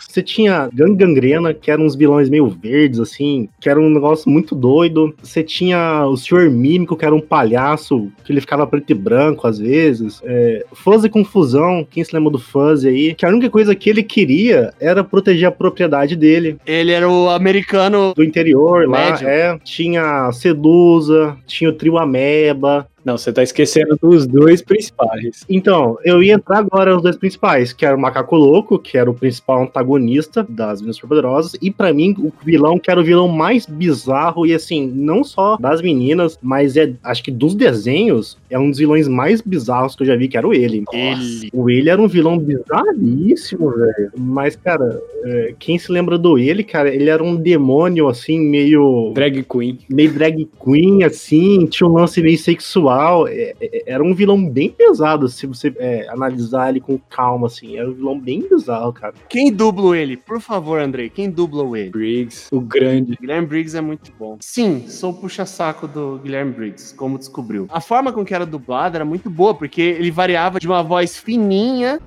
Você 0.00 0.22
tinha 0.22 0.68
Gang 0.72 0.94
Gangrena, 0.94 1.52
que 1.52 1.70
eram 1.70 1.84
uns 1.84 1.94
vilões 1.96 2.28
meio 2.30 2.48
verdes, 2.48 3.00
assim, 3.00 3.48
que 3.60 3.68
era 3.68 3.80
um 3.80 3.90
negócio 3.90 4.30
muito 4.30 4.54
doido. 4.54 5.14
Você 5.22 5.42
tinha 5.42 6.06
o 6.06 6.16
Senhor 6.16 6.50
Mímico, 6.50 6.96
que 6.96 7.04
era 7.04 7.14
um 7.14 7.20
palhaço, 7.20 8.10
que 8.24 8.32
ele 8.32 8.40
ficava 8.40 8.66
preto 8.66 8.90
e 8.90 8.94
branco 8.94 9.46
às 9.46 9.58
vezes. 9.58 10.20
É, 10.24 10.64
Fuzzy 10.72 11.08
Confusão, 11.08 11.86
quem 11.90 12.02
se 12.04 12.14
lembra 12.14 12.30
do 12.30 12.38
Fuzzy 12.38 12.88
aí? 12.88 13.14
Que 13.14 13.26
a 13.26 13.28
única 13.28 13.50
coisa 13.50 13.74
que 13.74 13.90
ele 13.90 14.02
queria 14.02 14.72
era 14.80 15.02
proteger 15.02 15.48
a 15.48 15.52
propriedade 15.52 16.16
dele, 16.16 16.56
Ele 16.66 16.92
era 16.92 17.08
o 17.08 17.28
americano. 17.30 18.12
do 18.14 18.24
interior 18.24 18.88
lá. 18.88 19.10
Médio. 19.10 19.28
É, 19.28 19.58
tinha 19.64 20.30
Sedusa, 20.32 21.36
tinha 21.46 21.70
o 21.70 21.72
Trio 21.72 21.98
Ameba. 21.98 22.86
Não, 23.04 23.18
você 23.18 23.32
tá 23.32 23.42
esquecendo 23.42 23.98
dos 24.00 24.26
dois 24.26 24.62
principais. 24.62 25.44
Então, 25.48 25.98
eu 26.04 26.22
ia 26.22 26.34
entrar 26.34 26.58
agora 26.58 26.94
nos 26.94 27.02
dois 27.02 27.16
principais, 27.16 27.72
que 27.72 27.84
era 27.84 27.96
o 27.96 28.00
Macaco 28.00 28.36
Louco, 28.36 28.78
que 28.78 28.96
era 28.96 29.10
o 29.10 29.14
principal 29.14 29.62
antagonista 29.62 30.46
das 30.48 30.80
Meninas 30.80 30.96
Superpoderosas, 30.96 31.56
e 31.60 31.70
pra 31.70 31.92
mim, 31.92 32.14
o 32.18 32.32
vilão 32.44 32.78
que 32.78 32.90
era 32.90 33.00
o 33.00 33.04
vilão 33.04 33.28
mais 33.28 33.66
bizarro, 33.66 34.46
e 34.46 34.54
assim, 34.54 34.90
não 34.94 35.22
só 35.22 35.56
das 35.56 35.82
meninas, 35.82 36.38
mas 36.42 36.76
é, 36.76 36.92
acho 37.02 37.22
que 37.22 37.30
dos 37.30 37.54
desenhos, 37.54 38.38
é 38.48 38.58
um 38.58 38.70
dos 38.70 38.78
vilões 38.78 39.08
mais 39.08 39.40
bizarros 39.40 39.94
que 39.94 40.02
eu 40.02 40.06
já 40.06 40.16
vi, 40.16 40.28
que 40.28 40.36
era 40.36 40.46
o 40.46 40.54
ele. 40.54 40.84
Ele. 40.92 41.50
O 41.52 41.68
ele 41.68 41.90
era 41.90 42.00
um 42.00 42.08
vilão 42.08 42.38
bizarríssimo, 42.38 43.70
velho. 43.70 44.12
Mas, 44.16 44.56
cara, 44.56 45.00
é, 45.24 45.54
quem 45.58 45.78
se 45.78 45.90
lembra 45.92 46.16
do 46.16 46.38
ele, 46.38 46.62
cara, 46.62 46.94
ele 46.94 47.10
era 47.10 47.22
um 47.22 47.36
demônio, 47.36 48.08
assim, 48.08 48.38
meio. 48.38 49.12
Drag 49.14 49.42
Queen. 49.42 49.78
Meio 49.88 50.12
drag 50.12 50.48
queen, 50.64 51.02
assim, 51.04 51.66
tinha 51.66 51.88
um 51.88 51.92
lance 51.92 52.22
meio 52.22 52.38
sexual. 52.38 52.93
É, 53.28 53.54
é, 53.60 53.82
era 53.86 54.02
um 54.02 54.14
vilão 54.14 54.48
bem 54.48 54.70
pesado, 54.70 55.28
se 55.28 55.46
você 55.46 55.74
é, 55.78 56.08
analisar 56.08 56.70
ele 56.70 56.80
com 56.80 56.98
calma, 56.98 57.46
assim. 57.46 57.76
Era 57.76 57.88
um 57.88 57.94
vilão 57.94 58.18
bem 58.18 58.46
bizarro, 58.48 58.92
cara. 58.92 59.14
Quem 59.28 59.52
dubla 59.52 59.96
ele? 59.96 60.16
Por 60.16 60.40
favor, 60.40 60.80
Andrei, 60.80 61.08
quem 61.08 61.30
dubla 61.30 61.78
ele? 61.78 61.90
Briggs, 61.90 62.48
o 62.52 62.60
grande. 62.60 63.16
Guilherme 63.20 63.46
Briggs 63.46 63.76
é 63.76 63.80
muito 63.80 64.12
bom. 64.18 64.36
Sim, 64.40 64.88
sou 64.88 65.10
o 65.10 65.14
puxa-saco 65.14 65.86
do 65.86 66.20
Guilherme 66.22 66.52
Briggs, 66.52 66.94
como 66.94 67.18
descobriu. 67.18 67.66
A 67.70 67.80
forma 67.80 68.12
com 68.12 68.24
que 68.24 68.34
era 68.34 68.46
dublado 68.46 68.96
era 68.96 69.04
muito 69.04 69.30
boa, 69.30 69.54
porque 69.54 69.80
ele 69.80 70.10
variava 70.10 70.58
de 70.58 70.66
uma 70.66 70.82
voz 70.82 71.16
fininha. 71.18 72.00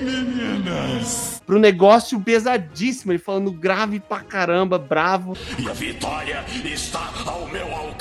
Meninas! 0.00 1.40
Pro 1.46 1.58
negócio 1.58 2.20
pesadíssimo, 2.20 3.12
ele 3.12 3.18
falando 3.18 3.52
grave 3.52 4.00
pra 4.00 4.20
caramba, 4.20 4.78
bravo. 4.78 5.34
E 5.58 5.68
a 5.68 5.72
vitória 5.72 6.44
está 6.64 7.12
ao 7.24 7.46
meu 7.48 7.66
alcance! 7.74 7.95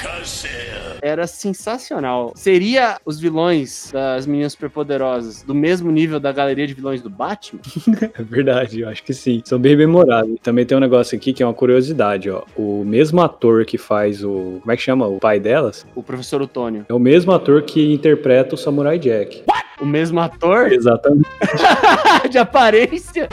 Era 1.02 1.28
sensacional. 1.28 2.34
Seria 2.36 2.98
os 3.06 3.20
vilões 3.20 3.92
das 3.92 4.26
meninas 4.26 4.54
superpoderosas 4.54 5.44
do 5.44 5.54
mesmo 5.54 5.92
nível 5.92 6.20
da 6.20 6.32
galeria 6.32 6.66
de 6.66 6.74
vilões 6.74 7.02
do 7.02 7.10
Batman? 7.10 7.62
É 8.18 8.24
verdade, 8.24 8.82
eu 8.82 8.90
acho 8.90 9.04
que 9.04 9.14
sim. 9.14 9.42
São 9.46 9.60
bem 9.60 9.76
memoráveis. 9.76 10.38
Também 10.42 10.66
tem 10.66 10.78
um 10.78 10.80
negócio 10.82 11.18
aqui 11.18 11.34
que 11.34 11.44
é 11.44 11.46
uma 11.46 11.54
curiosidade, 11.54 12.30
ó. 12.30 12.44
O 12.56 12.84
mesmo 12.84 13.22
ator 13.22 13.66
que 13.66 13.78
faz 13.78 14.24
o. 14.24 14.60
Como 14.62 14.72
é 14.72 14.76
que 14.78 14.82
chama? 14.82 15.08
O 15.08 15.20
pai 15.20 15.40
delas? 15.40 15.86
O 15.96 16.04
professor 16.04 16.42
Otônio. 16.42 16.86
É 16.88 16.94
o 16.94 17.00
mesmo 17.00 17.32
ator 17.32 17.62
que 17.64 17.94
interpreta 17.94 18.56
o 18.56 18.58
Samurai 18.58 18.98
Jack. 18.98 19.44
O 19.80 19.86
mesmo 19.86 20.20
ator? 20.20 20.72
Exatamente. 20.72 21.28
de 22.30 22.38
aparência. 22.38 23.28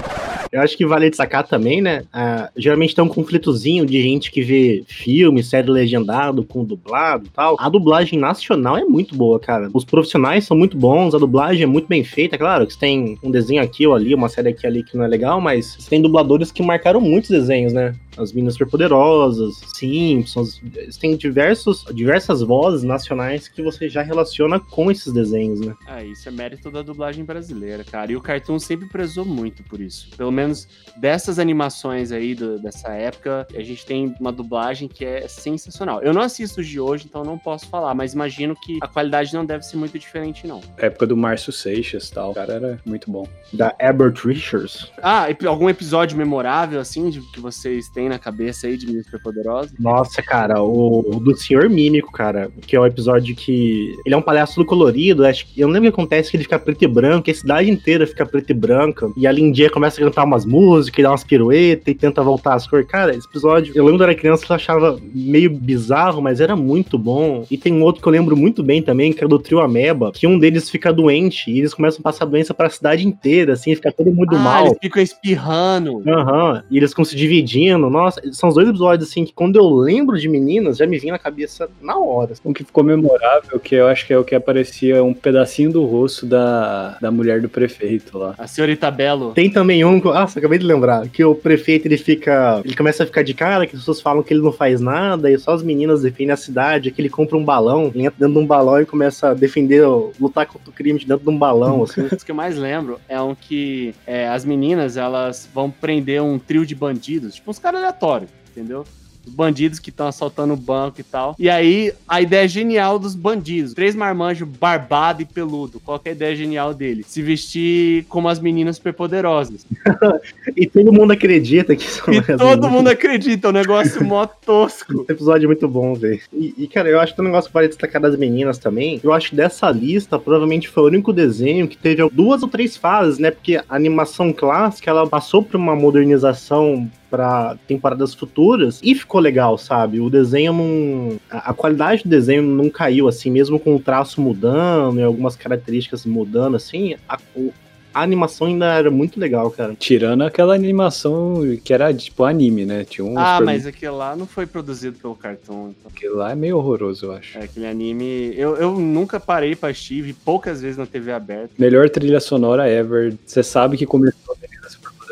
Eu 0.51 0.61
acho 0.61 0.77
que 0.77 0.85
vale 0.85 1.09
destacar 1.09 1.47
também, 1.47 1.81
né? 1.81 2.05
ah, 2.13 2.51
geralmente 2.55 2.95
tem 2.95 3.03
um 3.03 3.09
conflitozinho 3.09 3.87
de 3.87 4.03
gente 4.03 4.31
que 4.31 4.43
vê 4.43 4.85
filme, 4.87 5.43
série 5.43 5.71
legendado 5.71 6.45
com 6.45 6.63
dublado 6.63 7.27
e 7.27 7.31
tal. 7.31 7.57
A 7.59 7.71
dublagem 7.71 8.19
nacional 8.19 8.77
é 8.77 8.85
muito 8.85 9.15
boa, 9.15 9.41
cara. 9.41 9.71
Os 9.73 9.85
profissionais 9.85 10.45
são 10.45 10.55
muito 10.55 10.77
bons, 10.77 11.15
a 11.15 11.19
dublagem 11.19 11.63
é 11.63 11.67
muito 11.67 11.89
bem 11.89 12.05
feita. 12.05 12.37
Claro 12.37 12.67
que 12.67 12.75
você 12.75 12.81
tem 12.81 13.19
um 13.23 13.31
desenho 13.31 13.63
aqui 13.63 13.87
ou 13.87 13.95
ali, 13.95 14.15
uma 14.15 14.29
série 14.29 14.51
aqui 14.51 14.67
ou 14.67 14.71
ali 14.71 14.83
que 14.83 14.97
não 14.97 15.05
é 15.05 15.09
legal, 15.09 15.41
mas 15.41 15.77
você 15.79 15.89
tem 15.89 16.03
dubladores 16.03 16.53
que 16.53 16.63
marcaram 16.63 17.01
muitos 17.01 17.31
desenhos, 17.31 17.73
né? 17.73 17.95
As 18.17 18.33
Minas 18.33 18.55
Superpoderosas, 18.55 19.55
Simpsons, 19.75 20.61
tem 21.01 21.17
diversos, 21.17 21.85
diversas 21.95 22.43
vozes 22.43 22.83
nacionais 22.83 23.49
que 23.49 23.63
você 23.63 23.89
já 23.89 24.03
relaciona 24.03 24.59
com 24.61 24.91
esses 24.91 25.13
desenhos, 25.13 25.61
né? 25.61 25.75
Ah, 25.87 26.03
isso 26.05 26.29
é 26.29 26.33
mérito 26.33 26.71
da 26.71 26.83
dublagem 26.83 27.25
brasileira, 27.25 27.85
cara. 27.85 28.13
E 28.13 28.17
o 28.17 28.21
Cartoon 28.21 28.59
sempre 28.59 28.89
prezou 28.89 29.25
muito 29.25 29.63
por 29.65 29.81
isso. 29.81 30.09
Pelo 30.17 30.31
menos 30.31 30.69
dessas 30.97 31.39
animações 31.39 32.13
aí 32.13 32.35
do- 32.35 32.59
dessa 32.59 32.89
época, 32.91 33.47
a 33.55 33.63
gente 33.63 33.85
tem 33.87 34.15
uma 34.21 34.33
dublagem 34.33 34.89
que 34.89 35.05
é 35.05 35.27
sensacional. 35.29 36.03
Eu 36.03 36.13
não 36.13 36.23
assisto 36.23 36.61
os 36.61 36.67
de 36.67 36.79
hoje, 36.81 37.07
então 37.09 37.23
não 37.25 37.39
posso 37.39 37.67
falar, 37.69 37.95
mas 37.95 38.13
imagino 38.15 38.55
que 38.55 38.79
a 38.81 38.89
qualidade 38.89 39.33
não 39.35 39.45
deve 39.45 39.65
ser 39.65 39.77
muito 39.77 39.99
diferente, 39.99 40.47
não. 40.47 40.61
Época 40.77 41.07
do 41.07 41.17
Márcio 41.17 41.53
Seixas 41.53 42.09
e 42.09 42.13
tal. 42.13 42.31
O 42.33 42.35
cara 42.35 42.53
era 42.55 42.81
muito 42.85 43.11
bom. 43.11 43.27
Da 43.53 43.75
Herbert 43.81 44.15
Richards. 44.25 44.91
Ah, 45.03 45.27
algum 45.47 45.69
episódio 45.69 46.17
memorável, 46.17 46.81
assim, 46.81 47.11
de, 47.11 47.21
que 47.33 47.41
vocês 47.41 47.89
têm 47.89 48.02
na 48.09 48.19
cabeça 48.19 48.67
aí 48.67 48.77
de 48.77 48.87
Meninas 48.87 49.07
Superpoderosas? 49.07 49.73
Nossa, 49.79 50.23
cara, 50.23 50.63
o, 50.63 51.17
o 51.17 51.21
do 51.21 51.37
Senhor 51.37 51.69
Mímico, 51.71 52.13
cara, 52.13 52.51
que 52.67 52.77
é 52.77 52.81
o 52.81 52.87
episódio 52.87 53.35
que. 53.35 53.95
Ele 54.05 54.15
é 54.15 54.19
um 54.19 54.23
palhaço 54.23 54.57
todo 54.57 54.67
colorido, 54.67 55.25
acho 55.25 55.47
que. 55.47 55.61
Eu 55.61 55.69
não 55.69 55.75
lembro 55.75 55.89
o 55.89 55.93
que 55.93 56.01
acontece, 56.01 56.31
que 56.31 56.37
ele 56.37 56.45
fica 56.45 56.59
preto 56.59 56.85
e 56.85 56.89
branco, 56.89 57.31
a 57.31 57.35
cidade 57.35 57.71
inteira 57.71 58.07
fica 58.07 58.27
preto 58.27 58.51
e 58.51 58.55
branca, 58.55 59.11
e 59.17 59.27
a 59.27 59.33
Lindinha 59.33 59.71
começa 59.71 60.01
a 60.01 60.05
cantar 60.05 60.25
umas 60.25 60.45
músicas, 60.45 60.99
e 60.99 61.03
dá 61.03 61.11
umas 61.11 61.25
piruetas 61.25 61.89
e 61.89 61.95
tenta 61.95 62.23
voltar 62.23 62.55
as 62.55 62.67
cores. 62.67 62.87
Cara, 62.87 63.15
esse 63.15 63.27
episódio, 63.27 63.73
eu 63.75 63.85
lembro 63.85 64.03
quando 64.03 64.11
era 64.11 64.15
criança, 64.15 64.45
eu 64.49 64.57
achava 64.57 64.99
meio 65.15 65.51
bizarro, 65.51 66.21
mas 66.21 66.41
era 66.41 66.57
muito 66.57 66.99
bom. 66.99 67.47
E 67.51 67.57
tem 67.57 67.73
um 67.73 67.83
outro 67.83 68.03
que 68.03 68.09
eu 68.09 68.13
lembro 68.13 68.37
muito 68.37 68.63
bem 68.63 68.83
também, 68.83 69.13
que 69.13 69.23
é 69.23 69.29
do 69.29 69.39
Trio 69.39 69.61
Ameba, 69.61 70.11
que 70.13 70.27
um 70.27 70.39
deles 70.39 70.69
fica 70.69 70.93
doente 70.93 71.51
e 71.51 71.59
eles 71.59 71.73
começam 71.73 72.01
a 72.01 72.03
passar 72.03 72.25
doença 72.25 72.53
pra 72.53 72.69
cidade 72.69 73.07
inteira, 73.07 73.53
assim, 73.53 73.75
fica 73.75 73.93
todo 73.93 74.13
mundo 74.13 74.35
ah, 74.37 74.39
mal. 74.39 74.67
eles 74.67 74.79
ficam 74.81 75.03
espirrando. 75.03 76.03
Aham, 76.07 76.65
e 76.71 76.77
eles 76.77 76.91
ficam 76.91 77.05
se 77.05 77.15
dividindo. 77.15 77.89
Nossa, 77.93 78.21
são 78.33 78.49
os 78.49 78.55
dois 78.55 78.69
episódios, 78.69 79.09
assim, 79.09 79.25
que 79.25 79.33
quando 79.33 79.57
eu 79.57 79.69
lembro 79.69 80.19
de 80.19 80.29
meninas, 80.29 80.79
já 80.79 80.87
me 80.87 80.99
vinha 80.99 81.13
na 81.13 81.19
cabeça 81.19 81.69
na 81.81 81.97
hora. 81.99 82.33
Um 82.45 82.53
que 82.53 82.65
ficou 82.65 82.83
memorável, 82.83 83.61
que 83.61 83.75
eu 83.75 83.87
acho 83.89 84.07
que 84.07 84.13
é 84.13 84.19
o 84.19 84.25
que 84.25 84.35
aparecia 84.35 85.03
um 85.05 85.13
pedacinho 85.15 85.71
do 85.73 85.85
rosto 85.85 86.25
da, 86.27 86.97
da 87.01 87.11
mulher 87.11 87.41
do 87.41 87.49
prefeito 87.49 88.19
lá. 88.19 88.35
A 88.39 88.47
senhorita 88.47 88.91
Belo. 88.91 89.33
Tem 89.33 89.51
também 89.51 89.85
um, 89.85 90.01
que 90.01 90.07
eu- 90.07 90.15
nossa, 90.15 90.39
acabei 90.39 90.59
de 90.59 90.65
lembrar, 90.67 91.07
que 91.09 91.25
o 91.25 91.35
prefeito 91.35 91.87
ele 91.87 91.97
fica. 91.99 92.61
Ele 92.65 92.75
começa 92.77 93.03
a 93.03 93.07
ficar 93.07 93.23
de 93.23 93.35
cara, 93.35 93.67
que 93.67 93.75
as 93.77 93.83
pessoas 93.83 94.01
falam 94.01 94.23
que 94.23 94.33
ele 94.33 94.41
não 94.43 94.53
faz 94.53 94.81
nada, 94.81 95.31
e 95.31 95.39
só 95.39 95.53
as 95.53 95.63
meninas 95.63 96.03
defendem 96.03 96.33
a 96.33 96.37
cidade, 96.37 96.91
que 96.91 97.01
ele 97.01 97.09
compra 97.09 97.37
um 97.37 97.45
balão, 97.45 97.91
ele 97.95 98.05
entra 98.07 98.19
dentro 98.19 98.35
de 98.35 98.39
um 98.41 98.47
balão 98.47 98.81
e 98.81 98.87
começa 98.87 99.31
a 99.31 99.35
defender, 99.35 99.83
lutar 100.21 100.47
contra 100.47 100.71
o 100.71 100.73
crime 100.73 100.99
de 100.99 101.07
dentro 101.07 101.25
de 101.25 101.31
um 101.31 101.39
balão, 101.39 101.83
assim. 101.85 102.03
Os 102.13 102.23
que 102.23 102.31
eu 102.31 102.35
mais 102.35 102.57
lembro 102.57 102.99
é 103.09 103.21
um 103.21 103.35
que 103.35 103.95
é, 104.07 104.29
as 104.29 104.45
meninas 104.45 104.97
elas 104.97 105.49
vão 105.53 105.71
prender 105.71 106.23
um 106.23 106.39
trio 106.39 106.65
de 106.65 106.75
bandidos, 106.75 107.35
tipo 107.35 107.51
uns 107.51 107.59
caras 107.59 107.82
aleatórios, 107.83 108.31
entendeu? 108.51 108.85
Os 109.27 109.33
bandidos 109.33 109.79
que 109.79 109.91
estão 109.91 110.09
assaltando 110.09 110.55
o 110.55 110.57
banco 110.57 111.01
e 111.01 111.05
tal. 111.05 111.37
E 111.39 111.49
aí, 111.49 111.93
a 112.09 112.21
ideia 112.21 112.47
genial 112.49 112.99
dos 112.99 113.15
bandidos. 113.15 113.73
Três 113.73 113.95
marmanjos 113.95 114.49
barbado 114.49 115.23
e 115.23 115.25
peludo. 115.25 115.79
Qual 115.79 115.99
que 115.99 116.09
é 116.09 116.13
a 116.13 116.15
ideia 116.15 116.35
genial 116.35 116.75
dele? 116.75 117.05
Se 117.07 117.23
vestir 117.23 118.05
como 118.09 118.29
as 118.29 118.41
meninas 118.41 118.77
superpoderosas. 118.77 119.65
E 120.55 120.67
todo 120.67 120.93
mundo 120.93 121.13
acredita 121.13 121.75
que 121.75 121.85
são 121.85 122.13
E 122.13 122.21
todo 122.23 122.69
mundo 122.69 122.89
acredita, 122.89 123.49
é 123.49 123.51
um 123.51 123.55
negócio 123.55 124.05
mó 124.05 124.27
tosco. 124.27 125.03
Esse 125.03 125.13
episódio 125.13 125.47
é 125.47 125.49
muito 125.49 125.67
bom, 125.67 125.95
velho. 125.95 126.21
E, 126.33 126.55
e, 126.59 126.69
cara, 126.69 126.89
eu 126.89 127.01
acho 127.01 127.13
que 127.13 127.17
tem 127.17 127.25
um 127.25 127.29
negócio 127.29 127.49
que 127.49 127.55
vale 127.55 127.69
destacar 127.69 128.01
das 128.01 128.17
meninas 128.17 128.59
também. 128.59 129.01
Eu 129.03 129.13
acho 129.13 129.31
que 129.31 129.37
dessa 129.37 129.71
lista, 129.71 130.19
provavelmente 130.19 130.69
foi 130.69 130.83
o 130.83 130.87
único 130.87 131.13
desenho 131.13 131.69
que 131.69 131.77
teve 131.77 132.07
duas 132.11 132.43
ou 132.43 132.49
três 132.49 132.77
fases, 132.77 133.19
né? 133.19 133.31
Porque 133.31 133.57
a 133.57 133.65
animação 133.69 134.33
clássica, 134.33 134.91
ela 134.91 135.07
passou 135.07 135.43
por 135.43 135.57
uma 135.57 135.75
modernização 135.75 136.91
para 137.13 137.57
temporadas 137.69 138.15
futuras 138.15 138.81
e 138.83 138.95
ficou 138.95 139.21
legal, 139.21 139.59
sabe? 139.59 140.01
O 140.01 140.09
desenho 140.09 140.55
não. 140.55 141.19
A, 141.31 141.53
qualidade 141.53 142.03
do 142.05 142.09
desenho 142.09 142.43
não 142.43 142.71
caiu, 142.71 143.07
assim, 143.07 143.31
mesmo 143.31 143.61
com 143.61 143.77
o 143.77 143.79
traço 143.79 144.19
mudando 144.19 144.99
e 144.99 145.03
algumas 145.03 145.37
características 145.37 146.07
mudando, 146.07 146.57
assim. 146.57 146.95
A, 147.07 147.19
o- 147.37 147.53
a 147.95 148.01
animação 148.01 148.47
ainda 148.47 148.73
era 148.73 148.91
muito 148.91 149.21
legal, 149.21 149.51
cara. 149.51 149.75
Tirando 149.79 150.23
aquela 150.23 150.55
animação 150.55 151.43
que 151.63 151.75
era 151.75 151.93
tipo 151.93 152.25
anime, 152.25 152.65
né? 152.65 152.85
Tinha 152.85 153.05
um 153.05 153.19
Ah, 153.19 153.39
mas 153.45 153.67
aquele 153.67 153.93
lá 153.93 154.17
não 154.17 154.27
foi 154.27 154.47
produzido 154.47 154.97
pelo 154.99 155.15
Cartoon. 155.15 155.75
Então. 155.79 155.91
Aquele 155.95 156.15
lá 156.15 156.33
é 156.33 156.35
meio 156.35 156.57
horroroso, 156.57 157.05
eu 157.05 157.13
acho. 157.13 157.37
É, 157.37 157.43
aquele 157.45 157.67
anime. 157.67 158.33
Eu, 158.35 158.57
eu 158.57 158.79
nunca 158.79 159.21
parei 159.21 159.55
pra 159.55 159.69
assistir, 159.69 160.01
vi 160.01 160.15
poucas 160.15 160.63
vezes 160.63 160.79
na 160.79 160.87
TV 160.87 161.13
aberta. 161.13 161.51
Melhor 161.59 161.91
trilha 161.91 162.19
sonora 162.21 162.67
ever. 162.67 163.15
Você 163.27 163.43
sabe 163.43 163.77
que 163.77 163.85
começou 163.85 164.35
Meninas 164.41 164.52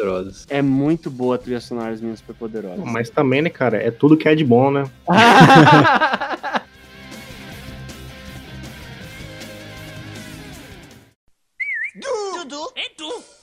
Superpoderosas. 0.00 0.46
É 0.48 0.62
muito 0.62 1.10
boa 1.10 1.34
a 1.34 1.38
trilha 1.38 1.60
sonora 1.60 1.90
das 1.90 2.00
minhas 2.00 2.18
superpoderosas. 2.20 2.84
Mas 2.84 3.10
também, 3.10 3.42
né, 3.42 3.50
cara? 3.50 3.76
É 3.76 3.90
tudo 3.90 4.16
que 4.16 4.26
é 4.28 4.34
de 4.34 4.44
bom, 4.44 4.70
né? 4.70 4.84
Dudu, 11.94 12.72
é 12.76 12.88
tu! 12.96 13.39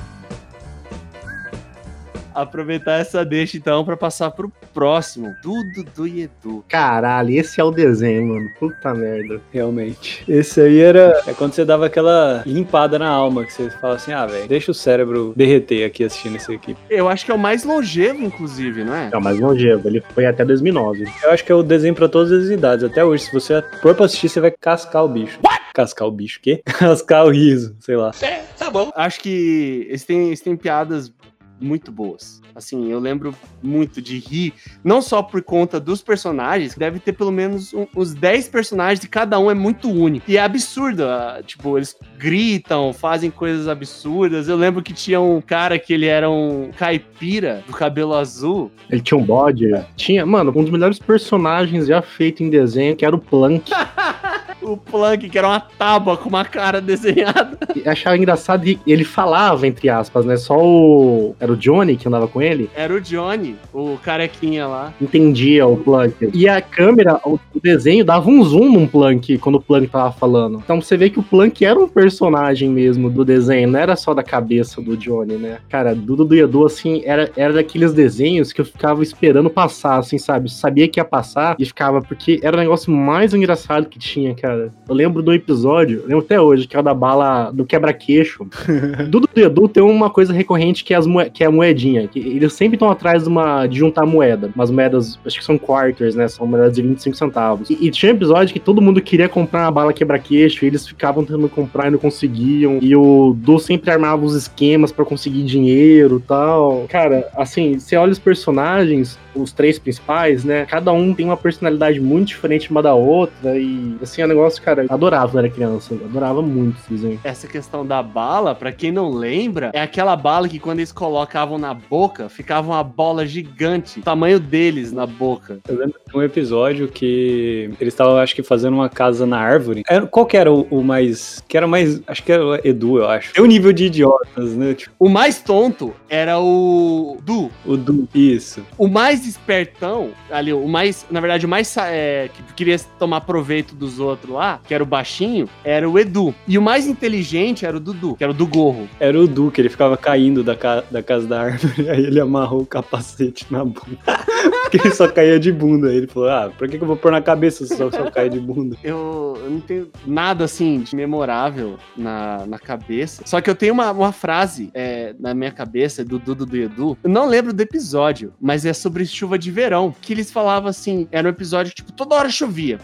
Aproveitar 2.38 3.00
essa 3.00 3.26
deixa 3.26 3.58
então 3.58 3.84
pra 3.84 3.98
passar 3.98 4.30
pro 4.30 4.52
próximo. 4.72 5.34
Dudu 5.42 5.84
do 5.96 6.08
Edu. 6.08 6.64
Caralho, 6.68 7.32
esse 7.32 7.60
é 7.60 7.64
o 7.64 7.72
desenho, 7.72 8.28
mano. 8.28 8.48
Puta 8.60 8.94
merda. 8.94 9.42
Realmente. 9.52 10.24
Esse 10.28 10.62
aí 10.62 10.80
era. 10.80 11.20
É 11.26 11.34
quando 11.34 11.54
você 11.54 11.66
dava 11.66 11.88
aquela 11.88 12.44
limpada 12.46 13.00
na 13.00 13.10
alma, 13.10 13.44
que 13.44 13.52
você 13.52 13.72
fala 13.72 13.96
assim, 13.96 14.12
ah, 14.12 14.28
velho, 14.28 14.48
deixa 14.48 14.70
o 14.70 14.74
cérebro 14.74 15.34
derreter 15.36 15.84
aqui 15.84 16.04
assistindo 16.04 16.36
esse 16.36 16.54
aqui. 16.54 16.78
Eu 16.88 17.10
acho 17.10 17.26
que 17.26 17.32
é 17.32 17.34
o 17.34 17.40
mais 17.40 17.64
longevo, 17.64 18.24
inclusive, 18.24 18.84
não 18.84 18.94
é? 18.94 19.10
É 19.12 19.18
o 19.18 19.22
mais 19.22 19.40
longevo, 19.40 19.88
ele 19.88 20.04
foi 20.14 20.28
até 20.28 20.46
2009. 20.46 21.06
Eu 21.24 21.32
acho 21.32 21.44
que 21.44 21.52
é 21.52 21.56
o 21.56 21.64
desenho 21.64 21.96
pra 21.96 22.08
todas 22.08 22.32
as 22.32 22.52
idades. 22.52 22.84
Até 22.84 23.04
hoje, 23.04 23.24
se 23.24 23.34
você 23.34 23.64
for 23.82 23.96
pra 23.96 24.06
assistir, 24.06 24.30
você 24.30 24.40
vai 24.40 24.52
cascar 24.52 25.04
o 25.04 25.08
bicho. 25.08 25.40
Cascar 25.74 26.08
o 26.08 26.12
bicho, 26.12 26.40
o 26.40 26.42
quê? 26.42 26.62
Cascar 26.66 27.26
o 27.26 27.30
riso, 27.30 27.76
sei 27.80 27.96
lá. 27.96 28.12
É, 28.22 28.44
tá 28.58 28.70
bom. 28.70 28.92
Acho 28.96 29.20
que 29.20 29.86
eles 29.88 30.04
têm, 30.04 30.28
eles 30.28 30.42
têm 30.42 30.56
piadas 30.56 31.12
muito 31.60 31.92
boas. 31.92 32.42
Assim, 32.56 32.92
eu 32.92 33.00
lembro 33.00 33.34
muito 33.62 34.02
de 34.02 34.18
rir, 34.18 34.54
não 34.84 35.02
só 35.02 35.22
por 35.22 35.42
conta 35.44 35.80
dos 35.80 36.02
personagens, 36.02 36.76
deve 36.76 37.00
ter 37.00 37.14
pelo 37.14 37.32
menos 37.32 37.74
um, 37.74 37.86
uns 37.96 38.14
10 38.14 38.50
personagens 38.50 39.04
e 39.04 39.08
cada 39.08 39.40
um 39.40 39.52
é 39.52 39.54
muito 39.54 39.90
único. 39.90 40.30
E 40.30 40.38
é 40.38 40.42
absurdo, 40.42 41.06
ah, 41.06 41.42
tipo, 41.46 41.78
eles 41.78 41.96
gritam, 42.18 42.94
fazem 42.94 43.30
coisas 43.30 43.68
absurdas. 43.68 44.48
Eu 44.48 44.56
lembro 44.56 44.82
que 44.82 44.94
tinha 44.94 45.20
um 45.22 45.42
cara 45.42 45.78
que 45.78 45.94
ele 45.94 46.06
era 46.06 46.30
um 46.30 46.72
caipira 46.76 47.64
do 47.68 47.74
cabelo 47.74 48.14
azul. 48.14 48.72
Ele 48.90 49.02
tinha 49.02 49.18
um 49.18 49.24
bode. 49.24 49.68
Tinha, 49.96 50.26
mano, 50.26 50.52
um 50.56 50.64
dos 50.64 50.72
melhores 50.72 51.00
personagens 51.00 51.88
já 51.88 52.02
feito 52.02 52.44
em 52.44 52.50
desenho, 52.50 52.96
que 52.96 53.06
era 53.06 53.16
o 53.16 53.20
Plank. 53.20 53.72
o 54.62 54.78
Plank, 54.78 55.30
que 55.30 55.38
era 55.38 55.48
uma 55.48 55.60
tábua 55.60 56.18
com 56.18 56.30
uma 56.30 56.46
cara 56.46 56.80
desenhada. 56.82 57.58
E 57.76 57.88
achava 57.88 58.18
engraçado 58.18 58.64
que 58.64 58.80
ele 58.86 59.04
falava, 59.04 59.68
entre 59.68 59.90
aspas, 59.90 60.26
né? 60.26 60.38
Só 60.38 60.58
o. 60.58 61.36
Era 61.40 61.52
o 61.52 61.58
Johnny 61.58 61.96
que 61.96 62.08
andava 62.08 62.28
com 62.28 62.42
ele? 62.42 62.70
Era 62.76 62.94
o 62.94 63.02
Johnny, 63.02 63.56
o 63.74 63.98
carequinha 64.04 64.68
lá. 64.68 64.94
Entendia 65.02 65.66
o 65.66 65.78
Plank. 65.78 66.30
E 66.34 66.48
a 66.48 66.62
câmera, 66.62 67.20
o 67.24 67.40
desenho, 67.62 68.04
dava 68.04 68.30
um 68.30 68.44
zoom 68.44 68.72
num 68.72 68.88
Plank 68.88 69.38
quando 69.38 69.56
o 69.56 69.62
Plank 69.62 69.88
tava 69.88 70.12
falando. 70.12 70.62
Então 70.64 70.82
você 70.82 70.98
vê 70.98 71.10
que 71.10 71.20
o 71.20 71.24
Plank 71.24 71.64
era 71.64 71.80
um 71.80 71.88
personagem 71.88 72.70
mesmo 72.70 73.10
do 73.10 73.24
desenho, 73.24 73.70
não 73.70 73.80
era 73.80 73.96
só 73.96 74.14
da 74.14 74.24
cabeça 74.24 74.82
do 74.82 74.98
Johnny, 74.98 75.36
né? 75.36 75.60
Cara, 75.70 75.96
Dudu 75.96 76.26
do 76.26 76.36
Edu, 76.36 76.66
assim, 76.66 77.02
era, 77.06 77.32
era 77.36 77.54
daqueles 77.54 77.94
desenhos 77.94 78.52
que 78.52 78.62
eu 78.62 78.66
ficava 78.66 79.04
esperando 79.04 79.50
passar, 79.50 79.98
assim, 79.98 80.18
sabe? 80.18 80.52
Sabia 80.52 80.88
que 80.88 81.00
ia 81.00 81.06
passar 81.06 81.56
e 81.60 81.66
ficava, 81.66 82.02
porque 82.02 82.40
era 82.42 82.56
o 82.56 82.60
negócio 82.60 82.92
mais 82.92 83.34
engraçado 83.34 83.88
que 83.88 84.00
tinha, 84.00 84.34
cara. 84.36 84.47
Eu 84.48 84.96
lembro 84.96 85.22
do 85.22 85.34
episódio, 85.34 86.04
lembro 86.08 86.24
até 86.24 86.40
hoje, 86.40 86.68
que 86.68 86.76
é 86.76 86.80
o 86.80 86.84
da 86.84 86.94
bala 86.94 87.52
do 87.52 87.66
quebra-queixo. 87.66 88.48
Dudu 89.10 89.28
do 89.34 89.42
Edu 89.42 89.68
tem 89.68 89.84
uma 89.84 90.10
coisa 90.10 90.34
recorrente 90.34 90.84
que 90.84 90.94
é, 90.94 91.00
que 91.32 91.44
é 91.44 91.48
a 91.48 91.52
moedinha. 91.52 92.08
Que 92.08 92.20
eles 92.20 92.54
sempre 92.54 92.76
estão 92.76 92.90
atrás 92.90 93.24
de, 93.24 93.30
uma, 93.30 93.68
de 93.68 93.78
juntar 93.78 94.06
moeda. 94.06 94.50
Umas 94.56 94.72
moedas, 94.72 95.20
acho 95.26 95.40
que 95.40 95.46
são 95.46 95.58
quarters, 95.58 96.16
né? 96.16 96.28
São 96.28 96.48
moedas 96.48 96.76
de 96.76 96.82
25 96.82 97.16
centavos. 97.16 97.70
E, 97.70 97.78
e 97.88 97.92
tinha 97.92 98.12
um 98.12 98.16
episódio 98.16 98.54
que 98.54 98.60
todo 98.60 98.82
mundo 98.82 99.02
queria 99.02 99.30
comprar 99.30 99.64
uma 99.64 99.72
bala 99.72 99.94
quebra-queixo 99.94 100.64
e 100.64 100.68
eles 100.68 100.88
ficavam 100.88 101.24
tentando 101.24 101.50
comprar 101.50 101.88
e 101.88 101.92
não 101.92 102.00
conseguiam. 102.00 102.80
E 102.82 102.96
o 102.96 103.36
Du 103.38 103.60
sempre 103.60 103.92
armava 103.92 104.26
os 104.26 104.36
esquemas 104.36 104.92
pra 104.92 105.06
conseguir 105.06 105.44
dinheiro 105.44 106.18
e 106.18 106.28
tal. 106.28 106.86
Cara, 106.90 107.28
assim, 107.36 107.80
você 107.80 107.96
olha 107.96 108.12
os 108.12 108.20
personagens, 108.20 109.18
os 109.36 109.52
três 109.52 109.78
principais, 109.80 110.44
né? 110.44 110.66
Cada 110.66 110.92
um 110.92 111.14
tem 111.14 111.26
uma 111.26 111.38
personalidade 111.38 112.00
muito 112.00 112.28
diferente 112.30 112.72
uma 112.72 112.82
da 112.82 112.94
outra. 112.94 113.58
E, 113.58 113.96
assim, 114.02 114.22
é 114.22 114.26
um 114.26 114.28
negócio, 114.38 114.62
cara, 114.62 114.84
eu 114.84 114.88
adorava 114.90 115.32
quando 115.32 115.46
era 115.46 115.50
criança. 115.54 115.94
Adorava 115.96 116.42
muito 116.42 116.78
esse 116.80 116.90
desenho. 116.94 117.20
Essa 117.24 117.48
questão 117.48 117.86
da 117.86 118.02
bala, 118.02 118.54
pra 118.56 118.72
quem 118.72 118.92
não 118.92 119.10
lembra, 119.10 119.72
é 119.74 119.82
aquela 119.82 120.16
bala 120.16 120.48
que 120.48 120.60
quando 120.60 120.80
eles 120.80 120.92
colocavam 120.92 121.58
na 121.58 121.74
boca, 121.74 122.30
ficava 122.30 122.68
uma 122.72 122.84
bola 122.84 123.26
gigante, 123.26 124.00
o 124.00 124.04
tamanho 124.04 124.40
deles 124.40 124.92
na 124.92 125.06
boca. 125.06 125.60
Eu 125.68 125.78
lembro 125.78 125.96
de 126.08 126.18
um 126.18 126.22
episódio 126.24 126.88
que 126.88 127.72
eles 127.80 127.94
estavam, 127.94 128.18
acho 128.18 128.36
que, 128.36 128.44
fazendo 128.44 128.74
uma 128.76 128.90
casa 128.90 129.26
na 129.26 129.40
árvore. 129.40 129.84
Era- 129.88 130.06
qual 130.08 130.26
que 130.26 130.38
era 130.38 130.52
o, 130.52 130.62
o 130.70 130.84
mais. 130.84 131.44
Que 131.48 131.58
era 131.58 131.68
mais. 131.68 132.02
Acho 132.08 132.24
que 132.24 132.32
era 132.32 132.46
o 132.46 132.56
Edu, 132.56 132.98
eu 133.00 133.10
acho. 133.10 133.34
Tem 133.34 133.44
um 133.44 133.48
nível 133.48 133.74
de 133.74 133.86
idiotas, 133.86 134.54
né? 134.56 134.74
Tipo, 134.74 134.94
O 135.00 135.10
mais 135.10 135.42
tonto 135.42 135.94
era 136.10 136.40
o 136.40 137.18
Du. 137.24 137.50
o 137.66 137.76
Du. 137.78 138.08
Isso. 138.14 138.62
O 138.78 138.88
mais 138.88 139.26
espertão, 139.28 140.12
ali, 140.32 140.54
o 140.54 140.68
mais, 140.68 141.06
na 141.10 141.20
verdade, 141.20 141.46
o 141.46 141.50
mais 141.50 141.76
é, 141.78 142.30
que 142.34 142.54
queria 142.54 142.78
tomar 143.00 143.22
proveito 143.22 143.76
dos 143.76 144.00
outros 144.00 144.27
lá, 144.32 144.60
que 144.68 144.74
era 144.74 144.84
o 144.84 144.86
baixinho, 144.86 145.50
era 145.64 145.90
o 145.90 145.98
Edu. 145.98 146.34
E 146.48 146.58
o 146.58 146.62
mais 146.62 146.88
inteligente 146.88 147.66
era 147.66 147.78
o 147.78 147.80
Dudu, 147.80 148.16
que 148.16 148.24
era 148.24 148.32
o 148.32 148.36
do 148.36 148.46
gorro. 148.48 148.88
Era 149.00 149.20
o 149.20 149.28
Du, 149.28 149.52
que 149.52 149.62
ele 149.62 149.70
ficava 149.70 149.96
caindo 149.98 150.44
da, 150.44 150.56
ca- 150.56 150.84
da 150.90 151.02
casa 151.04 151.28
da 151.28 151.42
árvore. 151.42 151.90
Aí 151.90 152.04
ele 152.06 152.20
amarrou 152.20 152.62
o 152.62 152.66
capacete 152.66 153.46
na 153.52 153.64
bunda. 153.64 153.98
Porque 154.64 154.78
ele 154.86 154.94
só 154.94 155.08
caía 155.08 155.40
de 155.40 155.52
bunda. 155.52 155.90
Aí 155.90 155.98
ele 155.98 156.08
falou: 156.08 156.30
Ah, 156.30 156.52
por 156.58 156.68
que, 156.68 156.78
que 156.78 156.84
eu 156.84 156.88
vou 156.88 156.98
pôr 156.98 157.12
na 157.12 157.22
cabeça 157.22 157.66
se 157.66 157.76
só, 157.76 157.90
só 157.90 158.10
cair 158.12 158.30
de 158.30 158.40
bunda? 158.40 158.76
Eu, 158.84 159.38
eu 159.44 159.50
não 159.50 159.60
tenho 159.62 159.88
nada 160.06 160.44
assim 160.44 160.82
de 160.82 160.96
memorável 160.96 161.78
na, 161.96 162.46
na 162.46 162.60
cabeça. 162.60 163.22
Só 163.26 163.40
que 163.42 163.50
eu 163.50 163.56
tenho 163.56 163.74
uma, 163.74 163.92
uma 163.92 164.12
frase 164.12 164.70
é, 164.74 165.16
na 165.20 165.34
minha 165.34 165.52
cabeça 165.52 166.04
do 166.04 166.20
Dudu 166.20 166.46
do 166.46 166.58
Edu. 166.58 166.98
Eu 167.04 167.10
não 167.10 167.28
lembro 167.28 167.54
do 167.54 167.62
episódio, 167.62 168.34
mas 168.42 168.66
é 168.66 168.74
sobre 168.74 169.06
chuva 169.06 169.38
de 169.40 169.50
verão. 169.52 169.94
Que 170.02 170.14
eles 170.14 170.32
falavam 170.32 170.70
assim: 170.70 171.08
era 171.12 171.28
um 171.28 171.32
episódio 171.32 171.72
que, 171.72 171.78
tipo, 171.78 171.94
toda 171.94 172.16
hora 172.16 172.30
chovia. 172.30 172.80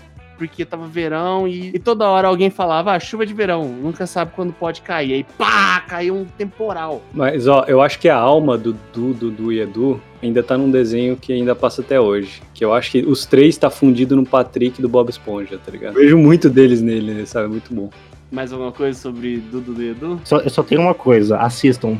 Porque 0.48 0.66
tava 0.66 0.88
verão 0.88 1.48
e, 1.48 1.70
e 1.74 1.80
toda 1.80 2.06
hora 2.10 2.28
alguém 2.28 2.50
falava, 2.50 2.94
ah, 2.94 3.00
chuva 3.00 3.26
de 3.26 3.34
verão, 3.34 3.64
nunca 3.64 4.06
sabe 4.06 4.32
quando 4.36 4.52
pode 4.52 4.82
cair. 4.82 5.14
Aí, 5.14 5.26
pá, 5.38 5.80
caiu 5.88 6.16
um 6.16 6.26
temporal. 6.26 7.02
Mas, 7.14 7.48
ó, 7.48 7.64
eu 7.66 7.82
acho 7.82 7.98
que 7.98 8.10
a 8.10 8.18
alma 8.18 8.58
do 8.58 8.74
Du, 8.94 9.14
Dudu 9.14 9.54
e 9.54 9.62
Edu 9.62 10.02
ainda 10.22 10.44
tá 10.44 10.58
num 10.58 10.70
desenho 10.70 11.16
que 11.16 11.32
ainda 11.32 11.56
passa 11.56 11.82
até 11.82 12.00
hoje. 12.00 12.42
Que 12.54 12.66
eu 12.66 12.74
acho 12.74 12.92
que 12.92 13.00
os 13.00 13.26
três 13.26 13.58
tá 13.58 13.70
fundido 13.70 14.16
no 14.16 14.26
Patrick 14.26 14.82
do 14.82 14.90
Bob 14.90 15.10
Esponja, 15.10 15.58
tá 15.64 15.72
ligado? 15.72 15.98
Eu 15.98 16.02
vejo 16.04 16.18
muito 16.18 16.50
deles 16.50 16.82
nele, 16.82 17.14
né, 17.14 17.26
sabe? 17.26 17.48
Muito 17.48 17.74
bom. 17.74 17.90
Mais 18.30 18.52
alguma 18.52 18.72
coisa 18.72 19.00
sobre 19.00 19.38
Dudu 19.38 19.74
do 19.74 19.82
Edu? 19.82 20.22
Só, 20.26 20.40
eu 20.40 20.50
só 20.50 20.62
tenho 20.62 20.82
uma 20.82 20.94
coisa, 20.94 21.38
assistam. 21.38 21.98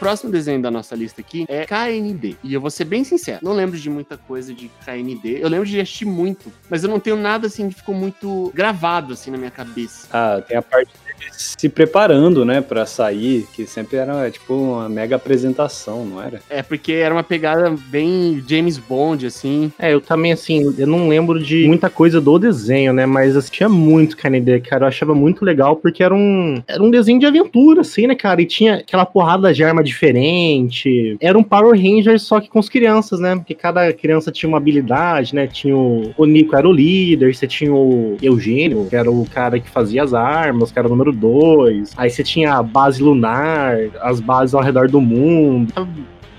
Próximo 0.00 0.32
desenho 0.32 0.62
da 0.62 0.70
nossa 0.70 0.96
lista 0.96 1.20
aqui 1.20 1.44
é 1.46 1.66
KND. 1.66 2.36
E 2.42 2.54
eu 2.54 2.60
vou 2.60 2.70
ser 2.70 2.86
bem 2.86 3.04
sincero, 3.04 3.40
não 3.42 3.52
lembro 3.52 3.78
de 3.78 3.90
muita 3.90 4.16
coisa 4.16 4.54
de 4.54 4.70
KND. 4.84 5.42
Eu 5.42 5.48
lembro 5.48 5.66
de 5.66 5.78
assistir 5.78 6.06
muito, 6.06 6.50
mas 6.70 6.82
eu 6.82 6.88
não 6.88 6.98
tenho 6.98 7.16
nada 7.16 7.46
assim 7.46 7.68
que 7.68 7.76
ficou 7.76 7.94
muito 7.94 8.50
gravado 8.54 9.12
assim 9.12 9.30
na 9.30 9.36
minha 9.36 9.50
cabeça. 9.50 10.08
Ah, 10.10 10.40
tem 10.40 10.56
a 10.56 10.62
parte 10.62 10.90
se 11.32 11.68
preparando, 11.68 12.44
né, 12.44 12.60
pra 12.60 12.86
sair, 12.86 13.46
que 13.54 13.66
sempre 13.66 13.96
era 13.96 14.30
tipo 14.30 14.54
uma 14.54 14.88
mega 14.88 15.16
apresentação, 15.16 16.04
não 16.04 16.22
era? 16.22 16.40
É 16.48 16.62
porque 16.62 16.92
era 16.92 17.14
uma 17.14 17.22
pegada 17.22 17.74
bem 17.88 18.42
James 18.46 18.78
Bond, 18.78 19.26
assim. 19.26 19.72
É, 19.78 19.92
eu 19.92 20.00
também, 20.00 20.32
assim, 20.32 20.74
eu 20.78 20.86
não 20.86 21.08
lembro 21.08 21.42
de 21.42 21.66
muita 21.66 21.90
coisa 21.90 22.20
do 22.20 22.38
desenho, 22.38 22.92
né? 22.92 23.06
Mas 23.06 23.36
assistia 23.36 23.68
muito 23.68 24.16
KND, 24.16 24.60
cara. 24.60 24.84
Eu 24.84 24.88
achava 24.88 25.14
muito 25.14 25.44
legal 25.44 25.76
porque 25.76 26.02
era 26.02 26.14
um, 26.14 26.62
era 26.66 26.82
um 26.82 26.90
desenho 26.90 27.18
de 27.18 27.26
aventura, 27.26 27.82
assim, 27.82 28.06
né, 28.06 28.14
cara? 28.14 28.40
E 28.42 28.46
tinha 28.46 28.76
aquela 28.76 29.06
porrada 29.06 29.52
de 29.52 29.62
arma 29.62 29.82
diferente. 29.82 31.16
Era 31.20 31.38
um 31.38 31.42
Power 31.42 31.78
Rangers, 31.80 32.22
só 32.22 32.40
que 32.40 32.48
com 32.48 32.58
as 32.58 32.68
crianças, 32.68 33.20
né? 33.20 33.36
Porque 33.36 33.54
cada 33.54 33.92
criança 33.92 34.30
tinha 34.30 34.48
uma 34.48 34.58
habilidade, 34.58 35.34
né? 35.34 35.46
Tinha 35.46 35.76
o, 35.76 36.12
o 36.16 36.24
Nico 36.24 36.56
era 36.56 36.68
o 36.68 36.72
líder, 36.72 37.34
você 37.34 37.46
tinha 37.46 37.72
o 37.72 38.16
Eugênio, 38.22 38.86
que 38.88 38.96
era 38.96 39.10
o 39.10 39.26
cara 39.26 39.58
que 39.58 39.68
fazia 39.68 40.02
as 40.02 40.14
armas, 40.14 40.70
que 40.70 40.78
era 40.78 40.86
o 40.86 40.90
número 40.90 41.09
2. 41.12 41.92
Aí 41.96 42.10
você 42.10 42.22
tinha 42.22 42.54
a 42.54 42.62
base 42.62 43.02
lunar, 43.02 43.76
as 44.00 44.20
bases 44.20 44.54
ao 44.54 44.62
redor 44.62 44.88
do 44.88 45.00
mundo. 45.00 45.72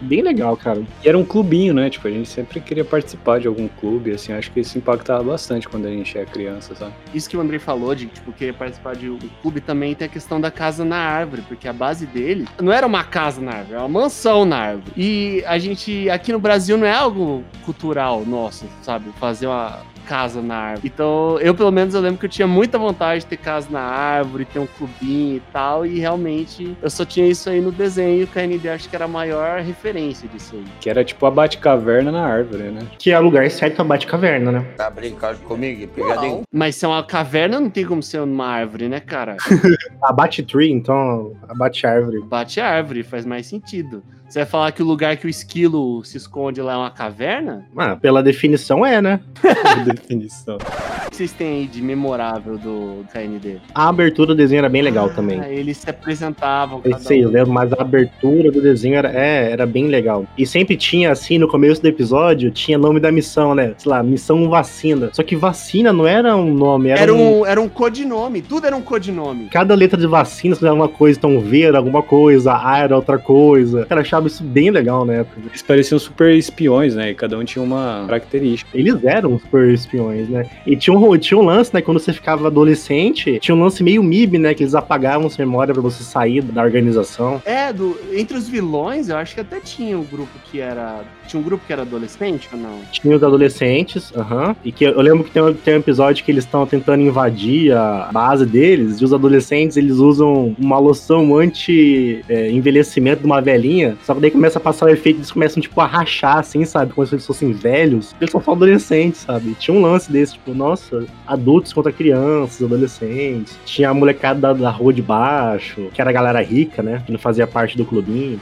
Bem 0.01 0.23
legal, 0.23 0.57
cara. 0.57 0.81
E 1.03 1.07
era 1.07 1.15
um 1.15 1.23
clubinho, 1.23 1.75
né? 1.75 1.87
Tipo, 1.87 2.07
a 2.07 2.11
gente 2.11 2.27
sempre 2.27 2.59
queria 2.59 2.83
participar 2.83 3.39
de 3.39 3.47
algum 3.47 3.67
clube, 3.67 4.11
assim, 4.11 4.33
acho 4.33 4.51
que 4.51 4.59
isso 4.59 4.75
impactava 4.77 5.23
bastante 5.23 5.69
quando 5.69 5.85
a 5.85 5.91
gente 5.91 6.17
é 6.17 6.25
criança, 6.25 6.73
sabe? 6.73 6.93
Isso 7.13 7.29
que 7.29 7.37
o 7.37 7.39
Andrei 7.39 7.59
falou 7.59 7.93
de, 7.93 8.07
tipo, 8.07 8.31
querer 8.31 8.53
participar 8.53 8.95
de 8.95 9.11
um 9.11 9.19
clube 9.43 9.61
também 9.61 9.93
tem 9.93 10.07
a 10.07 10.09
questão 10.09 10.41
da 10.41 10.49
casa 10.49 10.83
na 10.83 10.97
árvore, 10.97 11.43
porque 11.43 11.67
a 11.67 11.73
base 11.73 12.07
dele 12.07 12.47
não 12.59 12.71
era 12.71 12.87
uma 12.87 13.03
casa 13.03 13.39
na 13.39 13.51
árvore, 13.51 13.73
era 13.73 13.83
uma 13.83 14.01
mansão 14.01 14.43
na 14.43 14.57
árvore. 14.57 14.91
E 14.97 15.43
a 15.45 15.59
gente, 15.59 16.09
aqui 16.09 16.31
no 16.31 16.39
Brasil, 16.39 16.77
não 16.79 16.87
é 16.87 16.93
algo 16.93 17.43
cultural 17.63 18.25
nosso, 18.25 18.65
sabe? 18.81 19.11
Fazer 19.19 19.45
uma 19.45 19.81
casa 20.01 20.41
na 20.41 20.55
árvore. 20.55 20.91
Então, 20.93 21.39
eu 21.39 21.53
pelo 21.53 21.71
menos 21.71 21.93
eu 21.93 22.01
lembro 22.01 22.19
que 22.19 22.25
eu 22.25 22.29
tinha 22.29 22.47
muita 22.47 22.77
vontade 22.77 23.21
de 23.21 23.27
ter 23.27 23.37
casa 23.37 23.67
na 23.69 23.81
árvore, 23.81 24.45
ter 24.45 24.59
um 24.59 24.67
clubinho 24.67 25.37
e 25.37 25.41
tal, 25.51 25.85
e 25.85 25.99
realmente 25.99 26.75
eu 26.81 26.89
só 26.89 27.05
tinha 27.05 27.27
isso 27.27 27.49
aí 27.49 27.61
no 27.61 27.71
desenho, 27.71 28.21
e 28.21 28.23
o 28.23 28.27
KND 28.27 28.69
acho 28.69 28.89
que 28.89 28.95
era 28.95 29.05
a 29.05 29.07
maior 29.07 29.61
referência 29.61 30.27
disso 30.27 30.55
aí. 30.55 30.65
Que 30.79 30.89
era 30.89 31.03
tipo 31.03 31.25
a 31.25 31.31
Batcaverna 31.31 32.11
na 32.11 32.25
árvore, 32.25 32.63
né? 32.63 32.81
Que 32.97 33.11
é 33.11 33.19
o 33.19 33.23
lugar 33.23 33.49
certo 33.49 33.75
pra 33.75 33.83
Bate-Caverna, 33.83 34.51
né? 34.51 34.65
Tá 34.77 34.89
brincando 34.89 35.39
comigo? 35.39 35.87
Pegadinho? 35.87 36.41
Mas 36.51 36.75
se 36.75 36.85
é 36.85 36.87
uma 36.87 37.03
caverna, 37.03 37.59
não 37.59 37.69
tem 37.69 37.85
como 37.85 38.01
ser 38.01 38.21
uma 38.21 38.45
árvore, 38.45 38.87
né, 38.87 38.99
cara? 38.99 39.37
A 40.01 40.11
Bate-Tree, 40.11 40.71
então, 40.71 41.33
a 41.47 41.53
Bate-Árvore. 41.53 42.21
Bate 42.23 42.59
árvore, 42.59 43.03
faz 43.03 43.25
mais 43.25 43.45
sentido. 43.45 44.03
Você 44.31 44.39
vai 44.39 44.45
falar 44.45 44.71
que 44.71 44.81
o 44.81 44.85
lugar 44.85 45.17
que 45.17 45.27
o 45.27 45.29
esquilo 45.29 46.01
se 46.05 46.15
esconde 46.15 46.61
lá 46.61 46.71
é 46.71 46.77
uma 46.77 46.89
caverna? 46.89 47.65
Ah, 47.75 47.97
pela 47.97 48.23
definição 48.23 48.85
é, 48.85 49.01
né? 49.01 49.19
Por 49.41 49.83
definição. 49.93 50.55
O 50.55 51.09
que 51.09 51.17
vocês 51.17 51.33
têm 51.33 51.59
aí 51.59 51.67
de 51.67 51.81
memorável 51.81 52.57
do 52.57 53.03
KND? 53.11 53.57
A 53.75 53.89
abertura 53.89 54.27
do 54.27 54.35
desenho 54.35 54.59
era 54.59 54.69
bem 54.69 54.81
legal 54.81 55.09
também. 55.09 55.41
Ah, 55.41 55.49
eles 55.49 55.75
se 55.75 55.89
apresentavam. 55.89 56.79
Eu 56.85 56.97
sei, 56.99 57.25
eu 57.25 57.27
um. 57.27 57.31
lembro, 57.33 57.51
mas 57.51 57.73
a 57.73 57.81
abertura 57.81 58.49
do 58.49 58.61
desenho 58.61 58.95
era, 58.95 59.11
é, 59.11 59.51
era 59.51 59.65
bem 59.65 59.87
legal. 59.87 60.25
E 60.37 60.47
sempre 60.47 60.77
tinha, 60.77 61.11
assim, 61.11 61.37
no 61.37 61.49
começo 61.49 61.81
do 61.81 61.89
episódio, 61.89 62.51
tinha 62.51 62.77
nome 62.77 63.01
da 63.01 63.11
missão, 63.11 63.53
né? 63.53 63.73
Sei 63.77 63.91
lá, 63.91 64.01
missão 64.01 64.49
vacina. 64.49 65.09
Só 65.11 65.23
que 65.23 65.35
vacina 65.35 65.91
não 65.91 66.07
era 66.07 66.37
um 66.37 66.53
nome, 66.53 66.87
era, 66.87 67.01
Era 67.01 67.13
um... 67.13 67.41
um, 67.41 67.45
era 67.45 67.59
um 67.59 67.67
codinome, 67.67 68.41
tudo 68.41 68.65
era 68.65 68.77
um 68.77 68.81
codinome. 68.81 69.49
Cada 69.49 69.75
letra 69.75 69.99
de 69.99 70.07
vacina 70.07 70.55
era 70.61 70.73
uma 70.73 70.87
coisa, 70.87 71.19
então 71.19 71.41
V 71.41 71.63
era 71.63 71.77
alguma 71.77 72.01
coisa, 72.01 72.53
A 72.53 72.77
era 72.77 72.95
outra 72.95 73.17
coisa. 73.19 73.85
Cara, 73.87 73.99
eu 73.99 74.20
achava 74.21 74.27
isso 74.27 74.43
bem 74.43 74.69
legal 74.71 75.03
na 75.05 75.13
época. 75.13 75.41
Eles 75.49 75.61
pareciam 75.61 75.97
super 75.99 76.33
espiões, 76.35 76.95
né? 76.95 77.11
E 77.11 77.15
cada 77.15 77.37
um 77.37 77.43
tinha 77.43 77.63
uma 77.63 78.03
característica. 78.07 78.69
Eles 78.77 79.03
eram 79.03 79.39
super 79.39 79.69
espiões, 79.69 80.29
né? 80.29 80.45
E 80.65 80.75
tinha 80.75 80.95
um 80.95 81.17
tinha 81.17 81.37
um 81.39 81.43
lance, 81.45 81.73
né? 81.73 81.81
Quando 81.81 81.99
você 81.99 82.13
ficava 82.13 82.47
adolescente, 82.47 83.39
tinha 83.39 83.55
um 83.55 83.61
lance 83.63 83.83
meio 83.83 84.03
MIB, 84.03 84.37
né? 84.37 84.53
Que 84.53 84.63
eles 84.63 84.75
apagavam 84.75 85.29
sua 85.29 85.45
memória 85.45 85.73
pra 85.73 85.81
você 85.81 86.03
sair 86.03 86.41
da 86.41 86.61
organização. 86.63 87.41
É, 87.45 87.71
do, 87.73 87.97
entre 88.13 88.37
os 88.37 88.47
vilões, 88.47 89.09
eu 89.09 89.17
acho 89.17 89.33
que 89.35 89.41
até 89.41 89.59
tinha 89.59 89.97
um 89.97 90.03
grupo 90.03 90.31
que 90.51 90.59
era. 90.59 91.01
Tinha 91.27 91.39
um 91.39 91.43
grupo 91.43 91.63
que 91.65 91.71
era 91.71 91.83
adolescente 91.83 92.49
ou 92.51 92.59
não? 92.59 92.79
Tinha 92.91 93.15
os 93.15 93.23
adolescentes, 93.23 94.11
aham. 94.15 94.55
e 94.65 94.71
que 94.71 94.83
eu 94.83 94.99
lembro 95.01 95.23
que 95.23 95.31
tem, 95.31 95.41
um- 95.41 95.53
tem 95.53 95.75
um 95.75 95.77
episódio 95.77 96.25
que 96.25 96.31
eles 96.31 96.43
estão 96.43 96.65
tentando 96.65 97.01
invadir 97.01 97.71
a 97.73 98.09
base 98.11 98.45
deles, 98.45 98.99
e 98.99 99.05
os 99.05 99.13
adolescentes 99.13 99.77
eles 99.77 99.95
usam 99.97 100.53
uma 100.59 100.77
loção 100.77 101.37
anti-envelhecimento 101.37 103.21
de 103.21 103.25
uma 103.25 103.41
velhinha, 103.41 103.95
só 104.03 104.10
que 104.15 104.21
daí 104.21 104.31
começa 104.31 104.59
a 104.59 104.61
passar 104.61 104.85
o 104.85 104.89
efeito, 104.89 105.17
eles 105.17 105.31
começam, 105.31 105.61
tipo, 105.61 105.79
a 105.81 105.85
rachar, 105.85 106.37
assim, 106.37 106.65
sabe? 106.65 106.93
Como 106.93 107.05
se 107.05 107.15
eles 107.15 107.25
fossem 107.25 107.51
velhos. 107.51 108.15
Eles 108.19 108.31
são 108.31 108.41
só 108.41 108.51
adolescentes, 108.51 109.21
sabe? 109.21 109.55
Tinha 109.59 109.75
um 109.75 109.81
lance 109.81 110.11
desse, 110.11 110.33
tipo, 110.33 110.53
nossa, 110.53 111.05
adultos 111.25 111.73
contra 111.73 111.91
crianças, 111.91 112.63
adolescentes. 112.63 113.57
Tinha 113.65 113.89
a 113.89 113.93
molecada 113.93 114.39
da, 114.39 114.53
da 114.53 114.69
rua 114.69 114.93
de 114.93 115.01
baixo, 115.01 115.89
que 115.93 116.01
era 116.01 116.09
a 116.09 116.13
galera 116.13 116.41
rica, 116.41 116.81
né? 116.81 117.03
Que 117.05 117.11
não 117.11 117.19
fazia 117.19 117.47
parte 117.47 117.77
do 117.77 117.85
clubinho. 117.85 118.39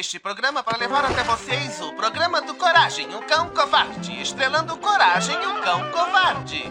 Este 0.00 0.18
programa 0.18 0.62
para 0.62 0.78
levar 0.78 1.04
até 1.04 1.22
vocês 1.24 1.78
o 1.82 1.92
programa 1.92 2.40
do 2.40 2.54
Coragem, 2.54 3.06
o 3.14 3.20
Cão 3.20 3.50
Covarde, 3.50 4.22
estrelando 4.22 4.74
Coragem, 4.78 5.36
o 5.36 5.60
Cão 5.60 5.90
Covarde. 5.90 6.62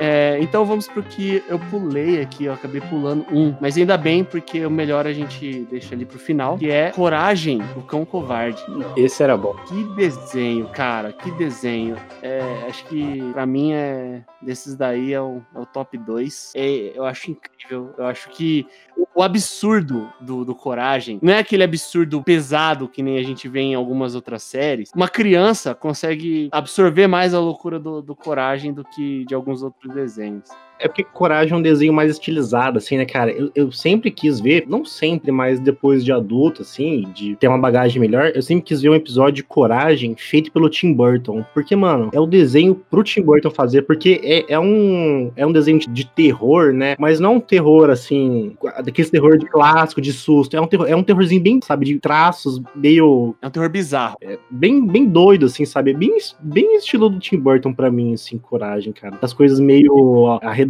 É, 0.00 0.38
então 0.40 0.64
vamos 0.64 0.88
pro 0.88 1.02
que 1.02 1.44
eu 1.48 1.58
pulei 1.58 2.22
aqui, 2.22 2.46
eu 2.46 2.54
acabei 2.54 2.80
pulando 2.80 3.26
um. 3.30 3.54
Mas 3.60 3.76
ainda 3.76 3.98
bem, 3.98 4.24
porque 4.24 4.64
o 4.64 4.70
melhor 4.70 5.06
a 5.06 5.12
gente 5.12 5.66
deixa 5.70 5.94
ali 5.94 6.06
pro 6.06 6.18
final, 6.18 6.56
que 6.56 6.70
é 6.70 6.90
Coragem, 6.90 7.60
o 7.76 7.82
Cão 7.82 8.06
Covarde. 8.06 8.64
Esse 8.96 9.22
era 9.22 9.36
bom. 9.36 9.54
Que 9.66 9.84
desenho, 9.94 10.66
cara, 10.68 11.12
que 11.12 11.30
desenho. 11.32 11.94
É, 12.22 12.40
acho 12.68 12.86
que 12.86 13.20
pra 13.34 13.44
mim 13.44 13.74
é 13.74 14.22
desses 14.40 14.76
daí 14.76 15.12
é 15.12 15.20
o, 15.20 15.42
é 15.54 15.58
o 15.58 15.66
top 15.66 15.98
2. 15.98 16.52
É, 16.54 16.92
eu 16.94 17.04
acho 17.04 17.30
incrível. 17.30 17.92
Eu 17.98 18.06
acho 18.06 18.30
que 18.30 18.66
o, 18.96 19.06
o 19.16 19.22
absurdo 19.22 20.10
do, 20.20 20.44
do 20.44 20.54
Coragem 20.54 21.18
não 21.20 21.32
é 21.32 21.38
aquele 21.38 21.64
absurdo 21.64 22.22
pesado 22.22 22.77
que 22.86 23.02
nem 23.02 23.18
a 23.18 23.22
gente 23.22 23.48
vê 23.48 23.60
em 23.60 23.74
algumas 23.74 24.14
outras 24.14 24.42
séries. 24.42 24.92
Uma 24.94 25.08
criança 25.08 25.74
consegue 25.74 26.48
absorver 26.52 27.06
mais 27.06 27.32
a 27.32 27.40
loucura 27.40 27.80
do, 27.80 28.02
do 28.02 28.14
Coragem 28.14 28.72
do 28.72 28.84
que 28.84 29.24
de 29.24 29.34
alguns 29.34 29.62
outros 29.62 29.92
desenhos. 29.94 30.48
É 30.78 30.88
porque 30.88 31.04
Coragem 31.04 31.54
é 31.54 31.56
um 31.56 31.62
desenho 31.62 31.92
mais 31.92 32.10
estilizado, 32.10 32.78
assim, 32.78 32.96
né, 32.96 33.04
cara? 33.04 33.30
Eu, 33.30 33.50
eu 33.54 33.72
sempre 33.72 34.10
quis 34.10 34.40
ver, 34.40 34.64
não 34.68 34.84
sempre, 34.84 35.30
mas 35.30 35.58
depois 35.60 36.04
de 36.04 36.12
adulto, 36.12 36.62
assim, 36.62 37.08
de 37.14 37.36
ter 37.36 37.48
uma 37.48 37.58
bagagem 37.58 38.00
melhor, 38.00 38.32
eu 38.34 38.42
sempre 38.42 38.64
quis 38.64 38.80
ver 38.82 38.90
um 38.90 38.94
episódio 38.94 39.36
de 39.36 39.42
Coragem 39.42 40.14
feito 40.16 40.52
pelo 40.52 40.68
Tim 40.68 40.92
Burton. 40.92 41.44
Porque, 41.54 41.74
mano, 41.74 42.10
é 42.12 42.20
o 42.20 42.26
desenho 42.26 42.74
pro 42.74 43.02
Tim 43.02 43.22
Burton 43.22 43.50
fazer, 43.50 43.82
porque 43.82 44.20
é, 44.22 44.52
é 44.52 44.58
um, 44.58 45.32
é 45.36 45.46
um 45.46 45.52
desenho 45.52 45.78
de 45.78 46.06
terror, 46.06 46.72
né? 46.72 46.96
Mas 46.98 47.20
não 47.20 47.36
um 47.36 47.40
terror, 47.40 47.90
assim, 47.90 48.56
daquele 48.84 49.08
terror 49.08 49.38
de 49.38 49.46
clássico, 49.46 50.00
de 50.00 50.12
susto. 50.12 50.56
É 50.56 50.60
um, 50.60 50.66
terror, 50.66 50.86
é 50.88 50.96
um 50.96 51.02
terrorzinho 51.02 51.40
bem, 51.40 51.60
sabe, 51.62 51.86
de 51.86 51.98
traços 51.98 52.60
meio 52.74 53.34
É 53.40 53.46
um 53.46 53.50
terror 53.50 53.68
bizarro. 53.68 54.16
bem, 54.50 54.86
bem 54.86 55.06
doido, 55.06 55.46
assim, 55.46 55.64
sabe? 55.64 55.94
Bem, 55.94 56.16
bem 56.40 56.76
estilo 56.76 57.08
do 57.08 57.18
Tim 57.18 57.38
Burton 57.38 57.72
pra 57.72 57.90
mim, 57.90 58.14
assim, 58.14 58.38
coragem, 58.38 58.92
cara. 58.92 59.18
As 59.22 59.32
coisas 59.32 59.60
meio 59.60 60.38
arredondadas, 60.42 60.67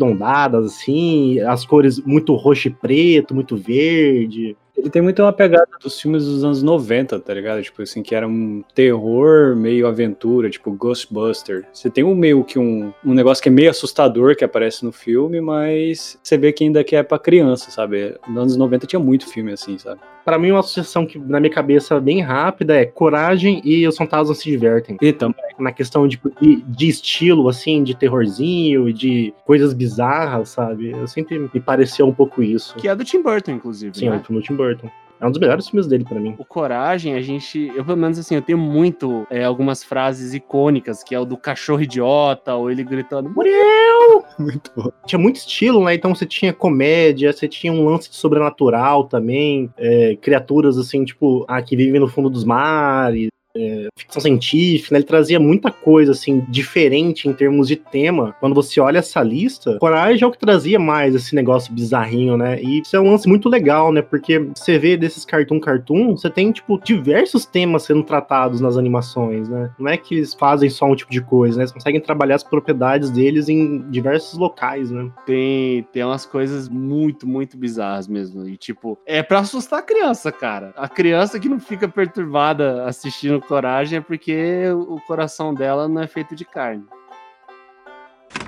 assim, 0.65 1.41
as 1.41 1.65
cores 1.65 1.99
muito 2.01 2.35
roxo 2.35 2.69
e 2.69 2.71
preto, 2.71 3.35
muito 3.35 3.57
verde. 3.57 4.57
Ele 4.79 4.91
tem 4.91 5.03
muito 5.03 5.21
uma 5.21 5.33
pegada 5.33 5.67
dos 5.83 6.01
filmes 6.01 6.25
dos 6.25 6.45
anos 6.45 6.63
90, 6.63 7.19
tá 7.19 7.35
ligado? 7.35 7.61
Tipo 7.61 7.83
assim, 7.83 8.01
que 8.01 8.15
era 8.15 8.29
um 8.29 8.63
terror 8.75 9.57
meio 9.57 9.89
aventura, 9.89 10.49
tipo 10.49 10.71
Ghostbuster. 10.71 11.67
Você 11.73 11.91
tem 11.91 12.05
um 12.05 12.15
meio 12.15 12.45
que 12.45 12.61
um, 12.61 12.93
um 13.05 13.13
negócio 13.13 13.43
que 13.43 13.49
é 13.49 13.53
meio 13.53 13.71
assustador 13.71 14.37
que 14.37 14.45
aparece 14.45 14.85
no 14.85 14.93
filme, 14.93 15.41
mas 15.41 16.17
você 16.23 16.39
vê 16.39 16.53
que 16.53 16.63
ainda 16.63 16.85
que 16.85 16.95
é 16.95 17.03
pra 17.03 17.19
criança, 17.19 17.73
sabe? 17.73 18.15
Nos 18.29 18.39
anos 18.39 18.57
90 18.57 18.87
tinha 18.87 19.01
muito 19.01 19.27
filme 19.29 19.51
assim, 19.51 19.77
sabe? 19.79 20.01
Pra 20.29 20.39
mim, 20.39 20.51
uma 20.51 20.61
associação 20.61 21.07
que 21.07 21.19
na 21.19 21.41
minha 21.41 21.51
cabeça 21.51 21.99
bem 21.99 22.21
rápida 22.21 22.77
é 22.77 22.85
coragem 22.85 23.63
e 23.65 23.89
os 23.89 23.97
fantasmas 23.97 24.37
se 24.37 24.45
divertem. 24.45 24.99
E 25.01 25.11
também. 25.11 25.43
Na 25.59 25.73
questão 25.73 26.07
de, 26.07 26.21
de, 26.39 26.57
de 26.57 26.87
estilo, 26.87 27.49
assim, 27.49 27.83
de 27.83 27.95
terrorzinho 27.95 28.91
e 28.91 28.93
de 28.93 29.33
coisas 29.47 29.73
bizarras, 29.73 30.51
sabe? 30.51 30.91
Eu 30.91 31.07
sempre 31.07 31.39
me 31.39 31.61
pareceu 31.61 32.07
um 32.07 32.13
pouco 32.13 32.43
isso. 32.43 32.77
Que 32.77 32.89
é 32.89 32.95
do 32.95 33.07
Tim 33.07 33.23
Burton, 33.23 33.53
inclusive. 33.53 33.99
Sim, 33.99 34.11
né? 34.11 34.17
é 34.23 34.33
do 34.33 34.43
Tim 34.43 34.55
Burton. 34.55 34.91
É 35.21 35.27
um 35.27 35.31
dos 35.31 35.41
melhores 35.41 35.69
filmes 35.69 35.87
dele 35.87 36.05
pra 36.05 36.21
mim. 36.21 36.35
O 36.39 36.45
Coragem, 36.45 37.15
a 37.15 37.21
gente. 37.21 37.73
Eu, 37.75 37.85
pelo 37.85 37.97
menos, 37.97 38.19
assim, 38.19 38.35
eu 38.35 38.43
tenho 38.43 38.59
muito 38.59 39.27
é, 39.31 39.45
algumas 39.45 39.83
frases 39.83 40.33
icônicas, 40.33 41.03
que 41.03 41.15
é 41.15 41.19
o 41.19 41.25
do 41.25 41.37
cachorro 41.37 41.83
idiota, 41.83 42.55
ou 42.55 42.71
ele 42.71 42.85
gritando, 42.85 43.29
Muriel! 43.29 44.25
Muito 44.39 44.71
bom. 44.77 44.91
Tinha 45.05 45.19
muito 45.19 45.37
estilo, 45.37 45.85
né? 45.85 45.95
Então 45.95 46.15
você 46.15 46.25
tinha 46.25 46.53
comédia, 46.53 47.33
você 47.33 47.49
tinha 47.49 47.73
um 47.73 47.85
lance 47.85 48.09
de 48.09 48.17
sobrenatural 48.17 49.05
também, 49.05 49.71
é, 49.77 50.17
criaturas 50.21 50.79
assim, 50.79 51.05
tipo, 51.05 51.45
ah, 51.49 51.61
que 51.61 51.77
vivem 51.77 52.01
no 52.01 52.09
fundo 52.09 52.31
dos 52.31 52.45
mares. 52.45 53.29
É, 53.59 53.89
ficção 53.97 54.21
científica, 54.21 54.95
né? 54.95 54.99
ele 54.99 55.07
trazia 55.07 55.41
muita 55.41 55.71
coisa 55.71 56.13
assim 56.13 56.45
diferente 56.49 57.29
em 57.29 57.33
termos 57.33 57.69
de 57.69 57.77
tema. 57.77 58.35
Quando 58.41 58.55
você 58.55 58.81
olha 58.81 58.99
essa 58.99 59.23
lista, 59.23 59.77
Coragem 59.79 60.23
é 60.23 60.27
o 60.27 60.31
que 60.31 60.39
trazia 60.39 60.79
mais 60.79 61.15
esse 61.15 61.35
negócio 61.35 61.73
bizarrinho, 61.73 62.37
né? 62.37 62.61
E 62.63 62.81
isso 62.81 62.97
é 62.97 63.01
um 63.01 63.11
lance 63.11 63.29
muito 63.29 63.49
legal, 63.49 63.93
né? 63.93 64.03
Porque 64.03 64.39
você 64.39 64.79
vê 64.79 64.97
desses 64.97 65.25
cartoon 65.25 65.61
cartoon, 65.61 66.17
você 66.17 66.31
tem 66.31 66.53
tipo 66.53 66.81
diversos 66.83 67.45
temas 67.45 67.85
sendo 67.85 68.03
tratados 68.03 68.61
nas 68.61 68.77
animações, 68.77 69.49
né? 69.49 69.71
Não 69.79 69.89
é 69.91 69.97
que 69.97 70.17
eles 70.17 70.35
fazem 70.35 70.71
só 70.71 70.87
um 70.87 70.95
tipo 70.95 71.11
de 71.11 71.21
coisa, 71.21 71.57
né? 71.57 71.63
Eles 71.63 71.73
conseguem 71.73 72.01
trabalhar 72.01 72.37
as 72.37 72.45
propriedades 72.45 73.11
deles 73.11 73.49
em 73.49 73.89
diversos 73.91 74.39
locais, 74.39 74.91
né? 74.91 75.11
Tem, 75.27 75.83
tem 75.93 76.05
umas 76.05 76.25
coisas 76.25 76.69
muito, 76.69 77.27
muito 77.27 77.57
bizarras 77.57 78.07
mesmo. 78.07 78.47
E, 78.49 78.57
tipo, 78.57 78.99
é 79.07 79.23
pra 79.23 79.41
assustar 79.41 79.81
a 79.81 79.83
criança, 79.83 80.31
cara. 80.31 80.73
A 80.77 80.89
criança 80.89 81.39
que 81.39 81.49
não 81.49 81.61
fica 81.61 81.89
perturbada 81.89 82.85
assistindo 82.85 83.41
Coragem 83.49 83.99
é 83.99 84.03
porque 84.03 84.69
o 84.71 85.01
coração 85.07 85.55
dela 85.55 85.89
não 85.89 86.03
é 86.03 86.07
feito 86.07 86.37
de 86.37 86.45
carne. 86.45 86.85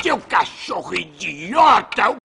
Seu 0.02 0.18
cachorro 0.18 0.94
idiota! 0.94 2.16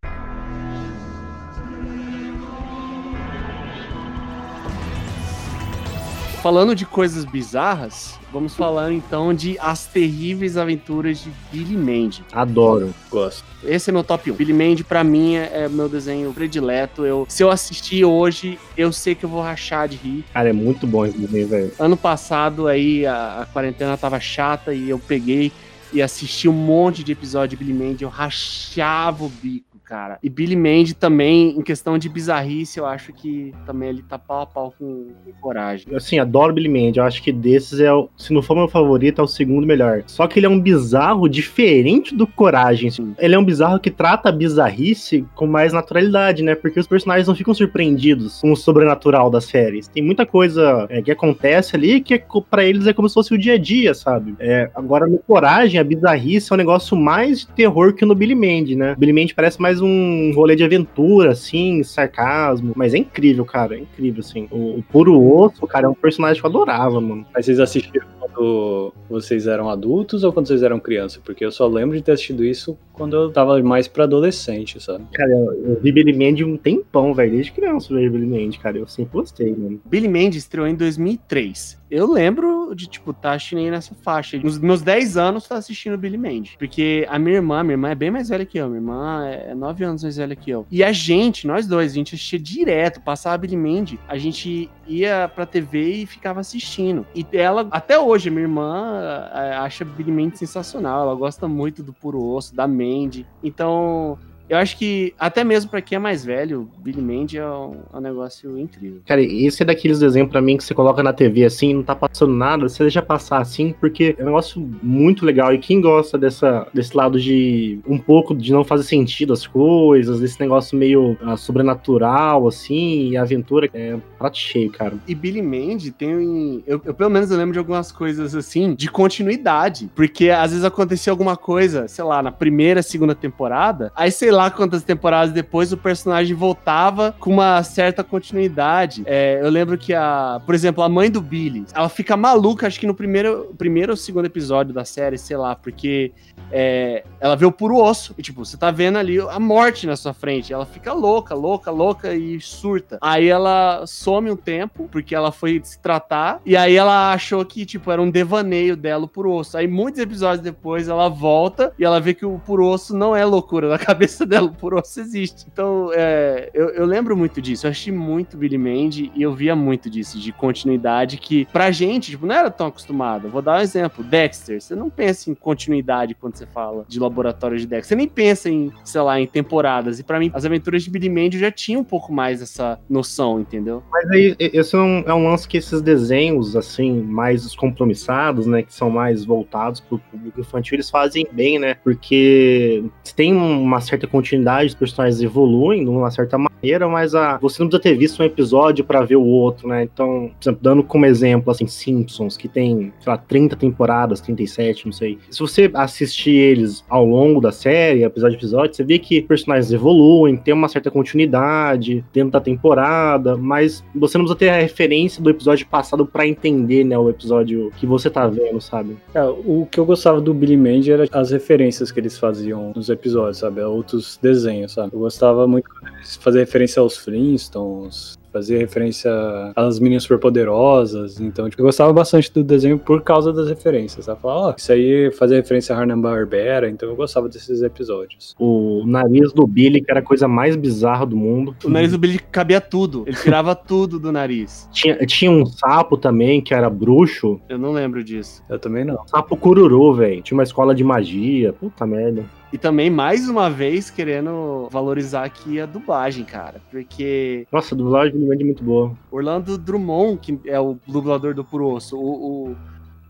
Falando 6.45 6.75
de 6.75 6.85
coisas 6.85 7.25
bizarras, 7.25 8.19
vamos 8.31 8.53
falar 8.55 8.91
então 8.91 9.33
de 9.33 9.57
As 9.57 9.87
Terríveis 9.87 10.57
Aventuras 10.57 11.17
de 11.17 11.31
Billy 11.51 11.75
Mandy. 11.75 12.23
Adoro. 12.31 12.93
Gosto. 13.09 13.43
Esse 13.63 13.89
é 13.89 13.91
meu 13.91 14.03
top 14.03 14.29
1. 14.29 14.35
Billy 14.35 14.53
Mandy, 14.53 14.83
pra 14.83 15.03
mim, 15.03 15.37
é 15.37 15.63
é 15.63 15.67
meu 15.67 15.89
desenho 15.89 16.31
predileto. 16.31 17.03
Eu, 17.03 17.25
se 17.27 17.41
eu 17.41 17.49
assistir 17.49 18.05
hoje, 18.05 18.59
eu 18.77 18.93
sei 18.93 19.15
que 19.15 19.25
eu 19.25 19.29
vou 19.29 19.41
rachar 19.41 19.87
de 19.87 19.97
rir. 19.97 20.23
Cara, 20.31 20.47
é 20.47 20.53
muito 20.53 20.85
bom 20.85 21.03
esse 21.03 21.17
desenho, 21.17 21.47
velho. 21.47 21.71
Ano 21.79 21.97
passado, 21.97 22.67
aí, 22.67 23.07
a, 23.07 23.41
a 23.41 23.45
quarentena 23.47 23.97
tava 23.97 24.19
chata 24.19 24.71
e 24.71 24.87
eu 24.87 24.99
peguei 24.99 25.51
e 25.91 25.99
assisti 25.99 26.47
um 26.47 26.53
monte 26.53 27.03
de 27.03 27.11
episódio 27.11 27.57
de 27.57 27.63
Billy 27.63 27.73
Mandy. 27.73 28.03
Eu 28.03 28.09
rachava 28.09 29.23
o 29.23 29.29
bico, 29.29 29.64
cara. 29.85 30.17
E 30.21 30.29
Billy 30.29 30.55
Mandy 30.55 30.93
também, 30.93 31.57
em 31.57 31.61
questão 31.61 31.97
de 31.97 32.09
bizarrice, 32.09 32.79
eu 32.79 32.85
acho 32.85 33.13
que 33.13 33.53
também 33.65 33.89
ele 33.89 34.03
tá 34.03 34.17
pau 34.17 34.41
a 34.41 34.45
pau 34.45 34.73
com, 34.77 35.07
com 35.23 35.31
coragem. 35.39 35.95
Assim, 35.95 36.19
adoro 36.19 36.53
Billy 36.53 36.67
Mandy. 36.67 36.99
Eu 36.99 37.05
acho 37.05 37.21
que 37.21 37.31
desses 37.31 37.79
é 37.79 37.93
o. 37.93 38.09
Se 38.17 38.33
não 38.33 38.41
for 38.41 38.55
meu 38.55 38.67
favorito, 38.67 39.21
é 39.21 39.23
o 39.23 39.27
segundo 39.27 39.67
melhor. 39.67 40.03
Só 40.07 40.27
que 40.27 40.39
ele 40.39 40.45
é 40.45 40.49
um 40.49 40.59
bizarro 40.59 41.29
diferente 41.29 42.15
do 42.15 42.25
Coragem. 42.25 42.89
assim. 42.89 43.13
Ele 43.19 43.35
é 43.35 43.39
um 43.39 43.45
bizarro 43.45 43.79
que 43.79 43.91
trata 43.91 44.29
a 44.29 44.31
bizarrice 44.31 45.25
com 45.35 45.45
mais 45.45 45.71
naturalidade, 45.71 46.43
né? 46.43 46.55
Porque 46.55 46.79
os 46.79 46.87
personagens 46.87 47.27
não 47.27 47.35
ficam 47.35 47.53
surpreendidos 47.53 48.41
com 48.41 48.51
o 48.51 48.55
sobrenatural 48.55 49.29
das 49.29 49.45
séries. 49.45 49.87
Tem 49.87 50.03
muita 50.03 50.25
coisa 50.25 50.87
é, 50.89 51.01
que 51.01 51.11
acontece 51.11 51.75
ali 51.75 52.01
que 52.01 52.15
é, 52.15 52.25
pra 52.49 52.65
eles 52.65 52.87
é 52.87 52.93
como 52.93 53.07
se 53.07 53.13
fosse 53.13 53.33
o 53.33 53.37
dia 53.37 53.53
a 53.53 53.57
dia, 53.57 53.93
sabe? 53.93 54.35
É, 54.39 54.69
agora, 54.73 55.05
no 55.07 55.19
Coragem, 55.19 55.79
a 55.79 55.83
bizarrice 55.83 56.51
é 56.51 56.55
um 56.55 56.57
negócio 56.57 56.97
mais 56.97 57.41
de 57.41 57.47
terror 57.47 57.93
que 57.93 58.05
no 58.05 58.15
Billy 58.15 58.35
Mandy, 58.35 58.75
né? 58.75 58.95
Billy 58.97 59.13
Mandy 59.13 59.33
parece 59.33 59.61
mais 59.61 59.74
um 59.81 60.31
rolê 60.33 60.55
de 60.55 60.63
aventura, 60.63 61.31
assim, 61.31 61.83
sarcasmo. 61.83 62.73
Mas 62.75 62.93
é 62.93 62.97
incrível, 62.97 63.45
cara. 63.45 63.75
É 63.75 63.79
incrível, 63.79 64.21
assim. 64.21 64.47
O, 64.51 64.79
o 64.79 64.83
Puro 64.83 65.21
Osso, 65.21 65.65
cara, 65.67 65.85
é 65.85 65.89
um 65.89 65.93
personagem 65.93 66.41
que 66.41 66.45
eu 66.45 66.49
adorava, 66.49 66.99
mano. 66.99 67.25
Mas 67.33 67.45
vocês 67.45 67.59
assistiram 67.59 68.07
quando 68.19 68.93
vocês 69.09 69.47
eram 69.47 69.69
adultos 69.69 70.23
ou 70.23 70.33
quando 70.33 70.47
vocês 70.47 70.63
eram 70.63 70.79
criança? 70.79 71.19
Porque 71.23 71.45
eu 71.45 71.51
só 71.51 71.67
lembro 71.67 71.95
de 71.95 72.03
ter 72.03 72.13
assistido 72.13 72.43
isso 72.43 72.77
quando 72.93 73.15
eu 73.15 73.31
tava 73.31 73.61
mais 73.61 73.87
pra 73.87 74.05
adolescente, 74.05 74.81
sabe? 74.81 75.05
Cara, 75.13 75.31
eu, 75.31 75.71
eu 75.71 75.79
vi 75.81 75.91
Billy 75.91 76.13
Mandy 76.13 76.43
um 76.43 76.57
tempão, 76.57 77.13
velho. 77.13 77.31
Desde 77.31 77.51
criança 77.51 77.91
eu 77.91 77.97
vejo 77.97 78.11
Billy 78.11 78.27
Mandy, 78.27 78.59
cara. 78.59 78.77
Eu 78.77 78.87
sempre 78.87 79.13
gostei, 79.13 79.55
mano. 79.55 79.79
Billy 79.85 80.07
Mandy 80.07 80.37
estreou 80.37 80.67
em 80.67 80.75
2003. 80.75 81.84
Eu 81.89 82.11
lembro 82.11 82.73
de, 82.75 82.87
tipo, 82.87 83.13
tá 83.13 83.33
assistindo 83.33 83.69
nessa 83.69 83.93
faixa. 83.95 84.37
Nos 84.37 84.57
meus 84.57 84.81
10 84.81 85.17
anos, 85.17 85.47
tá 85.47 85.55
assistindo 85.55 85.97
Billy 85.97 86.17
Mandy. 86.17 86.55
Porque 86.57 87.05
a 87.09 87.19
minha 87.19 87.35
irmã, 87.35 87.63
minha 87.63 87.73
irmã 87.73 87.89
é 87.89 87.95
bem 87.95 88.09
mais 88.09 88.29
velha 88.29 88.45
que 88.45 88.57
eu. 88.57 88.67
Minha 88.67 88.79
irmã 88.79 89.25
é 89.25 89.53
9 89.53 89.83
anos 89.83 90.03
mais 90.03 90.17
velha 90.17 90.35
que 90.35 90.49
eu. 90.49 90.65
E 90.71 90.83
a 90.83 90.91
gente, 90.91 91.45
nós 91.45 91.67
dois, 91.67 91.91
a 91.91 91.95
gente 91.95 92.15
assistia 92.15 92.39
direto, 92.39 93.01
passava 93.01 93.37
Billy 93.37 93.57
Mandy, 93.57 93.99
a 94.07 94.17
gente 94.17 94.69
ia 94.87 95.29
pra 95.33 95.45
TV 95.45 96.01
e 96.01 96.05
ficava 96.05 96.39
assistindo. 96.39 97.05
E 97.13 97.25
ela, 97.31 97.67
até 97.71 97.99
hoje, 97.99 98.29
minha 98.29 98.43
irmã 98.43 99.29
é, 99.33 99.55
acha 99.55 99.85
Billy 99.85 100.11
Mandy 100.11 100.37
sensacional. 100.37 101.01
Ela 101.03 101.15
gosta 101.15 101.47
muito 101.47 101.83
do 101.83 101.93
Puro 101.93 102.23
Osso, 102.23 102.55
da 102.55 102.67
Mandy. 102.67 103.25
Então, 103.43 104.17
eu 104.47 104.57
acho 104.57 104.77
que, 104.77 105.13
até 105.19 105.43
mesmo 105.43 105.71
pra 105.71 105.81
quem 105.81 105.95
é 105.95 105.99
mais 105.99 106.23
velho, 106.23 106.69
Billy 106.77 107.01
Mandy 107.01 107.37
é 107.37 107.45
um, 107.45 107.75
é 107.93 107.97
um 107.97 108.01
negócio 108.01 108.57
incrível. 108.57 109.01
Cara, 109.05 109.21
esse 109.21 109.63
é 109.63 109.65
daqueles 109.65 109.99
desenhos 109.99 110.29
pra 110.29 110.41
mim 110.41 110.57
que 110.57 110.63
você 110.63 110.73
coloca 110.73 111.01
na 111.01 111.13
TV 111.13 111.45
assim, 111.45 111.73
não 111.73 111.83
tá 111.83 111.95
passando 111.95 112.33
nada, 112.33 112.67
você 112.67 112.83
deixa 112.83 113.01
passar 113.01 113.39
assim, 113.39 113.73
porque 113.79 114.15
é 114.17 114.21
um 114.21 114.25
negócio 114.25 114.61
muito 114.81 115.25
legal. 115.25 115.53
E 115.53 115.57
quem 115.57 115.81
gosta 115.81 116.17
dessa, 116.17 116.67
desse 116.73 116.95
lado 116.95 117.19
de 117.19 117.79
um 117.87 117.97
pouco 117.97 118.35
de 118.35 118.51
não 118.51 118.63
fazer 118.63 118.83
sentido 118.83 119.33
as 119.33 119.47
coisas, 119.47 120.19
desse 120.19 120.39
negócio 120.39 120.77
meio 120.77 121.17
ah, 121.21 121.37
sobrenatural, 121.37 122.47
assim, 122.47 123.09
e 123.09 123.17
aventura, 123.17 123.69
é 123.73 123.95
um 123.95 124.01
prato 124.17 124.37
cheio, 124.37 124.71
cara. 124.71 124.93
E 125.07 125.15
Billy 125.15 125.41
Mandy 125.41 125.91
tem. 125.91 126.63
Eu, 126.67 126.81
eu, 126.85 126.93
pelo 126.93 127.09
menos 127.09 127.31
eu 127.31 127.37
lembro 127.37 127.53
de 127.53 127.59
algumas 127.59 127.91
coisas 127.91 128.35
assim, 128.35 128.75
de 128.75 128.89
continuidade. 128.89 129.89
Porque 129.95 130.29
às 130.29 130.51
vezes 130.51 130.65
acontecia 130.65 131.11
alguma 131.11 131.35
coisa, 131.35 131.87
sei 131.87 132.03
lá, 132.03 132.21
na 132.21 132.31
primeira, 132.31 132.83
segunda 132.83 133.15
temporada, 133.15 133.91
aí 133.95 134.11
sei 134.11 134.31
lá 134.35 134.51
quantas 134.51 134.83
temporadas 134.83 135.33
depois 135.33 135.71
o 135.71 135.77
personagem 135.77 136.35
voltava 136.35 137.15
com 137.19 137.31
uma 137.31 137.63
certa 137.63 138.03
continuidade. 138.03 139.03
É, 139.05 139.39
eu 139.41 139.49
lembro 139.49 139.77
que 139.77 139.93
a, 139.93 140.41
por 140.45 140.53
exemplo, 140.53 140.83
a 140.83 140.89
mãe 140.89 141.09
do 141.09 141.21
Billy, 141.21 141.65
ela 141.73 141.89
fica 141.89 142.15
maluca, 142.15 142.67
acho 142.67 142.79
que 142.79 142.87
no 142.87 142.93
primeiro, 142.93 143.53
primeiro 143.57 143.93
ou 143.93 143.97
segundo 143.97 144.25
episódio 144.25 144.73
da 144.73 144.85
série, 144.85 145.17
sei 145.17 145.37
lá, 145.37 145.55
porque 145.55 146.11
é, 146.51 147.03
ela 147.19 147.35
vê 147.35 147.45
o 147.45 147.51
puro 147.51 147.77
osso. 147.77 148.13
E, 148.17 148.21
tipo, 148.21 148.45
você 148.45 148.57
tá 148.57 148.71
vendo 148.71 148.97
ali 148.97 149.19
a 149.19 149.39
morte 149.39 149.87
na 149.87 149.95
sua 149.95 150.13
frente. 150.13 150.53
Ela 150.53 150.65
fica 150.65 150.93
louca, 150.93 151.33
louca, 151.33 151.71
louca 151.71 152.13
e 152.13 152.39
surta. 152.39 152.97
Aí 153.01 153.27
ela 153.27 153.85
some 153.87 154.31
um 154.31 154.35
tempo, 154.35 154.87
porque 154.91 155.15
ela 155.15 155.31
foi 155.31 155.61
se 155.63 155.79
tratar. 155.79 156.41
E 156.45 156.55
aí 156.55 156.75
ela 156.75 157.13
achou 157.13 157.43
que, 157.45 157.65
tipo, 157.65 157.91
era 157.91 158.01
um 158.01 158.09
devaneio 158.09 158.75
dela 158.75 159.07
puro 159.07 159.31
osso. 159.31 159.57
Aí 159.57 159.67
muitos 159.67 159.99
episódios 159.99 160.41
depois 160.41 160.87
ela 160.87 161.09
volta 161.09 161.73
e 161.79 161.85
ela 161.85 161.99
vê 161.99 162.13
que 162.13 162.25
o 162.25 162.39
puro 162.39 162.65
osso 162.67 162.95
não 162.95 163.15
é 163.15 163.25
loucura 163.25 163.69
na 163.69 163.77
cabeça 163.79 164.24
dela. 164.29 164.47
O 164.47 164.53
puro 164.53 164.77
osso 164.77 164.99
existe. 164.99 165.45
Então, 165.51 165.91
é, 165.93 166.49
eu, 166.53 166.69
eu 166.69 166.85
lembro 166.85 167.15
muito 167.15 167.41
disso. 167.41 167.65
Eu 167.65 167.71
achei 167.71 167.93
muito 167.93 168.37
Billy 168.37 168.57
Mandy 168.57 169.11
e 169.15 169.21
eu 169.21 169.33
via 169.33 169.55
muito 169.55 169.89
disso, 169.89 170.19
de 170.19 170.31
continuidade 170.31 171.17
que 171.17 171.45
pra 171.45 171.71
gente, 171.71 172.11
tipo, 172.11 172.25
não 172.25 172.35
era 172.35 172.51
tão 172.51 172.67
acostumado. 172.67 173.29
Vou 173.29 173.41
dar 173.41 173.59
um 173.59 173.61
exemplo. 173.61 174.03
Dexter. 174.03 174.61
Você 174.61 174.75
não 174.75 174.89
pensa 174.89 175.29
em 175.29 175.35
continuidade 175.35 176.15
quando 176.15 176.35
você 176.35 176.45
fala 176.45 176.85
de 176.87 176.99
laboratório 176.99 177.57
de 177.57 177.67
Dexter. 177.67 177.89
Você 177.89 177.95
nem 177.95 178.07
pensa 178.07 178.49
em, 178.49 178.71
sei 178.83 179.01
lá, 179.01 179.19
em 179.19 179.27
temporadas. 179.27 179.99
E 179.99 180.03
para 180.03 180.19
mim, 180.19 180.31
as 180.33 180.45
aventuras 180.45 180.83
de 180.83 180.89
Billy 180.89 181.09
Mandy 181.09 181.39
já 181.39 181.51
tinham 181.51 181.81
um 181.81 181.83
pouco 181.83 182.13
mais 182.13 182.41
essa 182.41 182.79
noção, 182.89 183.39
entendeu? 183.39 183.83
Mas 183.91 184.09
aí, 184.11 184.35
esse 184.39 184.75
é 184.75 184.79
um, 184.79 185.03
é 185.05 185.13
um 185.13 185.29
lance 185.29 185.47
que 185.47 185.57
esses 185.57 185.81
desenhos, 185.81 186.55
assim, 186.55 187.01
mais 187.01 187.43
descompromissados, 187.43 188.45
né, 188.47 188.63
que 188.63 188.73
são 188.73 188.89
mais 188.89 189.25
voltados 189.25 189.79
pro 189.79 189.99
público 189.99 190.39
infantil, 190.39 190.75
eles 190.75 190.89
fazem 190.89 191.27
bem, 191.31 191.59
né? 191.59 191.75
Porque 191.83 192.83
tem 193.15 193.33
uma 193.33 193.81
certa 193.81 194.07
continuidade, 194.15 194.67
os 194.67 194.75
personagens 194.75 195.21
evoluem 195.21 195.83
de 195.83 195.89
uma 195.89 196.09
certa 196.11 196.37
maneira, 196.37 196.87
mas 196.87 197.13
a, 197.13 197.37
você 197.37 197.61
não 197.61 197.69
precisa 197.69 197.83
ter 197.83 197.97
visto 197.97 198.21
um 198.21 198.25
episódio 198.25 198.83
para 198.83 199.01
ver 199.03 199.15
o 199.15 199.25
outro, 199.25 199.67
né? 199.67 199.83
Então, 199.83 200.31
por 200.39 200.43
exemplo, 200.43 200.59
dando 200.61 200.83
como 200.83 201.05
exemplo, 201.05 201.51
assim, 201.51 201.67
Simpsons, 201.67 202.37
que 202.37 202.47
tem, 202.47 202.93
sei 202.99 203.11
lá, 203.11 203.17
30 203.17 203.55
temporadas, 203.55 204.21
37, 204.21 204.85
não 204.85 204.93
sei. 204.93 205.17
Se 205.29 205.39
você 205.39 205.69
assistir 205.73 206.31
eles 206.31 206.83
ao 206.89 207.05
longo 207.05 207.41
da 207.41 207.51
série, 207.51 208.03
episódio 208.03 208.35
a 208.35 208.39
episódio, 208.39 208.75
você 208.75 208.83
vê 208.83 208.99
que 208.99 209.21
personagens 209.21 209.71
evoluem, 209.71 210.37
tem 210.37 210.53
uma 210.53 210.67
certa 210.67 210.89
continuidade 210.89 212.03
dentro 212.13 212.31
da 212.31 212.39
temporada, 212.39 213.35
mas 213.37 213.83
você 213.93 214.17
não 214.17 214.25
precisa 214.25 214.39
ter 214.39 214.49
a 214.49 214.59
referência 214.59 215.21
do 215.21 215.29
episódio 215.29 215.67
passado 215.67 216.05
para 216.05 216.27
entender, 216.27 216.83
né, 216.83 216.97
o 216.97 217.09
episódio 217.09 217.71
que 217.77 217.85
você 217.85 218.09
tá 218.09 218.27
vendo, 218.27 218.59
sabe? 218.61 218.97
É, 219.13 219.23
o 219.23 219.67
que 219.69 219.79
eu 219.79 219.85
gostava 219.85 220.21
do 220.21 220.33
Billy 220.33 220.57
Mandy 220.57 220.91
era 220.91 221.07
as 221.11 221.31
referências 221.31 221.91
que 221.91 221.99
eles 221.99 222.17
faziam 222.17 222.71
nos 222.75 222.89
episódios, 222.89 223.37
sabe? 223.37 223.61
A 223.61 223.69
outros 224.05 224.19
desenhos, 224.21 224.73
sabe? 224.73 224.93
Eu 224.93 224.99
gostava 224.99 225.47
muito 225.47 225.69
de 225.81 226.17
fazer 226.19 226.39
referência 226.39 226.79
aos 226.79 226.95
Flintstones, 226.97 228.17
fazia 228.31 228.57
referência 228.57 229.11
às 229.55 229.79
meninas 229.79 230.03
superpoderosas. 230.03 231.19
Então, 231.19 231.49
tipo, 231.49 231.61
eu 231.61 231.65
gostava 231.65 231.91
bastante 231.93 232.31
do 232.33 232.43
desenho 232.43 232.77
por 232.77 233.01
causa 233.01 233.31
das 233.31 233.47
referências. 233.47 234.05
Sabe? 234.05 234.21
Falava, 234.21 234.39
ó, 234.39 234.49
oh, 234.49 234.55
isso 234.57 234.71
aí 234.71 235.11
fazia 235.11 235.37
referência 235.37 235.73
a 235.73 235.79
Hanna-Barbera, 235.79 236.69
então 236.69 236.89
eu 236.89 236.95
gostava 236.95 237.29
desses 237.29 237.61
episódios. 237.61 238.35
O 238.37 238.83
nariz 238.85 239.31
do 239.31 239.47
Billy, 239.47 239.81
que 239.81 239.89
era 239.89 240.01
a 240.01 240.03
coisa 240.03 240.27
mais 240.27 240.55
bizarra 240.55 241.05
do 241.05 241.15
mundo. 241.15 241.55
O 241.63 241.69
nariz 241.69 241.91
do 241.91 241.97
Billy 241.97 242.19
cabia 242.19 242.59
tudo. 242.59 243.03
Ele 243.07 243.15
tirava 243.15 243.55
tudo 243.55 243.99
do 243.99 244.11
nariz. 244.11 244.67
Tinha, 244.71 244.97
tinha 245.05 245.31
um 245.31 245.45
sapo 245.45 245.95
também, 245.95 246.41
que 246.41 246.53
era 246.53 246.69
bruxo. 246.69 247.39
Eu 247.47 247.57
não 247.57 247.71
lembro 247.71 248.03
disso. 248.03 248.43
Eu 248.49 248.59
também 248.59 248.83
não. 248.83 249.07
Sapo 249.07 249.37
cururu, 249.37 249.93
velho. 249.93 250.21
Tinha 250.21 250.37
uma 250.37 250.43
escola 250.43 250.75
de 250.75 250.83
magia. 250.83 251.53
Puta 251.53 251.85
merda. 251.85 252.25
E 252.55 252.57
também, 252.57 252.89
mais 252.89 253.27
uma 253.27 253.49
vez, 253.49 253.89
querendo 253.89 254.69
valorizar 254.71 255.25
aqui 255.25 255.59
a 255.59 255.65
dublagem, 255.65 256.23
cara. 256.23 256.61
Porque. 256.71 257.45
Nossa, 257.51 257.75
a 257.75 257.77
dublagem 257.77 258.17
do 258.17 258.31
é 258.31 258.37
muito 258.37 258.63
boa. 258.63 258.97
Orlando 259.11 259.57
Drummond, 259.57 260.17
que 260.21 260.39
é 260.49 260.57
o 260.57 260.77
dublador 260.87 261.33
do 261.33 261.43
Puro 261.43 261.67
Osso, 261.67 261.97
o, 261.99 262.51
o, 262.51 262.55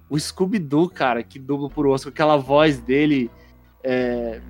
o 0.10 0.20
Scooby-Doo, 0.20 0.90
cara, 0.90 1.22
que 1.22 1.38
dubla 1.38 1.68
o 1.68 1.70
Puro 1.70 1.92
Osso, 1.92 2.10
aquela 2.10 2.38
voz 2.38 2.80
dele. 2.80 3.30
É, 3.84 4.42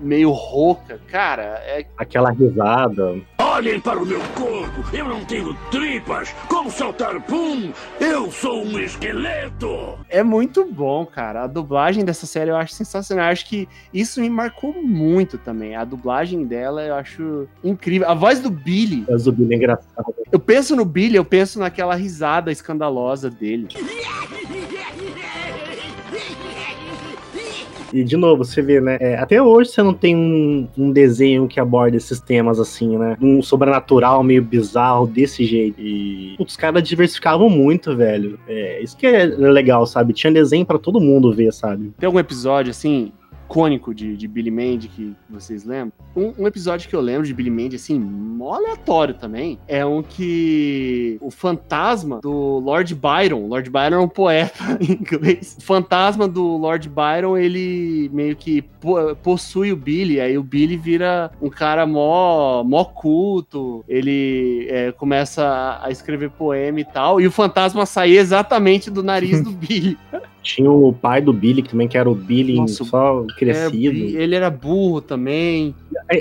meio 0.00 0.30
rouca, 0.30 1.00
cara, 1.08 1.60
é. 1.64 1.86
Aquela 1.96 2.30
risada. 2.30 3.20
Olhem 3.38 3.80
para 3.80 3.98
o 3.98 4.06
meu 4.06 4.20
corpo, 4.34 4.84
eu 4.94 5.08
não 5.08 5.24
tenho 5.24 5.54
tripas. 5.70 6.32
Como 6.48 6.70
saltar 6.70 7.20
pum? 7.22 7.72
Eu 7.98 8.30
sou 8.30 8.64
um 8.64 8.78
esqueleto. 8.78 9.98
É 10.08 10.22
muito 10.22 10.64
bom, 10.64 11.04
cara. 11.04 11.44
A 11.44 11.46
dublagem 11.46 12.04
dessa 12.04 12.26
série 12.26 12.50
eu 12.50 12.56
acho 12.56 12.74
sensacional. 12.74 13.26
Eu 13.26 13.32
acho 13.32 13.46
que 13.46 13.68
isso 13.92 14.20
me 14.20 14.30
marcou 14.30 14.72
muito 14.82 15.38
também. 15.38 15.74
A 15.74 15.84
dublagem 15.84 16.44
dela 16.44 16.82
eu 16.82 16.94
acho 16.94 17.48
incrível. 17.64 18.08
A 18.08 18.14
voz 18.14 18.40
do 18.40 18.50
Billy. 18.50 19.04
A 19.08 19.12
voz 19.12 19.24
do 19.24 19.32
Billy 19.32 19.54
é 19.54 19.56
engraçada. 19.56 20.12
Eu 20.30 20.38
penso 20.38 20.76
no 20.76 20.84
Billy, 20.84 21.16
eu 21.16 21.24
penso 21.24 21.58
naquela 21.58 21.94
risada 21.94 22.52
escandalosa 22.52 23.30
dele. 23.30 23.68
E 27.92 28.04
de 28.04 28.16
novo, 28.16 28.44
você 28.44 28.62
vê, 28.62 28.80
né? 28.80 28.96
É, 29.00 29.16
até 29.16 29.40
hoje 29.40 29.70
você 29.70 29.82
não 29.82 29.94
tem 29.94 30.16
um, 30.16 30.68
um, 30.76 30.92
desenho 30.92 31.48
que 31.48 31.60
aborda 31.60 31.96
esses 31.96 32.20
temas 32.20 32.58
assim, 32.58 32.96
né? 32.98 33.16
Um 33.20 33.42
sobrenatural 33.42 34.22
meio 34.22 34.42
bizarro 34.42 35.06
desse 35.06 35.44
jeito. 35.44 35.80
E 35.80 36.36
os 36.38 36.56
caras 36.56 36.82
diversificavam 36.82 37.48
muito, 37.48 37.96
velho. 37.96 38.38
É, 38.48 38.82
isso 38.82 38.96
que 38.96 39.06
é 39.06 39.24
legal, 39.24 39.86
sabe? 39.86 40.12
Tinha 40.12 40.32
desenho 40.32 40.64
para 40.64 40.78
todo 40.78 41.00
mundo 41.00 41.32
ver, 41.32 41.52
sabe? 41.52 41.92
Tem 41.98 42.06
algum 42.06 42.18
episódio 42.18 42.70
assim 42.70 43.12
icônico 43.50 43.92
de, 43.92 44.16
de 44.16 44.28
Billy 44.28 44.50
Mandy 44.50 44.88
que 44.88 45.16
vocês 45.28 45.64
lembram? 45.64 45.92
Um, 46.14 46.32
um, 46.38 46.46
episódio 46.46 46.88
que 46.88 46.94
eu 46.94 47.00
lembro 47.00 47.26
de 47.26 47.34
Billy 47.34 47.50
Mandy, 47.50 47.76
assim, 47.76 47.98
mó 47.98 48.54
aleatório 48.54 49.14
também, 49.14 49.58
é 49.66 49.84
um 49.84 50.02
que 50.02 51.18
o 51.20 51.30
fantasma 51.30 52.20
do 52.20 52.60
Lord 52.60 52.94
Byron, 52.94 53.48
Lord 53.48 53.68
Byron 53.68 53.96
é 53.96 53.98
um 53.98 54.08
poeta 54.08 54.64
em 54.80 54.92
inglês, 54.92 55.56
o 55.58 55.62
fantasma 55.62 56.28
do 56.28 56.56
Lord 56.56 56.88
Byron, 56.88 57.36
ele 57.36 58.08
meio 58.12 58.36
que 58.36 58.62
possui 59.22 59.72
o 59.72 59.76
Billy, 59.76 60.20
aí 60.20 60.38
o 60.38 60.42
Billy 60.42 60.76
vira 60.76 61.30
um 61.42 61.50
cara 61.50 61.84
mó, 61.86 62.62
mó 62.62 62.84
culto, 62.84 63.84
ele 63.88 64.66
é, 64.70 64.92
começa 64.92 65.80
a 65.82 65.90
escrever 65.90 66.30
poema 66.30 66.80
e 66.80 66.84
tal, 66.84 67.20
e 67.20 67.26
o 67.26 67.32
fantasma 67.32 67.84
sai 67.84 68.16
exatamente 68.16 68.90
do 68.90 69.02
nariz 69.02 69.42
do 69.42 69.50
Billy. 69.60 69.98
Tinha 70.42 70.70
o 70.70 70.92
pai 70.92 71.20
do 71.20 71.32
Billy, 71.32 71.62
que 71.62 71.70
também 71.70 71.88
que 71.88 71.98
era 71.98 72.08
o 72.08 72.14
Billy 72.14 72.56
Nossa, 72.56 72.84
só 72.84 73.24
crescido. 73.38 74.18
É, 74.18 74.22
ele 74.22 74.34
era 74.34 74.50
burro 74.50 75.00
também. 75.00 75.74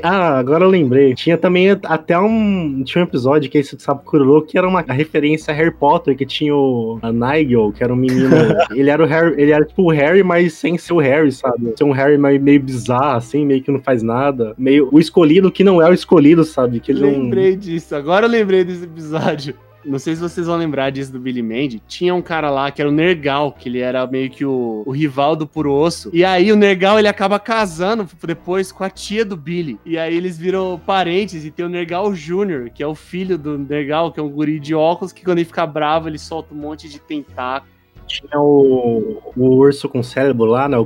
Ah, 0.04 0.38
agora 0.38 0.66
eu 0.66 0.70
lembrei. 0.70 1.14
Tinha 1.16 1.38
também 1.38 1.70
até 1.72 2.18
um. 2.20 2.84
Tinha 2.84 3.04
um 3.04 3.08
episódio 3.08 3.50
que 3.50 3.58
é 3.58 3.62
esse 3.62 3.76
do 3.76 3.82
Sapo 3.82 4.04
Curulô, 4.04 4.42
que 4.42 4.58
era 4.58 4.68
uma 4.68 4.82
referência 4.82 5.54
a 5.54 5.58
Harry 5.58 5.72
Potter, 5.72 6.16
que 6.16 6.26
tinha 6.26 6.56
o 6.56 7.00
Nigel, 7.04 7.72
que 7.72 7.84
era 7.84 7.94
um 7.94 7.96
menino. 7.96 8.30
ele 8.76 8.90
era 8.90 9.04
o 9.04 9.06
Harry, 9.06 9.42
ele 9.42 9.52
era 9.52 9.66
tipo 9.66 9.84
o 9.84 9.92
Harry, 9.92 10.24
mas 10.24 10.54
sem 10.54 10.78
ser 10.78 10.94
o 10.94 11.00
Harry, 11.00 11.32
sabe? 11.32 11.74
Ser 11.78 11.84
um 11.84 11.92
Harry 11.92 12.18
meio, 12.18 12.42
meio 12.42 12.62
bizarro, 12.62 13.18
assim, 13.18 13.46
meio 13.46 13.64
que 13.64 13.72
não 13.72 13.80
faz 13.80 14.04
nada. 14.04 14.54
Meio 14.58 14.90
o 14.92 15.00
escolhido 15.00 15.52
que 15.52 15.64
não 15.64 15.82
é 15.82 15.90
o 15.90 15.94
escolhido, 15.94 16.44
sabe? 16.44 16.80
Que 16.80 16.92
ele 16.92 17.02
lembrei 17.02 17.52
não... 17.52 17.60
disso, 17.60 17.96
agora 17.96 18.26
eu 18.26 18.30
lembrei 18.30 18.64
desse 18.64 18.84
episódio. 18.84 19.56
Não 19.86 19.98
sei 19.98 20.16
se 20.16 20.22
vocês 20.22 20.48
vão 20.48 20.58
lembrar 20.58 20.90
disso 20.90 21.12
do 21.12 21.20
Billy 21.20 21.42
Mandy. 21.42 21.82
Tinha 21.88 22.14
um 22.14 22.22
cara 22.22 22.50
lá 22.50 22.70
que 22.70 22.82
era 22.82 22.90
o 22.90 22.94
Nergal, 22.94 23.52
que 23.52 23.70
ele 23.70 23.80
era 23.80 24.06
meio 24.06 24.30
que 24.30 24.46
o, 24.46 24.84
o 24.86 24.92
rival 24.92 25.36
do 25.36 25.48
Puro 25.48 25.72
Osso. 25.72 26.10
E 26.14 26.26
aí 26.26 26.52
o 26.52 26.56
Nergal 26.56 27.00
ele 27.00 27.08
acaba 27.08 27.40
casando 27.40 28.08
depois 28.26 28.72
com 28.72 28.84
a 28.84 28.90
tia 28.90 29.24
do 29.24 29.38
Billy. 29.38 29.80
E 29.86 29.98
aí 29.98 30.16
eles 30.16 30.38
viram 30.38 30.80
parentes 30.86 31.46
e 31.46 31.52
tem 31.52 31.66
o 31.66 31.70
Nergal 31.70 32.12
Jr., 32.14 32.70
que 32.74 32.84
é 32.84 32.88
o 32.88 32.96
filho 32.96 33.38
do 33.38 33.58
Nergal, 33.58 34.12
que 34.12 34.20
é 34.20 34.24
um 34.24 34.30
guri 34.30 34.60
de 34.60 34.76
óculos, 34.76 35.14
que 35.14 35.24
quando 35.24 35.38
ele 35.38 35.46
fica 35.46 35.66
bravo 35.66 36.10
ele 36.10 36.20
solta 36.20 36.54
um 36.54 36.58
monte 36.58 36.90
de 36.90 37.00
tentáculo 37.00 37.72
Tinha 38.08 38.40
o, 38.40 39.22
o 39.36 39.46
urso 39.56 39.88
com 39.88 40.04
cérebro 40.04 40.46
lá, 40.46 40.68
né? 40.68 40.78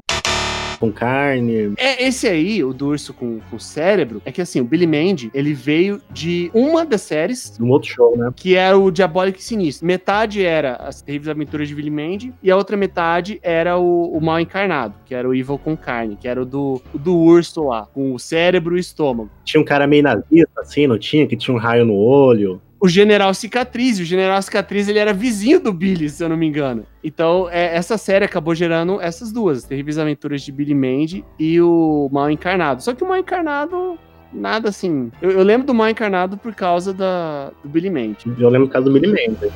Com 0.83 0.91
carne. 0.91 1.73
É, 1.77 2.05
esse 2.05 2.27
aí, 2.27 2.61
o 2.61 2.73
do 2.73 2.87
urso 2.87 3.13
com, 3.13 3.39
com 3.49 3.57
cérebro, 3.57 4.21
é 4.25 4.33
que 4.33 4.41
assim, 4.41 4.59
o 4.59 4.65
Billy 4.65 4.85
Mandy, 4.85 5.31
ele 5.33 5.53
veio 5.53 6.01
de 6.11 6.51
uma 6.53 6.85
das 6.85 7.03
séries. 7.03 7.57
Um 7.57 7.69
outro 7.69 7.89
show, 7.89 8.17
né? 8.17 8.29
Que 8.35 8.55
era 8.55 8.77
o 8.77 8.91
Diabólico 8.91 9.39
e 9.39 9.41
Sinistro. 9.41 9.87
Metade 9.87 10.43
era 10.43 10.75
as 10.75 11.01
terríveis 11.01 11.29
aventuras 11.29 11.69
de 11.69 11.75
Billy 11.75 11.89
Mandy, 11.89 12.33
e 12.43 12.51
a 12.51 12.57
outra 12.57 12.75
metade 12.75 13.39
era 13.41 13.77
o, 13.77 14.17
o 14.17 14.19
mal 14.19 14.41
encarnado, 14.41 14.95
que 15.05 15.15
era 15.15 15.25
o 15.25 15.33
Evil 15.33 15.57
com 15.57 15.77
carne, 15.77 16.17
que 16.19 16.27
era 16.27 16.41
o 16.41 16.45
do, 16.45 16.81
o 16.93 16.97
do 16.97 17.17
urso 17.17 17.63
lá, 17.63 17.85
com 17.93 18.13
o 18.13 18.19
cérebro 18.19 18.75
e 18.75 18.77
o 18.77 18.81
estômago. 18.81 19.29
Tinha 19.45 19.61
um 19.61 19.65
cara 19.65 19.87
meio 19.87 20.03
nazista, 20.03 20.59
assim, 20.59 20.85
não 20.85 20.99
tinha? 20.99 21.25
Que 21.25 21.37
tinha 21.37 21.55
um 21.55 21.59
raio 21.59 21.85
no 21.85 21.95
olho 21.95 22.61
o 22.83 22.89
General 22.89 23.33
Cicatriz. 23.33 23.97
O 23.97 24.03
General 24.03 24.41
Cicatriz 24.41 24.89
ele 24.89 24.99
era 24.99 25.13
vizinho 25.13 25.57
do 25.57 25.71
Billy, 25.71 26.09
se 26.09 26.21
eu 26.21 26.27
não 26.27 26.35
me 26.35 26.45
engano. 26.45 26.85
Então, 27.01 27.47
é, 27.49 27.73
essa 27.77 27.97
série 27.97 28.25
acabou 28.25 28.53
gerando 28.53 28.99
essas 28.99 29.31
duas: 29.31 29.59
as 29.59 29.63
Terríveis 29.63 29.97
Aventuras 29.97 30.41
de 30.41 30.51
Billy 30.51 30.75
Mandy 30.75 31.23
e 31.39 31.61
o 31.61 32.09
Mal 32.11 32.29
Encarnado. 32.29 32.83
Só 32.83 32.93
que 32.93 33.01
o 33.01 33.07
Mal 33.07 33.17
Encarnado. 33.17 33.97
Nada 34.33 34.67
assim. 34.67 35.11
Eu, 35.21 35.31
eu 35.31 35.43
lembro 35.43 35.65
do 35.65 35.73
Mal 35.73 35.89
Encarnado 35.89 36.35
por 36.35 36.53
causa 36.53 36.93
da, 36.93 37.51
do 37.63 37.69
Billy 37.69 37.89
Mandy. 37.89 38.33
Eu 38.37 38.49
lembro 38.49 38.67
por 38.67 38.73
causa 38.73 38.89
do 38.89 38.99
Billy 38.99 39.07
Mandy. 39.07 39.53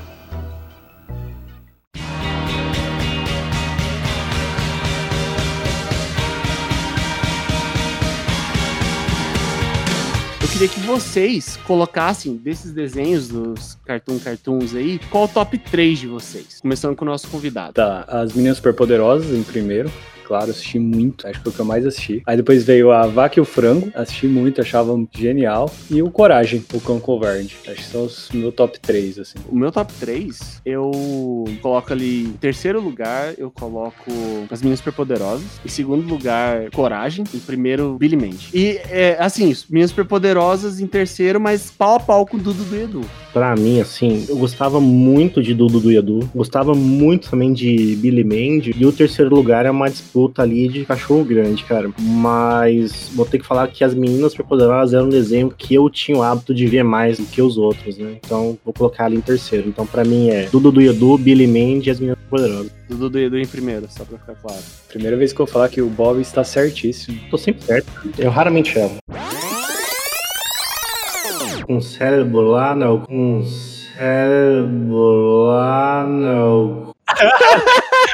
Queria 10.57 10.69
que 10.73 10.79
vocês 10.79 11.55
colocassem 11.67 12.35
desses 12.35 12.71
desenhos 12.71 13.27
dos 13.27 13.77
Cartoon 13.85 14.17
Cartoons 14.17 14.73
aí, 14.73 14.99
qual 15.11 15.25
o 15.25 15.27
top 15.27 15.55
3 15.55 15.99
de 15.99 16.07
vocês? 16.07 16.59
Começando 16.59 16.95
com 16.95 17.05
o 17.05 17.07
nosso 17.07 17.27
convidado. 17.27 17.73
Tá, 17.73 18.03
as 18.07 18.33
Meninas 18.33 18.57
Superpoderosas 18.57 19.37
em 19.37 19.43
primeiro 19.43 19.91
claro, 20.27 20.51
assisti 20.51 20.77
muito, 20.77 21.25
acho 21.25 21.37
que 21.37 21.43
foi 21.43 21.51
o 21.53 21.55
que 21.55 21.61
eu 21.61 21.65
mais 21.65 21.85
assisti. 21.85 22.21
Aí 22.25 22.35
depois 22.35 22.65
veio 22.65 22.91
a 22.91 23.07
Vaca 23.07 23.39
e 23.39 23.41
o 23.41 23.45
Frango, 23.45 23.89
assisti 23.95 24.27
muito, 24.27 24.59
achava 24.59 24.93
genial. 25.15 25.71
E 25.89 26.03
o 26.03 26.11
Coragem, 26.11 26.63
o 26.73 26.81
Cão 26.81 26.99
Covarde. 26.99 27.55
Acho 27.65 27.75
que 27.75 27.83
são 27.83 28.05
os 28.05 28.29
meu 28.33 28.51
top 28.51 28.77
3, 28.79 29.19
assim. 29.19 29.37
O 29.47 29.55
meu 29.55 29.71
top 29.71 29.93
3, 29.99 30.61
eu 30.65 30.91
coloco 31.61 31.93
ali 31.93 32.25
em 32.25 32.33
terceiro 32.33 32.81
lugar, 32.81 33.33
eu 33.37 33.49
coloco 33.49 34.11
As 34.51 34.61
Meninas 34.61 34.79
Superpoderosas. 34.79 35.47
Em 35.65 35.69
segundo 35.69 36.05
lugar, 36.05 36.69
Coragem. 36.71 37.23
Em 37.33 37.39
primeiro, 37.39 37.97
Billy 37.97 38.17
Mandy. 38.17 38.49
E, 38.53 38.81
é, 38.89 39.15
assim, 39.19 39.55
Meninas 39.69 39.91
Superpoderosas 39.91 40.81
em 40.81 40.87
terceiro, 40.87 41.39
mas 41.39 41.71
pau 41.71 41.95
a 41.95 41.99
pau 41.99 42.25
com 42.25 42.37
Dudu 42.37 42.63
do 42.65 42.75
Edu. 42.75 43.01
Pra 43.33 43.55
mim, 43.55 43.79
assim, 43.79 44.25
eu 44.27 44.37
gostava 44.37 44.79
muito 44.79 45.41
de 45.43 45.53
Dudu 45.53 45.79
do 45.79 45.91
Edu. 45.91 46.29
Gostava 46.33 46.73
muito 46.73 47.29
também 47.29 47.53
de 47.53 47.95
Billy 47.97 48.23
Mandy. 48.23 48.75
E 48.77 48.85
o 48.85 48.91
terceiro 48.91 49.33
lugar 49.33 49.65
é 49.65 49.71
uma 49.71 49.89
disputa 49.89 50.41
ali 50.41 50.67
de 50.67 50.85
cachorro 50.85 51.23
grande, 51.23 51.63
cara. 51.63 51.89
Mas 51.99 53.11
vou 53.13 53.25
ter 53.25 53.39
que 53.39 53.45
falar 53.45 53.67
que 53.67 53.83
as 53.83 53.93
meninas 53.93 54.31
superpoderosas 54.31 54.93
eram 54.93 55.05
um 55.05 55.09
desenho 55.09 55.49
que 55.55 55.75
eu 55.75 55.89
tinha 55.89 56.17
o 56.17 56.23
hábito 56.23 56.53
de 56.53 56.65
ver 56.65 56.83
mais 56.83 57.17
do 57.17 57.25
que 57.25 57.41
os 57.41 57.57
outros, 57.57 57.97
né? 57.97 58.17
Então 58.25 58.57
vou 58.63 58.73
colocar 58.73 59.05
ali 59.05 59.17
em 59.17 59.21
terceiro. 59.21 59.67
Então 59.67 59.85
para 59.85 60.03
mim 60.03 60.29
é 60.29 60.47
Dudu 60.51 60.71
do 60.71 60.81
Edu, 60.81 61.17
Billy 61.17 61.47
Mandy 61.47 61.89
e 61.89 61.91
as 61.91 61.99
meninas 61.99 62.19
superpoderosas. 62.23 62.71
Dudu 62.89 63.09
do 63.09 63.19
Edu 63.19 63.37
em 63.37 63.45
primeiro, 63.45 63.85
só 63.89 64.05
pra 64.05 64.17
ficar 64.17 64.35
claro. 64.35 64.61
Primeira 64.87 65.17
vez 65.17 65.33
que 65.33 65.39
eu 65.39 65.45
vou 65.45 65.53
falar 65.53 65.69
que 65.69 65.81
o 65.81 65.87
Bob 65.87 66.21
está 66.21 66.43
certíssimo. 66.43 67.19
Tô 67.29 67.37
sempre 67.37 67.63
certo. 67.63 67.91
Eu 68.17 68.31
raramente 68.31 68.77
erro. 68.77 68.97
Com 71.67 71.81
cérebro 71.81 72.41
lá, 72.41 72.73
não. 72.73 73.01
Com 73.01 73.43
cérebro 73.43 75.45
lá, 75.47 76.05
não. 76.07 76.93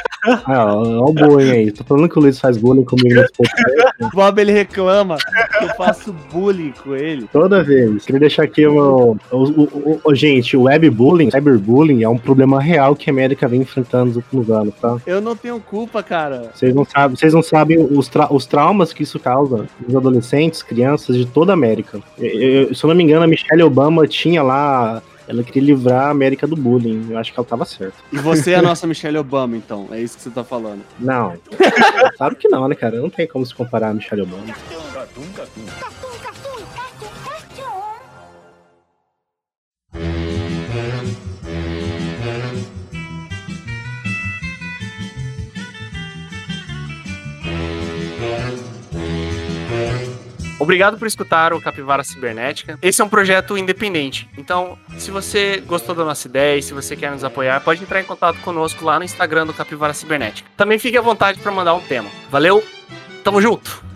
Ah, 0.45 0.73
ó, 0.73 1.09
o 1.09 1.11
bullying 1.11 1.51
aí. 1.51 1.71
Tô 1.73 1.83
falando 1.83 2.07
que 2.07 2.17
o 2.17 2.21
Luiz 2.21 2.39
faz 2.39 2.55
bullying 2.55 2.85
comigo 2.85 3.13
nesse 3.13 3.33
podcast. 3.35 3.93
O 3.99 4.09
Bob 4.15 4.39
ele 4.39 4.53
reclama 4.53 5.17
eu 5.63 5.75
faço 5.75 6.13
bullying 6.31 6.73
com 6.83 6.95
ele. 6.95 7.27
Toda 7.31 7.63
vez. 7.63 8.05
Queria 8.05 8.19
deixar 8.19 8.43
aqui 8.43 8.65
o 8.65 8.73
meu. 8.73 9.17
O, 9.31 9.37
o, 9.37 10.01
o, 10.03 10.15
gente, 10.15 10.55
o 10.55 10.63
webbullying, 10.63 11.31
cyberbullying 11.31 12.03
é 12.03 12.09
um 12.09 12.17
problema 12.17 12.61
real 12.61 12.95
que 12.95 13.09
a 13.09 13.13
América 13.13 13.47
vem 13.47 13.61
enfrentando 13.61 14.05
nos 14.05 14.15
últimos 14.17 14.49
anos, 14.49 14.73
tá? 14.75 14.97
Eu 15.05 15.21
não 15.21 15.35
tenho 15.35 15.59
culpa, 15.59 16.03
cara. 16.03 16.51
Vocês 16.53 16.73
não 16.73 16.85
sabem, 16.85 17.15
vocês 17.15 17.33
não 17.33 17.43
sabem 17.43 17.79
os, 17.79 18.07
tra 18.07 18.33
os 18.33 18.45
traumas 18.45 18.93
que 18.93 19.03
isso 19.03 19.19
causa 19.19 19.67
nos 19.85 19.95
adolescentes, 19.95 20.61
crianças 20.61 21.15
de 21.15 21.25
toda 21.25 21.51
a 21.51 21.55
América. 21.55 21.99
Eu, 22.17 22.29
eu, 22.29 22.75
se 22.75 22.83
eu 22.83 22.87
não 22.87 22.95
me 22.95 23.03
engano, 23.03 23.23
a 23.23 23.27
Michelle 23.27 23.63
Obama 23.63 24.07
tinha 24.07 24.43
lá 24.43 25.01
ela 25.27 25.43
queria 25.43 25.63
livrar 25.63 26.07
a 26.07 26.09
América 26.09 26.45
do 26.45 26.55
bullying. 26.55 27.07
Eu 27.09 27.17
acho 27.17 27.31
que 27.31 27.39
ela 27.39 27.47
tava 27.47 27.65
certa. 27.65 27.95
E 28.11 28.17
você 28.17 28.51
é 28.51 28.55
a 28.55 28.61
nossa 28.61 28.85
Michelle 28.85 29.17
Obama, 29.17 29.55
então? 29.55 29.87
É 29.91 29.99
isso 29.99 30.17
que 30.17 30.23
você 30.23 30.29
tá 30.29 30.43
falando? 30.43 30.81
Não. 30.99 31.33
claro 32.17 32.35
que 32.35 32.47
não, 32.49 32.67
né, 32.67 32.75
cara? 32.75 32.99
Não 32.99 33.09
tem 33.09 33.27
como 33.27 33.45
se 33.45 33.55
comparar 33.55 33.89
a 33.89 33.93
Michelle 33.93 34.23
Obama. 34.23 34.43
Cartoon, 35.13 35.31
cartoon, 35.31 36.17
cartoon. 36.19 36.63
Obrigado 50.59 50.97
por 50.97 51.07
escutar 51.07 51.53
o 51.53 51.61
Capivara 51.61 52.03
Cibernética. 52.03 52.79
Esse 52.81 53.01
é 53.01 53.05
um 53.05 53.09
projeto 53.09 53.55
independente. 53.55 54.27
Então, 54.35 54.79
se 54.97 55.11
você 55.11 55.61
gostou 55.67 55.93
da 55.93 56.03
nossa 56.03 56.27
ideia 56.27 56.57
e 56.57 56.63
se 56.63 56.73
você 56.73 56.95
quer 56.95 57.11
nos 57.11 57.23
apoiar, 57.23 57.59
pode 57.61 57.83
entrar 57.83 58.01
em 58.01 58.05
contato 58.05 58.39
conosco 58.39 58.83
lá 58.83 58.97
no 58.97 59.05
Instagram 59.05 59.45
do 59.45 59.53
Capivara 59.53 59.93
Cibernética. 59.93 60.49
Também 60.57 60.79
fique 60.79 60.97
à 60.97 61.01
vontade 61.01 61.39
para 61.39 61.51
mandar 61.51 61.75
um 61.75 61.81
tema. 61.81 62.09
Valeu, 62.31 62.63
tamo 63.23 63.39
junto! 63.39 63.92